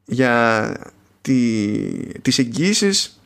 Για 0.06 0.74
τη, 1.22 1.40
τις 2.22 2.40
εγγύησεις 2.40 3.22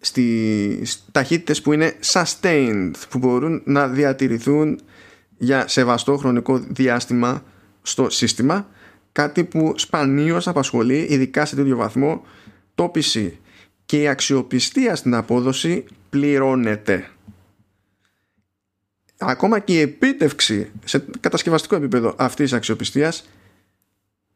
στις 0.00 1.04
ταχύτητες 1.12 1.62
που 1.62 1.72
είναι 1.72 1.94
sustained 2.12 2.90
που 3.10 3.18
μπορούν 3.18 3.62
να 3.64 3.88
διατηρηθούν 3.88 4.80
για 5.36 5.68
σεβαστό 5.68 6.16
χρονικό 6.16 6.58
διάστημα 6.58 7.44
στο 7.82 8.10
σύστημα. 8.10 8.68
Κάτι 9.12 9.44
που 9.44 9.74
σπανίως 9.76 10.48
απασχολεί 10.48 11.06
ειδικά 11.10 11.44
σε 11.44 11.56
τέτοιο 11.56 11.76
βαθμό 11.76 12.24
το 12.74 12.90
PC 12.94 13.30
και 13.86 14.00
η 14.00 14.08
αξιοπιστία 14.08 14.96
στην 14.96 15.14
απόδοση 15.14 15.84
πληρώνεται 16.10 17.08
ακόμα 19.18 19.58
και 19.58 19.72
η 19.72 19.80
επίτευξη 19.80 20.70
σε 20.84 21.04
κατασκευαστικό 21.20 21.76
επίπεδο 21.76 22.14
αυτής 22.18 22.44
της 22.44 22.52
αξιοπιστίας 22.52 23.28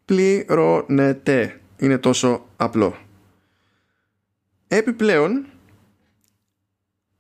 πληρώνεται. 0.05 1.61
Είναι 1.77 1.99
τόσο 1.99 2.47
απλό. 2.57 2.97
Επιπλέον 4.69 5.47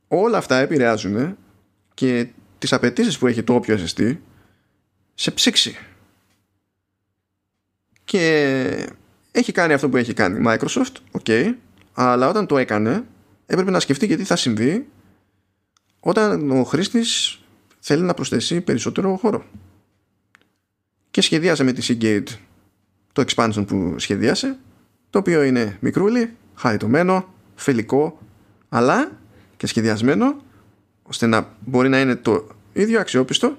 όλα 0.08 0.38
αυτά 0.38 0.56
επηρεάζουν 0.56 1.36
και 1.94 2.28
τις 2.58 2.72
απαιτήσεις 2.72 3.18
που 3.18 3.26
έχει 3.26 3.42
το 3.42 3.54
όποιο 3.54 3.78
SSD 3.86 4.16
σε 5.14 5.30
ψήξη. 5.30 5.76
Και 8.04 8.92
έχει 9.30 9.52
κάνει 9.52 9.72
αυτό 9.72 9.88
που 9.88 9.96
έχει 9.96 10.12
κάνει 10.12 10.42
Microsoft, 10.46 11.20
ok, 11.22 11.54
αλλά 11.92 12.28
όταν 12.28 12.46
το 12.46 12.58
έκανε 12.58 13.04
έπρεπε 13.46 13.70
να 13.70 13.80
σκεφτεί 13.80 14.06
γιατί 14.06 14.24
θα 14.24 14.36
συμβεί 14.36 14.88
όταν 16.00 16.50
ο 16.50 16.64
χρήστης 16.64 17.40
θέλει 17.80 18.02
να 18.02 18.14
προσθέσει 18.14 18.60
περισσότερο 18.60 19.16
χώρο. 19.16 19.44
Και 21.10 21.20
σχεδίασε 21.20 21.64
με 21.64 21.72
τη 21.72 21.86
Seagate 22.00 22.36
το 23.12 23.24
expansion 23.26 23.64
που 23.66 23.94
σχεδίασε, 23.98 24.58
το 25.10 25.18
οποίο 25.18 25.42
είναι 25.42 25.76
μικρούλι, 25.80 26.36
χαριτωμένο, 26.54 27.34
φιλικό, 27.54 28.18
αλλά 28.68 29.18
και 29.56 29.66
σχεδιασμένο 29.66 30.42
ώστε 31.02 31.26
να 31.26 31.56
μπορεί 31.60 31.88
να 31.88 32.00
είναι 32.00 32.16
το 32.16 32.48
ίδιο 32.72 33.00
αξιόπιστο 33.00 33.56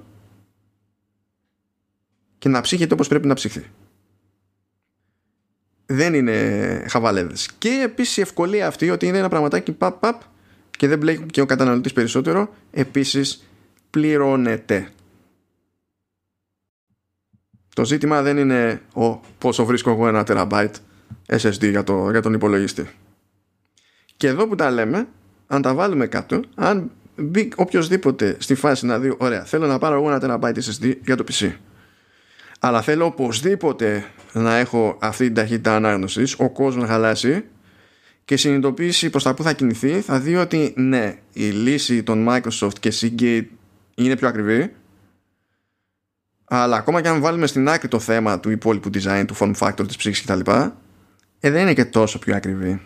και 2.37 2.49
να 2.49 2.61
ψύχεται 2.61 2.93
όπως 2.93 3.07
πρέπει 3.07 3.27
να 3.27 3.33
ψυχθεί 3.33 3.65
δεν 5.91 6.13
είναι 6.13 6.85
χαβαλέδες. 6.89 7.49
Και 7.57 7.81
επίσης 7.83 8.17
η 8.17 8.21
ευκολία 8.21 8.67
αυτή 8.67 8.89
ότι 8.89 9.07
είναι 9.07 9.17
ένα 9.17 9.29
πραγματάκι 9.29 9.71
παπ 9.71 9.99
παπ 9.99 10.21
και 10.77 10.87
δεν 10.87 10.97
μπλέκει 10.97 11.25
και 11.25 11.41
ο 11.41 11.45
καταναλωτής 11.45 11.93
περισσότερο, 11.93 12.53
επίσης 12.71 13.48
πληρώνεται. 13.89 14.89
Το 17.75 17.85
ζήτημα 17.85 18.21
δεν 18.21 18.37
είναι 18.37 18.81
ο 18.93 19.15
πόσο 19.37 19.65
βρίσκω 19.65 19.89
εγώ 19.89 20.07
ένα 20.07 20.23
τεραμπάιτ 20.23 20.75
SSD 21.27 21.69
για, 21.69 21.83
το, 21.83 22.09
για 22.09 22.21
τον 22.21 22.33
υπολογιστή. 22.33 22.89
Και 24.17 24.27
εδώ 24.27 24.47
που 24.47 24.55
τα 24.55 24.71
λέμε, 24.71 25.07
αν 25.47 25.61
τα 25.61 25.73
βάλουμε 25.73 26.07
κάτω, 26.07 26.41
αν 26.55 26.91
μπει 27.15 27.51
οποιοδήποτε 27.55 28.35
στη 28.39 28.55
φάση 28.55 28.85
να 28.85 28.99
δει, 28.99 29.15
ωραία, 29.17 29.43
θέλω 29.43 29.67
να 29.67 29.77
πάρω 29.77 29.95
εγώ 29.95 30.09
ένα 30.09 30.19
τεραμπάιτ 30.19 30.57
SSD 30.57 30.95
για 31.05 31.15
το 31.15 31.23
PC 31.31 31.51
αλλά 32.59 32.81
θέλω 32.81 33.05
οπωσδήποτε 33.05 34.05
να 34.33 34.55
έχω 34.55 34.97
αυτή 35.01 35.25
την 35.25 35.33
ταχύτητα 35.33 35.75
ανάγνωσης 35.75 36.35
ο 36.37 36.49
κόσμος 36.49 36.83
να 36.83 36.89
χαλάσει 36.89 37.43
και 38.25 38.37
συνειδητοποιήσει 38.37 39.09
προς 39.09 39.23
τα 39.23 39.33
που 39.33 39.43
θα 39.43 39.53
κινηθεί 39.53 40.01
θα 40.01 40.19
δει 40.19 40.35
ότι 40.35 40.73
ναι 40.77 41.17
η 41.33 41.43
λύση 41.43 42.03
των 42.03 42.27
Microsoft 42.29 42.79
και 42.79 42.93
Seagate 43.01 43.45
είναι 44.05 44.15
πιο 44.15 44.27
ακριβή. 44.27 44.73
Αλλά 46.45 46.75
ακόμα 46.75 47.01
και 47.01 47.07
αν 47.07 47.21
βάλουμε 47.21 47.47
στην 47.47 47.69
άκρη 47.69 47.87
το 47.87 47.99
θέμα 47.99 48.39
του 48.39 48.49
υπόλοιπου 48.49 48.89
design, 48.93 49.23
του 49.27 49.35
form 49.39 49.53
factor, 49.55 49.87
της 49.87 49.95
ψήξης 49.97 50.25
κτλ 50.25 50.51
ε, 51.39 51.49
δεν 51.49 51.61
είναι 51.61 51.73
και 51.73 51.85
τόσο 51.85 52.19
πιο 52.19 52.35
ακριβή. 52.35 52.81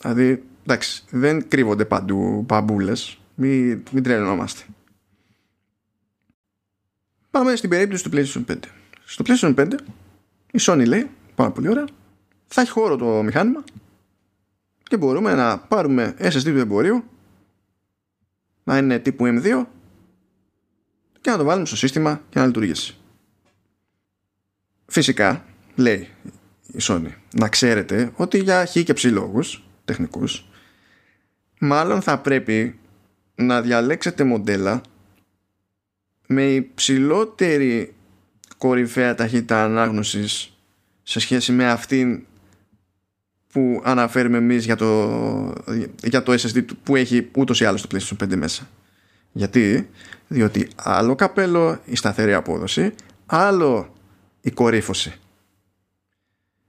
Δηλαδή 0.00 0.42
εντάξει 0.66 1.04
δεν 1.10 1.48
κρύβονται 1.48 1.84
παντού 1.84 2.44
παμπούλες 2.46 3.20
μην, 3.34 3.82
μην 3.90 4.02
τρελνόμαστε 4.02 4.62
Πάμε 7.30 7.56
στην 7.56 7.70
περίπτωση 7.70 8.04
του 8.04 8.10
PlayStation 8.12 8.44
5. 8.52 8.56
Στο 9.04 9.24
PlayStation 9.26 9.54
5 9.54 9.72
η 10.52 10.58
Sony 10.60 10.86
λέει, 10.86 11.10
πάρα 11.34 11.50
πολύ 11.50 11.68
ωραία, 11.68 11.84
θα 12.46 12.60
έχει 12.60 12.70
χώρο 12.70 12.96
το 12.96 13.22
μηχάνημα 13.22 13.64
και 14.82 14.96
μπορούμε 14.96 15.34
να 15.34 15.58
πάρουμε 15.58 16.14
SSD 16.18 16.42
του 16.42 16.58
εμπορίου 16.58 17.04
να 18.64 18.78
είναι 18.78 18.98
τύπου 18.98 19.24
M2 19.26 19.64
και 21.20 21.30
να 21.30 21.36
το 21.36 21.44
βάλουμε 21.44 21.66
στο 21.66 21.76
σύστημα 21.76 22.22
και 22.28 22.38
να 22.38 22.46
λειτουργήσει. 22.46 22.96
Φυσικά, 24.86 25.44
λέει 25.74 26.08
η 26.66 26.78
Sony, 26.82 27.10
να 27.34 27.48
ξέρετε 27.48 28.12
ότι 28.16 28.38
για 28.38 28.66
χ 28.66 28.72
και 28.72 28.92
ψ 28.92 29.04
λόγους 29.04 29.64
τεχνικούς 29.84 30.46
μάλλον 31.58 32.02
θα 32.02 32.18
πρέπει 32.18 32.78
να 33.34 33.62
διαλέξετε 33.62 34.24
μοντέλα 34.24 34.80
με 36.26 36.42
υψηλότερη 36.44 37.94
κορυφαία 38.56 39.14
ταχύτητα 39.14 39.64
ανάγνωσης 39.64 40.56
σε 41.02 41.20
σχέση 41.20 41.52
με 41.52 41.70
αυτήν 41.70 42.26
που 43.52 43.80
αναφέρουμε 43.84 44.36
εμείς 44.36 44.64
για 44.64 44.76
το, 44.76 45.08
για 46.02 46.22
το 46.22 46.32
SSD 46.32 46.64
που 46.82 46.96
έχει 46.96 47.28
ούτως 47.36 47.60
ή 47.60 47.64
άλλως 47.64 47.86
το 47.86 47.88
PlayStation 47.92 48.24
5 48.24 48.36
μέσα. 48.36 48.68
Γιατί, 49.32 49.88
διότι 50.28 50.68
άλλο 50.76 51.14
καπέλο 51.14 51.80
η 51.84 51.96
σταθερή 51.96 52.34
απόδοση, 52.34 52.94
άλλο 53.26 53.94
η 54.40 54.50
κορύφωση. 54.50 55.14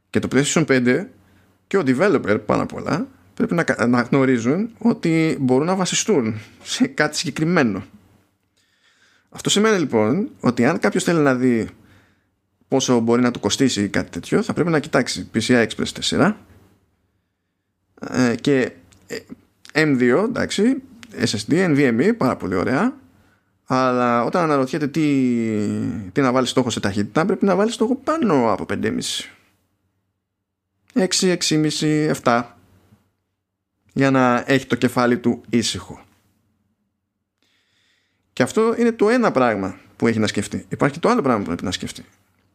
Και 0.10 0.20
το 0.20 0.28
PlayStation 0.32 0.66
5 0.66 1.06
και 1.68 1.78
ο 1.78 1.84
developer 1.86 2.40
πάνω 2.46 2.62
απ' 2.64 2.74
όλα 2.74 3.08
πρέπει 3.34 3.54
να, 3.54 3.88
να 3.88 4.02
γνωρίζουν 4.02 4.70
ότι 4.78 5.38
μπορούν 5.40 5.66
να 5.66 5.76
βασιστούν 5.76 6.40
σε 6.64 6.88
κάτι 6.88 7.18
συγκεκριμένο. 7.18 7.84
Αυτό 9.30 9.50
σημαίνει 9.50 9.80
λοιπόν 9.80 10.30
ότι 10.40 10.66
αν 10.66 10.80
κάποιος 10.80 11.04
θέλει 11.04 11.20
να 11.20 11.36
δει 11.36 11.68
πόσο 12.68 13.00
μπορεί 13.00 13.22
να 13.22 13.32
του 13.32 13.40
κοστίσει 13.40 13.88
κάτι 13.88 14.10
τέτοιο, 14.10 14.42
θα 14.42 14.54
πρέπει 14.54 14.70
να 14.70 14.80
κοιτάξει 14.80 15.30
PCI 15.34 15.68
Express 15.68 16.18
4 16.20 16.34
ε, 18.10 18.36
και 18.36 18.72
ε, 19.08 19.18
M2, 19.74 20.24
εντάξει, 20.24 20.82
SSD, 21.20 21.76
NVMe, 21.76 22.12
πάρα 22.18 22.36
πολύ 22.36 22.56
ωραία. 22.56 22.98
Αλλά 23.66 24.24
όταν 24.24 24.44
αναρωτιέται 24.44 24.88
τι, 24.88 25.02
τι 26.12 26.22
να 26.22 26.32
βάλει 26.32 26.48
στόχο 26.48 26.70
σε 26.70 26.80
ταχύτητα, 26.80 27.26
πρέπει 27.26 27.46
να 27.46 27.56
βάλεις 27.56 27.74
στόχο 27.74 27.96
πάνω 27.96 28.52
από 28.52 28.66
5,5. 28.70 29.00
6, 30.94 31.38
6,5, 31.38 32.14
7 32.24 32.44
για 33.94 34.12
να 34.12 34.44
έχει 34.48 34.66
το 34.66 34.76
κεφάλι 34.76 35.18
του 35.18 35.42
ήσυχο. 35.50 36.02
Και 38.34 38.44
αυτό 38.44 38.76
είναι 38.78 38.92
το 38.92 39.10
ένα 39.10 39.32
πράγμα 39.32 39.80
που 39.96 40.08
έχει 40.08 40.20
να 40.20 40.28
σκεφτεί. 40.28 40.66
Υπάρχει 40.70 40.96
και 40.96 41.02
το 41.02 41.10
άλλο 41.10 41.22
πράγμα 41.22 41.40
που 41.40 41.48
πρέπει 41.48 41.64
να 41.64 41.72
σκεφτεί. 41.72 42.06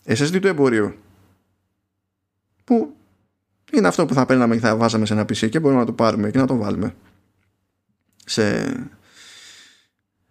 SSD 0.06 0.38
του 0.40 0.46
εμπορίου. 0.46 0.94
Που 2.64 2.96
είναι 3.72 3.88
αυτό 3.88 4.06
που 4.06 4.14
θα 4.14 4.26
παίρναμε 4.26 4.54
και 4.54 4.60
θα 4.60 4.76
βάζαμε 4.76 5.06
σε 5.06 5.12
ένα 5.12 5.22
PC 5.22 5.48
και 5.48 5.60
μπορούμε 5.60 5.80
να 5.80 5.86
το 5.86 5.92
πάρουμε 5.92 6.30
και 6.30 6.38
να 6.38 6.46
το 6.46 6.56
βάλουμε 6.56 6.94
σε, 8.24 8.74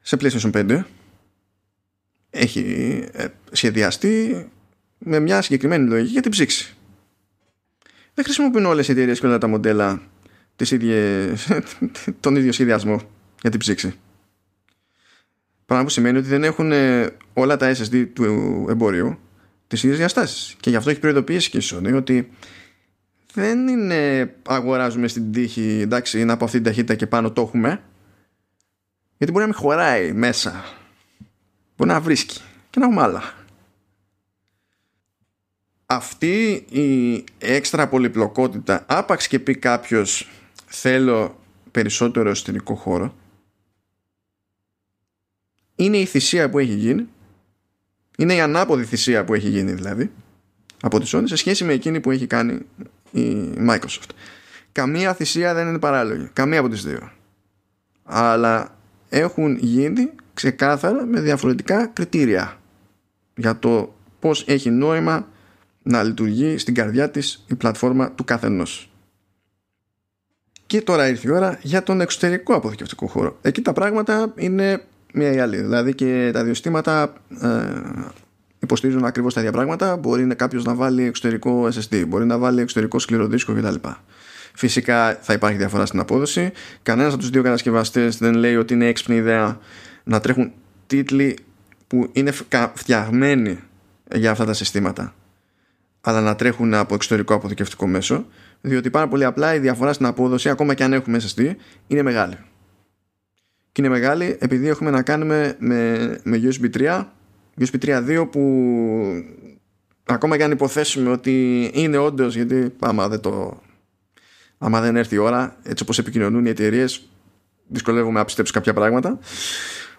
σε 0.01 0.17
PlayStation 0.19 0.51
5 0.51 0.83
έχει 2.29 2.61
ε, 3.11 3.27
σχεδιαστεί 3.51 4.47
με 4.97 5.19
μια 5.19 5.41
συγκεκριμένη 5.41 5.87
λογική 5.89 6.11
για 6.11 6.21
την 6.21 6.31
ψήξη. 6.31 6.75
Δεν 8.13 8.25
χρησιμοποιούν 8.25 8.65
όλες 8.65 8.87
οι 8.87 8.91
εταιρείες 8.91 9.19
και 9.19 9.25
όλα 9.25 9.37
τα 9.37 9.47
μοντέλα 9.47 10.01
τις 10.55 10.71
ίδιες, 10.71 11.47
τον 12.19 12.35
ίδιο 12.35 12.51
σχεδιασμό 12.51 13.01
για 13.41 13.49
την 13.49 13.59
ψήξη. 13.59 13.93
Πράγμα 15.65 15.85
που 15.85 15.91
σημαίνει 15.91 16.17
ότι 16.17 16.27
δεν 16.27 16.43
έχουν 16.43 16.71
ε, 16.71 17.09
όλα 17.33 17.57
τα 17.57 17.75
SSD 17.75 18.07
του 18.13 18.23
εμπορίου 18.69 19.19
τις 19.67 19.83
ίδιες 19.83 19.97
διαστάσεις. 19.97 20.55
Και 20.59 20.69
γι' 20.69 20.75
αυτό 20.75 20.89
έχει 20.89 20.99
προειδοποιήσει 20.99 21.49
και 21.49 21.57
η 21.57 21.61
Sony 21.63 21.95
ότι 21.95 22.29
δεν 23.41 23.67
είναι 23.67 24.33
αγοράζουμε 24.47 25.07
στην 25.07 25.31
τύχη 25.31 25.79
εντάξει 25.81 26.19
είναι 26.19 26.31
από 26.31 26.43
αυτή 26.45 26.57
την 26.57 26.65
ταχύτητα 26.65 26.95
και 26.95 27.07
πάνω 27.07 27.31
το 27.31 27.41
έχουμε. 27.41 27.81
Γιατί 29.17 29.33
μπορεί 29.33 29.45
να 29.45 29.51
μην 29.51 29.61
χωράει 29.61 30.11
μέσα. 30.11 30.63
Μπορεί 31.77 31.89
να 31.89 32.01
βρίσκει 32.01 32.41
και 32.69 32.79
να 32.79 32.85
έχουμε 32.85 33.01
άλλα. 33.01 33.33
Αυτή 35.85 36.65
η 36.69 37.23
έξτρα 37.37 37.87
πολυπλοκότητα 37.87 38.85
άπαξ 38.87 39.27
και 39.27 39.39
πει 39.39 39.55
κάποιος 39.55 40.29
θέλω 40.65 41.39
περισσότερο 41.71 42.29
εσωτερικό 42.29 42.75
χώρο 42.75 43.15
είναι 45.75 45.97
η 45.97 46.05
θυσία 46.05 46.49
που 46.49 46.59
έχει 46.59 46.73
γίνει. 46.73 47.07
Είναι 48.17 48.33
η 48.33 48.39
ανάποδη 48.39 48.85
θυσία 48.85 49.25
που 49.25 49.33
έχει 49.33 49.49
γίνει 49.49 49.71
δηλαδή 49.71 50.11
από 50.81 50.99
τη 50.99 51.09
Sony 51.13 51.23
σε 51.25 51.35
σχέση 51.35 51.63
με 51.63 51.73
εκείνη 51.73 51.99
που 51.99 52.11
έχει 52.11 52.27
κάνει 52.27 52.59
η 53.11 53.53
Microsoft. 53.69 54.09
Καμία 54.71 55.13
θυσία 55.13 55.53
δεν 55.53 55.67
είναι 55.67 55.79
παράλογη. 55.79 56.29
Καμία 56.33 56.59
από 56.59 56.69
τις 56.69 56.83
δύο. 56.83 57.11
Αλλά 58.03 58.75
έχουν 59.09 59.57
γίνει 59.57 60.09
ξεκάθαρα 60.33 61.05
με 61.05 61.21
διαφορετικά 61.21 61.85
κριτήρια 61.87 62.57
για 63.35 63.59
το 63.59 63.95
πώς 64.19 64.43
έχει 64.47 64.69
νόημα 64.69 65.27
να 65.83 66.03
λειτουργεί 66.03 66.57
στην 66.57 66.73
καρδιά 66.73 67.09
της 67.09 67.45
η 67.47 67.55
πλατφόρμα 67.55 68.11
του 68.11 68.23
καθενός. 68.23 68.91
Και 70.65 70.81
τώρα 70.81 71.07
ήρθε 71.07 71.27
η 71.27 71.31
ώρα 71.31 71.59
για 71.61 71.83
τον 71.83 72.01
εξωτερικό 72.01 72.53
αποθηκευτικό 72.53 73.07
χώρο. 73.07 73.37
Εκεί 73.41 73.61
τα 73.61 73.73
πράγματα 73.73 74.33
είναι 74.35 74.83
μία 75.13 75.33
ή 75.33 75.39
άλλη. 75.39 75.57
Δηλαδή 75.57 75.95
και 75.95 76.29
τα 76.33 76.43
δύο 76.43 76.53
στήματα 76.53 77.13
ε, 77.41 77.47
υποστηρίζουν 78.67 79.05
ακριβώς 79.05 79.33
τα 79.33 79.39
ίδια 79.39 79.51
πράγματα. 79.51 79.97
Μπορεί 79.97 80.25
να 80.25 80.33
κάποιος 80.33 80.63
να 80.63 80.75
βάλει 80.75 81.03
εξωτερικό 81.03 81.67
SSD, 81.67 82.03
μπορεί 82.07 82.25
να 82.25 82.37
βάλει 82.37 82.61
εξωτερικό 82.61 82.99
σκληροδίσκο 82.99 83.53
κτλ. 83.53 83.75
Φυσικά 84.53 85.17
θα 85.21 85.33
υπάρχει 85.33 85.57
διαφορά 85.57 85.85
στην 85.85 85.99
απόδοση. 85.99 86.51
Κανένας 86.83 87.13
από 87.13 87.21
τους 87.21 87.29
δύο 87.29 87.43
κατασκευαστές 87.43 88.17
δεν 88.17 88.33
λέει 88.33 88.55
ότι 88.55 88.73
είναι 88.73 88.85
έξυπνη 88.85 89.15
ιδέα 89.15 89.59
να 90.03 90.19
τρέχουν 90.19 90.51
τίτλοι 90.87 91.37
που 91.87 92.09
είναι 92.11 92.31
φτιαγμένοι 92.73 93.59
για 94.13 94.31
αυτά 94.31 94.45
τα 94.45 94.53
συστήματα 94.53 95.13
αλλά 96.01 96.21
να 96.21 96.35
τρέχουν 96.35 96.73
από 96.73 96.95
εξωτερικό 96.95 97.33
αποθηκευτικό 97.33 97.87
μέσο 97.87 98.25
διότι 98.61 98.89
πάρα 98.89 99.07
πολύ 99.07 99.25
απλά 99.25 99.55
η 99.55 99.59
διαφορά 99.59 99.93
στην 99.93 100.05
απόδοση 100.05 100.49
ακόμα 100.49 100.73
και 100.73 100.83
αν 100.83 100.93
έχουμε 100.93 101.19
SSD 101.21 101.53
είναι 101.87 102.01
μεγάλη 102.01 102.37
και 103.71 103.81
είναι 103.81 103.89
μεγάλη 103.89 104.37
επειδή 104.39 104.67
έχουμε 104.67 104.89
να 104.89 105.01
κάνουμε 105.01 105.55
με, 105.59 106.19
με 106.23 106.41
USB 106.43 106.77
3 106.77 107.05
USB 107.59 107.79
3.2 107.81 108.27
που 108.31 108.41
ακόμα 110.03 110.37
και 110.37 110.43
αν 110.43 110.51
υποθέσουμε 110.51 111.09
ότι 111.09 111.69
είναι 111.73 111.97
όντως 111.97 112.35
γιατί 112.35 112.73
άμα 112.79 113.07
δεν 113.07 113.19
το 113.19 113.61
άμα 114.57 114.81
δεν 114.81 114.95
έρθει 114.95 115.15
η 115.15 115.17
ώρα 115.17 115.57
έτσι 115.63 115.83
όπως 115.83 115.99
επικοινωνούν 115.99 116.45
οι 116.45 116.49
εταιρείες, 116.49 117.09
δυσκολεύομαι 117.67 118.19
να 118.19 118.25
πιστέψω 118.25 118.53
κάποια 118.53 118.73
πράγματα. 118.73 119.19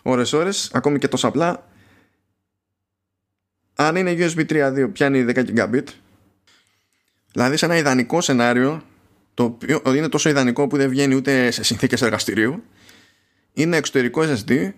Ώρες 0.03 0.33
ώρες 0.33 0.71
ακόμη 0.73 0.99
και 0.99 1.09
τόσο 1.09 1.29
απλά. 1.29 1.69
Αν 3.75 3.97
είναι 3.97 4.15
USB 4.19 4.47
3.2 4.47 4.89
πιάνει 4.93 5.25
10 5.29 5.45
gigabit 5.47 5.85
δηλαδή 7.33 7.57
σε 7.57 7.65
ένα 7.65 7.77
ιδανικό 7.77 8.21
σενάριο 8.21 8.83
το 9.35 9.45
οποίο 9.45 9.83
είναι 9.95 10.09
τόσο 10.09 10.29
ιδανικό 10.29 10.67
που 10.67 10.77
δεν 10.77 10.89
βγαίνει 10.89 11.15
ούτε 11.15 11.51
σε 11.51 11.63
συνθήκες 11.63 12.03
εργαστηρίου 12.03 12.63
είναι 13.53 13.77
εξωτερικό 13.77 14.23
SSD 14.23 14.71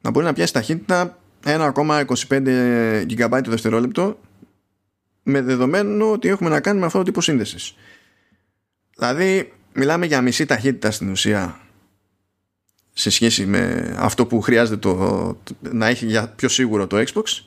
να 0.00 0.10
μπορεί 0.10 0.26
να 0.26 0.32
πιάσει 0.32 0.52
ταχύτητα 0.52 1.18
1,25 1.44 3.06
GB 3.08 3.40
το 3.42 3.50
δευτερόλεπτο 3.50 4.18
με 5.22 5.42
δεδομένο 5.42 6.10
ότι 6.10 6.28
έχουμε 6.28 6.50
να 6.50 6.60
κάνουμε 6.60 6.86
αυτό 6.86 6.98
το 6.98 7.04
τύπο 7.04 7.20
σύνδεσης. 7.20 7.74
Δηλαδή 8.96 9.52
μιλάμε 9.72 10.06
για 10.06 10.20
μισή 10.20 10.46
ταχύτητα 10.46 10.90
στην 10.90 11.10
ουσία 11.10 11.60
σε 12.92 13.10
σχέση 13.10 13.46
με 13.46 13.94
αυτό 13.98 14.26
που 14.26 14.40
χρειάζεται 14.40 14.76
το, 14.76 15.40
να 15.60 15.86
έχει 15.86 16.06
για 16.06 16.28
πιο 16.28 16.48
σίγουρο 16.48 16.86
το 16.86 17.04
Xbox 17.06 17.44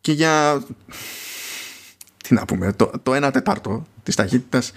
και 0.00 0.12
για 0.12 0.64
τι 2.22 2.34
να 2.34 2.44
πούμε 2.44 2.72
το, 2.72 2.90
το 3.02 3.26
1 3.26 3.30
τετάρτο 3.32 3.86
της 4.02 4.14
ταχύτητας 4.14 4.72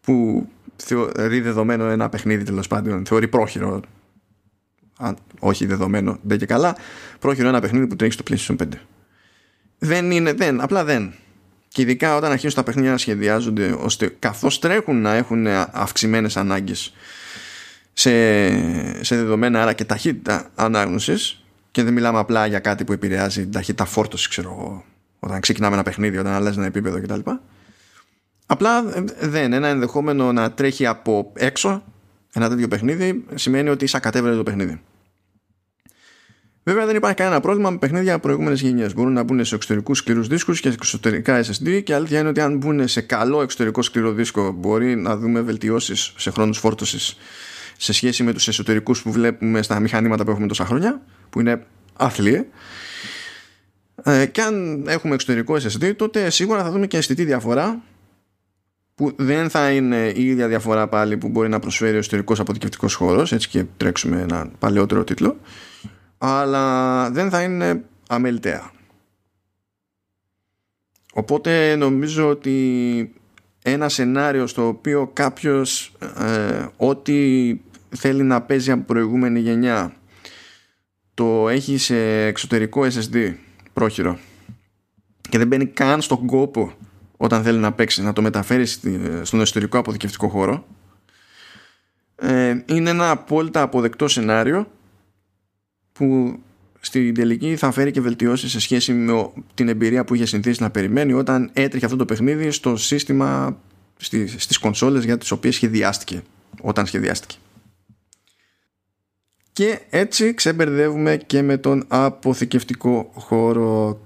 που 0.00 0.46
θεωρεί 0.76 1.40
δεδομένο 1.40 1.84
ένα 1.84 2.08
παιχνίδι 2.08 2.44
τέλος 2.44 2.66
πάντων 2.66 3.06
θεωρεί 3.06 3.28
πρόχειρο 3.28 3.80
αν 5.00 5.16
όχι 5.38 5.66
δεδομένο, 5.66 6.18
δεν 6.22 6.38
και 6.38 6.46
καλά, 6.46 6.76
πρόχειρο 7.18 7.48
ένα 7.48 7.60
παιχνίδι 7.60 7.86
που 7.86 7.96
τρέχει 7.96 8.12
στο 8.12 8.22
PlayStation 8.30 8.56
5. 8.62 8.66
Δεν 9.78 10.10
είναι, 10.10 10.32
δεν, 10.32 10.60
απλά 10.60 10.84
δεν. 10.84 11.12
Και 11.68 11.82
ειδικά 11.82 12.16
όταν 12.16 12.30
αρχίζουν 12.30 12.56
τα 12.56 12.62
παιχνίδια 12.62 12.90
να 12.90 12.96
σχεδιάζονται 12.96 13.76
ώστε 13.78 14.16
καθώς 14.18 14.58
τρέχουν 14.58 15.00
να 15.00 15.14
έχουν 15.14 15.46
αυξημένες 15.72 16.36
ανάγκες 16.36 16.92
σε, 17.92 18.10
σε 19.04 19.16
δεδομένα 19.16 19.62
άρα 19.62 19.72
και 19.72 19.84
ταχύτητα 19.84 20.50
ανάγνωσης 20.54 21.44
και 21.70 21.82
δεν 21.82 21.92
μιλάμε 21.92 22.18
απλά 22.18 22.46
για 22.46 22.58
κάτι 22.58 22.84
που 22.84 22.92
επηρεάζει 22.92 23.42
την 23.42 23.52
ταχύτητα 23.52 23.84
φόρτωσης 23.84 24.28
ξέρω 24.28 24.50
εγώ 24.50 24.84
όταν 25.20 25.40
ξεκινάμε 25.40 25.74
ένα 25.74 25.82
παιχνίδι, 25.82 26.18
όταν 26.18 26.32
αλλάζει 26.32 26.58
ένα 26.58 26.66
επίπεδο 26.66 27.00
κτλ. 27.00 27.30
Απλά 28.46 28.82
δεν. 29.20 29.52
Ένα 29.52 29.68
ενδεχόμενο 29.68 30.32
να 30.32 30.52
τρέχει 30.52 30.86
από 30.86 31.32
έξω 31.34 31.82
ένα 32.32 32.48
τέτοιο 32.48 32.68
παιχνίδι 32.68 33.24
σημαίνει 33.34 33.68
ότι 33.68 33.84
εισακατέβρε 33.84 34.34
το 34.36 34.42
παιχνίδι. 34.42 34.80
Βέβαια 36.70 36.86
δεν 36.86 36.96
υπάρχει 36.96 37.16
κανένα 37.16 37.40
πρόβλημα 37.40 37.70
με 37.70 37.78
παιχνίδια 37.78 38.18
προηγούμενε 38.18 38.54
γενιέ. 38.54 38.88
Μπορούν 38.94 39.12
να 39.12 39.22
μπουν 39.22 39.44
σε 39.44 39.54
εξωτερικούς 39.54 39.98
σκληρούς 39.98 40.26
δίσκους 40.26 40.60
και 40.60 40.68
εξωτερικά 40.68 41.44
SSD 41.44 41.82
και 41.82 41.94
αλήθεια 41.94 42.18
είναι 42.18 42.28
ότι 42.28 42.40
αν 42.40 42.56
μπουν 42.56 42.88
σε 42.88 43.00
καλό 43.00 43.42
εξωτερικό 43.42 43.82
σκληρό 43.82 44.12
δίσκο 44.12 44.52
μπορεί 44.52 44.96
να 44.96 45.16
δούμε 45.16 45.40
βελτιώσεις 45.40 46.12
σε 46.16 46.30
χρόνους 46.30 46.58
φόρτωσης 46.58 47.16
σε 47.78 47.92
σχέση 47.92 48.22
με 48.22 48.32
τους 48.32 48.48
εσωτερικούς 48.48 49.02
που 49.02 49.12
βλέπουμε 49.12 49.62
στα 49.62 49.80
μηχανήματα 49.80 50.24
που 50.24 50.30
έχουμε 50.30 50.46
τόσα 50.46 50.64
χρόνια, 50.64 51.02
που 51.30 51.40
είναι 51.40 51.66
άθλιε. 51.96 52.44
Ε, 54.02 54.26
και 54.26 54.42
αν 54.42 54.84
έχουμε 54.88 55.14
εξωτερικό 55.14 55.54
SSD, 55.54 55.96
τότε 55.96 56.30
σίγουρα 56.30 56.62
θα 56.62 56.70
δούμε 56.70 56.86
και 56.86 56.96
αισθητή 56.96 57.24
διαφορά 57.24 57.82
που 58.94 59.12
δεν 59.16 59.50
θα 59.50 59.70
είναι 59.70 60.12
η 60.16 60.24
ίδια 60.24 60.48
διαφορά 60.48 60.88
πάλι 60.88 61.16
που 61.16 61.28
μπορεί 61.28 61.48
να 61.48 61.58
προσφέρει 61.58 61.94
ο 61.94 61.98
εσωτερικός 61.98 62.40
αποθηκευτικός 62.40 62.94
χώρος, 62.94 63.32
έτσι 63.32 63.48
και 63.48 63.64
τρέξουμε 63.76 64.20
ένα 64.20 64.50
παλαιότερο 64.58 65.04
τίτλο 65.04 65.36
αλλά 66.22 67.10
δεν 67.10 67.30
θα 67.30 67.42
είναι 67.42 67.84
αμεληταία. 68.08 68.70
Οπότε 71.12 71.76
νομίζω 71.76 72.28
ότι 72.28 73.14
ένα 73.62 73.88
σενάριο 73.88 74.46
στο 74.46 74.66
οποίο 74.66 75.10
κάποιος 75.12 75.92
ε, 76.18 76.66
ό,τι 76.76 77.56
θέλει 77.88 78.22
να 78.22 78.42
παίζει 78.42 78.70
από 78.70 78.84
προηγούμενη 78.84 79.40
γενιά 79.40 79.94
το 81.14 81.48
έχει 81.48 81.78
σε 81.78 82.24
εξωτερικό 82.24 82.82
SSD 82.82 83.34
πρόχειρο. 83.72 84.18
Και 85.28 85.38
δεν 85.38 85.46
μπαίνει 85.46 85.66
καν 85.66 86.00
στον 86.00 86.26
κόπο 86.26 86.72
όταν 87.16 87.42
θέλει 87.42 87.58
να 87.58 87.72
παίξει 87.72 88.02
να 88.02 88.12
το 88.12 88.22
μεταφέρει 88.22 88.66
στον 89.22 89.40
εσωτερικό 89.40 89.78
αποθηκευτικό 89.78 90.28
χώρο. 90.28 90.66
Ε, 92.16 92.62
είναι 92.66 92.90
ένα 92.90 93.10
απόλυτα 93.10 93.62
αποδεκτό 93.62 94.08
σενάριο 94.08 94.66
που 96.00 96.38
στην 96.80 97.14
τελική 97.14 97.56
θα 97.56 97.70
φέρει 97.70 97.90
και 97.90 98.00
βελτιώσεις 98.00 98.50
σε 98.50 98.60
σχέση 98.60 98.92
με 98.92 99.30
την 99.54 99.68
εμπειρία 99.68 100.04
που 100.04 100.14
είχε 100.14 100.26
συνηθίσει 100.26 100.62
να 100.62 100.70
περιμένει 100.70 101.12
όταν 101.12 101.50
έτρεχε 101.52 101.84
αυτό 101.84 101.96
το 101.96 102.04
παιχνίδι 102.04 102.50
στο 102.50 102.76
σύστημα 102.76 103.58
στις, 103.96 104.34
στις 104.38 104.58
κονσόλες 104.58 105.04
για 105.04 105.18
τις 105.18 105.30
οποίες 105.30 105.54
σχεδιάστηκε 105.54 106.22
όταν 106.60 106.86
σχεδιάστηκε. 106.86 107.36
Και 109.52 109.80
έτσι 109.90 110.34
ξεμπερδεύουμε 110.34 111.16
και 111.16 111.42
με 111.42 111.56
τον 111.56 111.84
αποθηκευτικό 111.88 113.10
χώρο. 113.14 114.02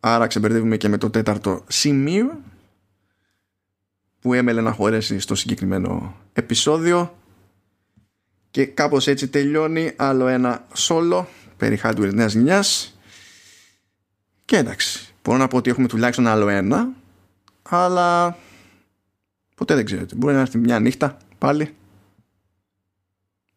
Άρα 0.00 0.26
ξεμπερδεύουμε 0.26 0.76
και 0.76 0.88
με 0.88 0.98
το 0.98 1.10
τέταρτο 1.10 1.64
σημείο 1.68 2.40
που 4.20 4.34
έμελε 4.34 4.60
να 4.60 4.72
χωρέσει 4.72 5.18
στο 5.18 5.34
συγκεκριμένο 5.34 6.16
επεισόδιο 6.32 7.14
και 8.52 8.66
κάπως 8.66 9.06
έτσι 9.06 9.28
τελειώνει 9.28 9.92
άλλο 9.96 10.26
ένα 10.26 10.66
solo 10.76 11.24
περί 11.56 11.80
hardware 11.82 12.14
νέας 12.14 12.32
γενιάς 12.32 12.98
και 14.44 14.56
εντάξει 14.56 15.14
μπορώ 15.24 15.38
να 15.38 15.48
πω 15.48 15.56
ότι 15.56 15.70
έχουμε 15.70 15.88
τουλάχιστον 15.88 16.26
άλλο 16.26 16.48
ένα 16.48 16.88
αλλά 17.62 18.36
ποτέ 19.54 19.74
δεν 19.74 19.84
ξέρετε 19.84 20.14
μπορεί 20.14 20.34
να 20.34 20.40
έρθει 20.40 20.58
μια 20.58 20.78
νύχτα 20.78 21.16
πάλι 21.38 21.74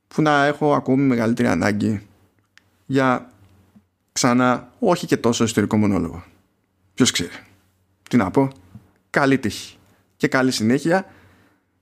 που 0.08 0.22
να 0.22 0.46
έχω 0.46 0.74
ακόμη 0.76 1.02
μεγαλύτερη 1.04 1.48
ανάγκη 1.48 2.08
για 2.86 3.30
ξανά 4.12 4.72
όχι 4.80 5.06
και 5.06 5.18
τόσο 5.18 5.44
ιστορικό 5.44 5.78
μονόλογο. 5.78 6.24
Ποιος 6.94 7.12
ξέρει. 7.12 7.40
Τι 8.10 8.18
να 8.18 8.32
πω. 8.32 8.50
Καλή 9.10 9.38
τύχη 9.38 9.78
και 10.18 10.28
καλή 10.28 10.52
συνέχεια 10.52 11.06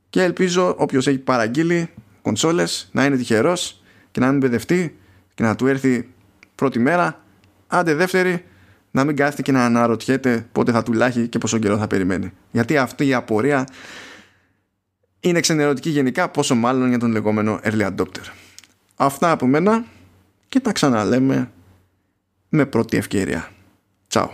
και 0.09 0.23
ελπίζω 0.23 0.75
όποιος 0.77 1.07
έχει 1.07 1.17
παραγγείλει 1.17 1.89
κονσόλες 2.23 2.89
να 2.91 3.05
είναι 3.05 3.17
τυχερός 3.17 3.83
και 4.11 4.19
να 4.19 4.29
μην 4.29 4.39
μπεδευτεί 4.39 4.97
και 5.33 5.43
να 5.43 5.55
του 5.55 5.67
έρθει 5.67 6.09
πρώτη 6.55 6.79
μέρα 6.79 7.23
άντε 7.67 7.93
δεύτερη 7.93 8.45
να 8.91 9.03
μην 9.03 9.15
κάθεται 9.15 9.41
και 9.41 9.51
να 9.51 9.65
αναρωτιέται 9.65 10.47
πότε 10.51 10.71
θα 10.71 10.83
του 10.83 10.93
λάχει 10.93 11.27
και 11.27 11.37
πόσο 11.37 11.57
καιρό 11.57 11.77
θα 11.77 11.87
περιμένει. 11.87 12.33
Γιατί 12.51 12.77
αυτή 12.77 13.07
η 13.07 13.13
απορία 13.13 13.67
είναι 15.19 15.39
ξενερωτική 15.39 15.89
γενικά, 15.89 16.29
πόσο 16.29 16.55
μάλλον 16.55 16.89
για 16.89 16.99
τον 16.99 17.11
λεγόμενο 17.11 17.59
early 17.63 17.87
adopter. 17.95 18.31
Αυτά 18.95 19.31
από 19.31 19.45
μένα 19.47 19.85
και 20.47 20.59
τα 20.59 20.71
ξαναλέμε 20.71 21.51
με 22.49 22.65
πρώτη 22.65 22.97
ευκαιρία. 22.97 23.49
Τσάου. 24.07 24.31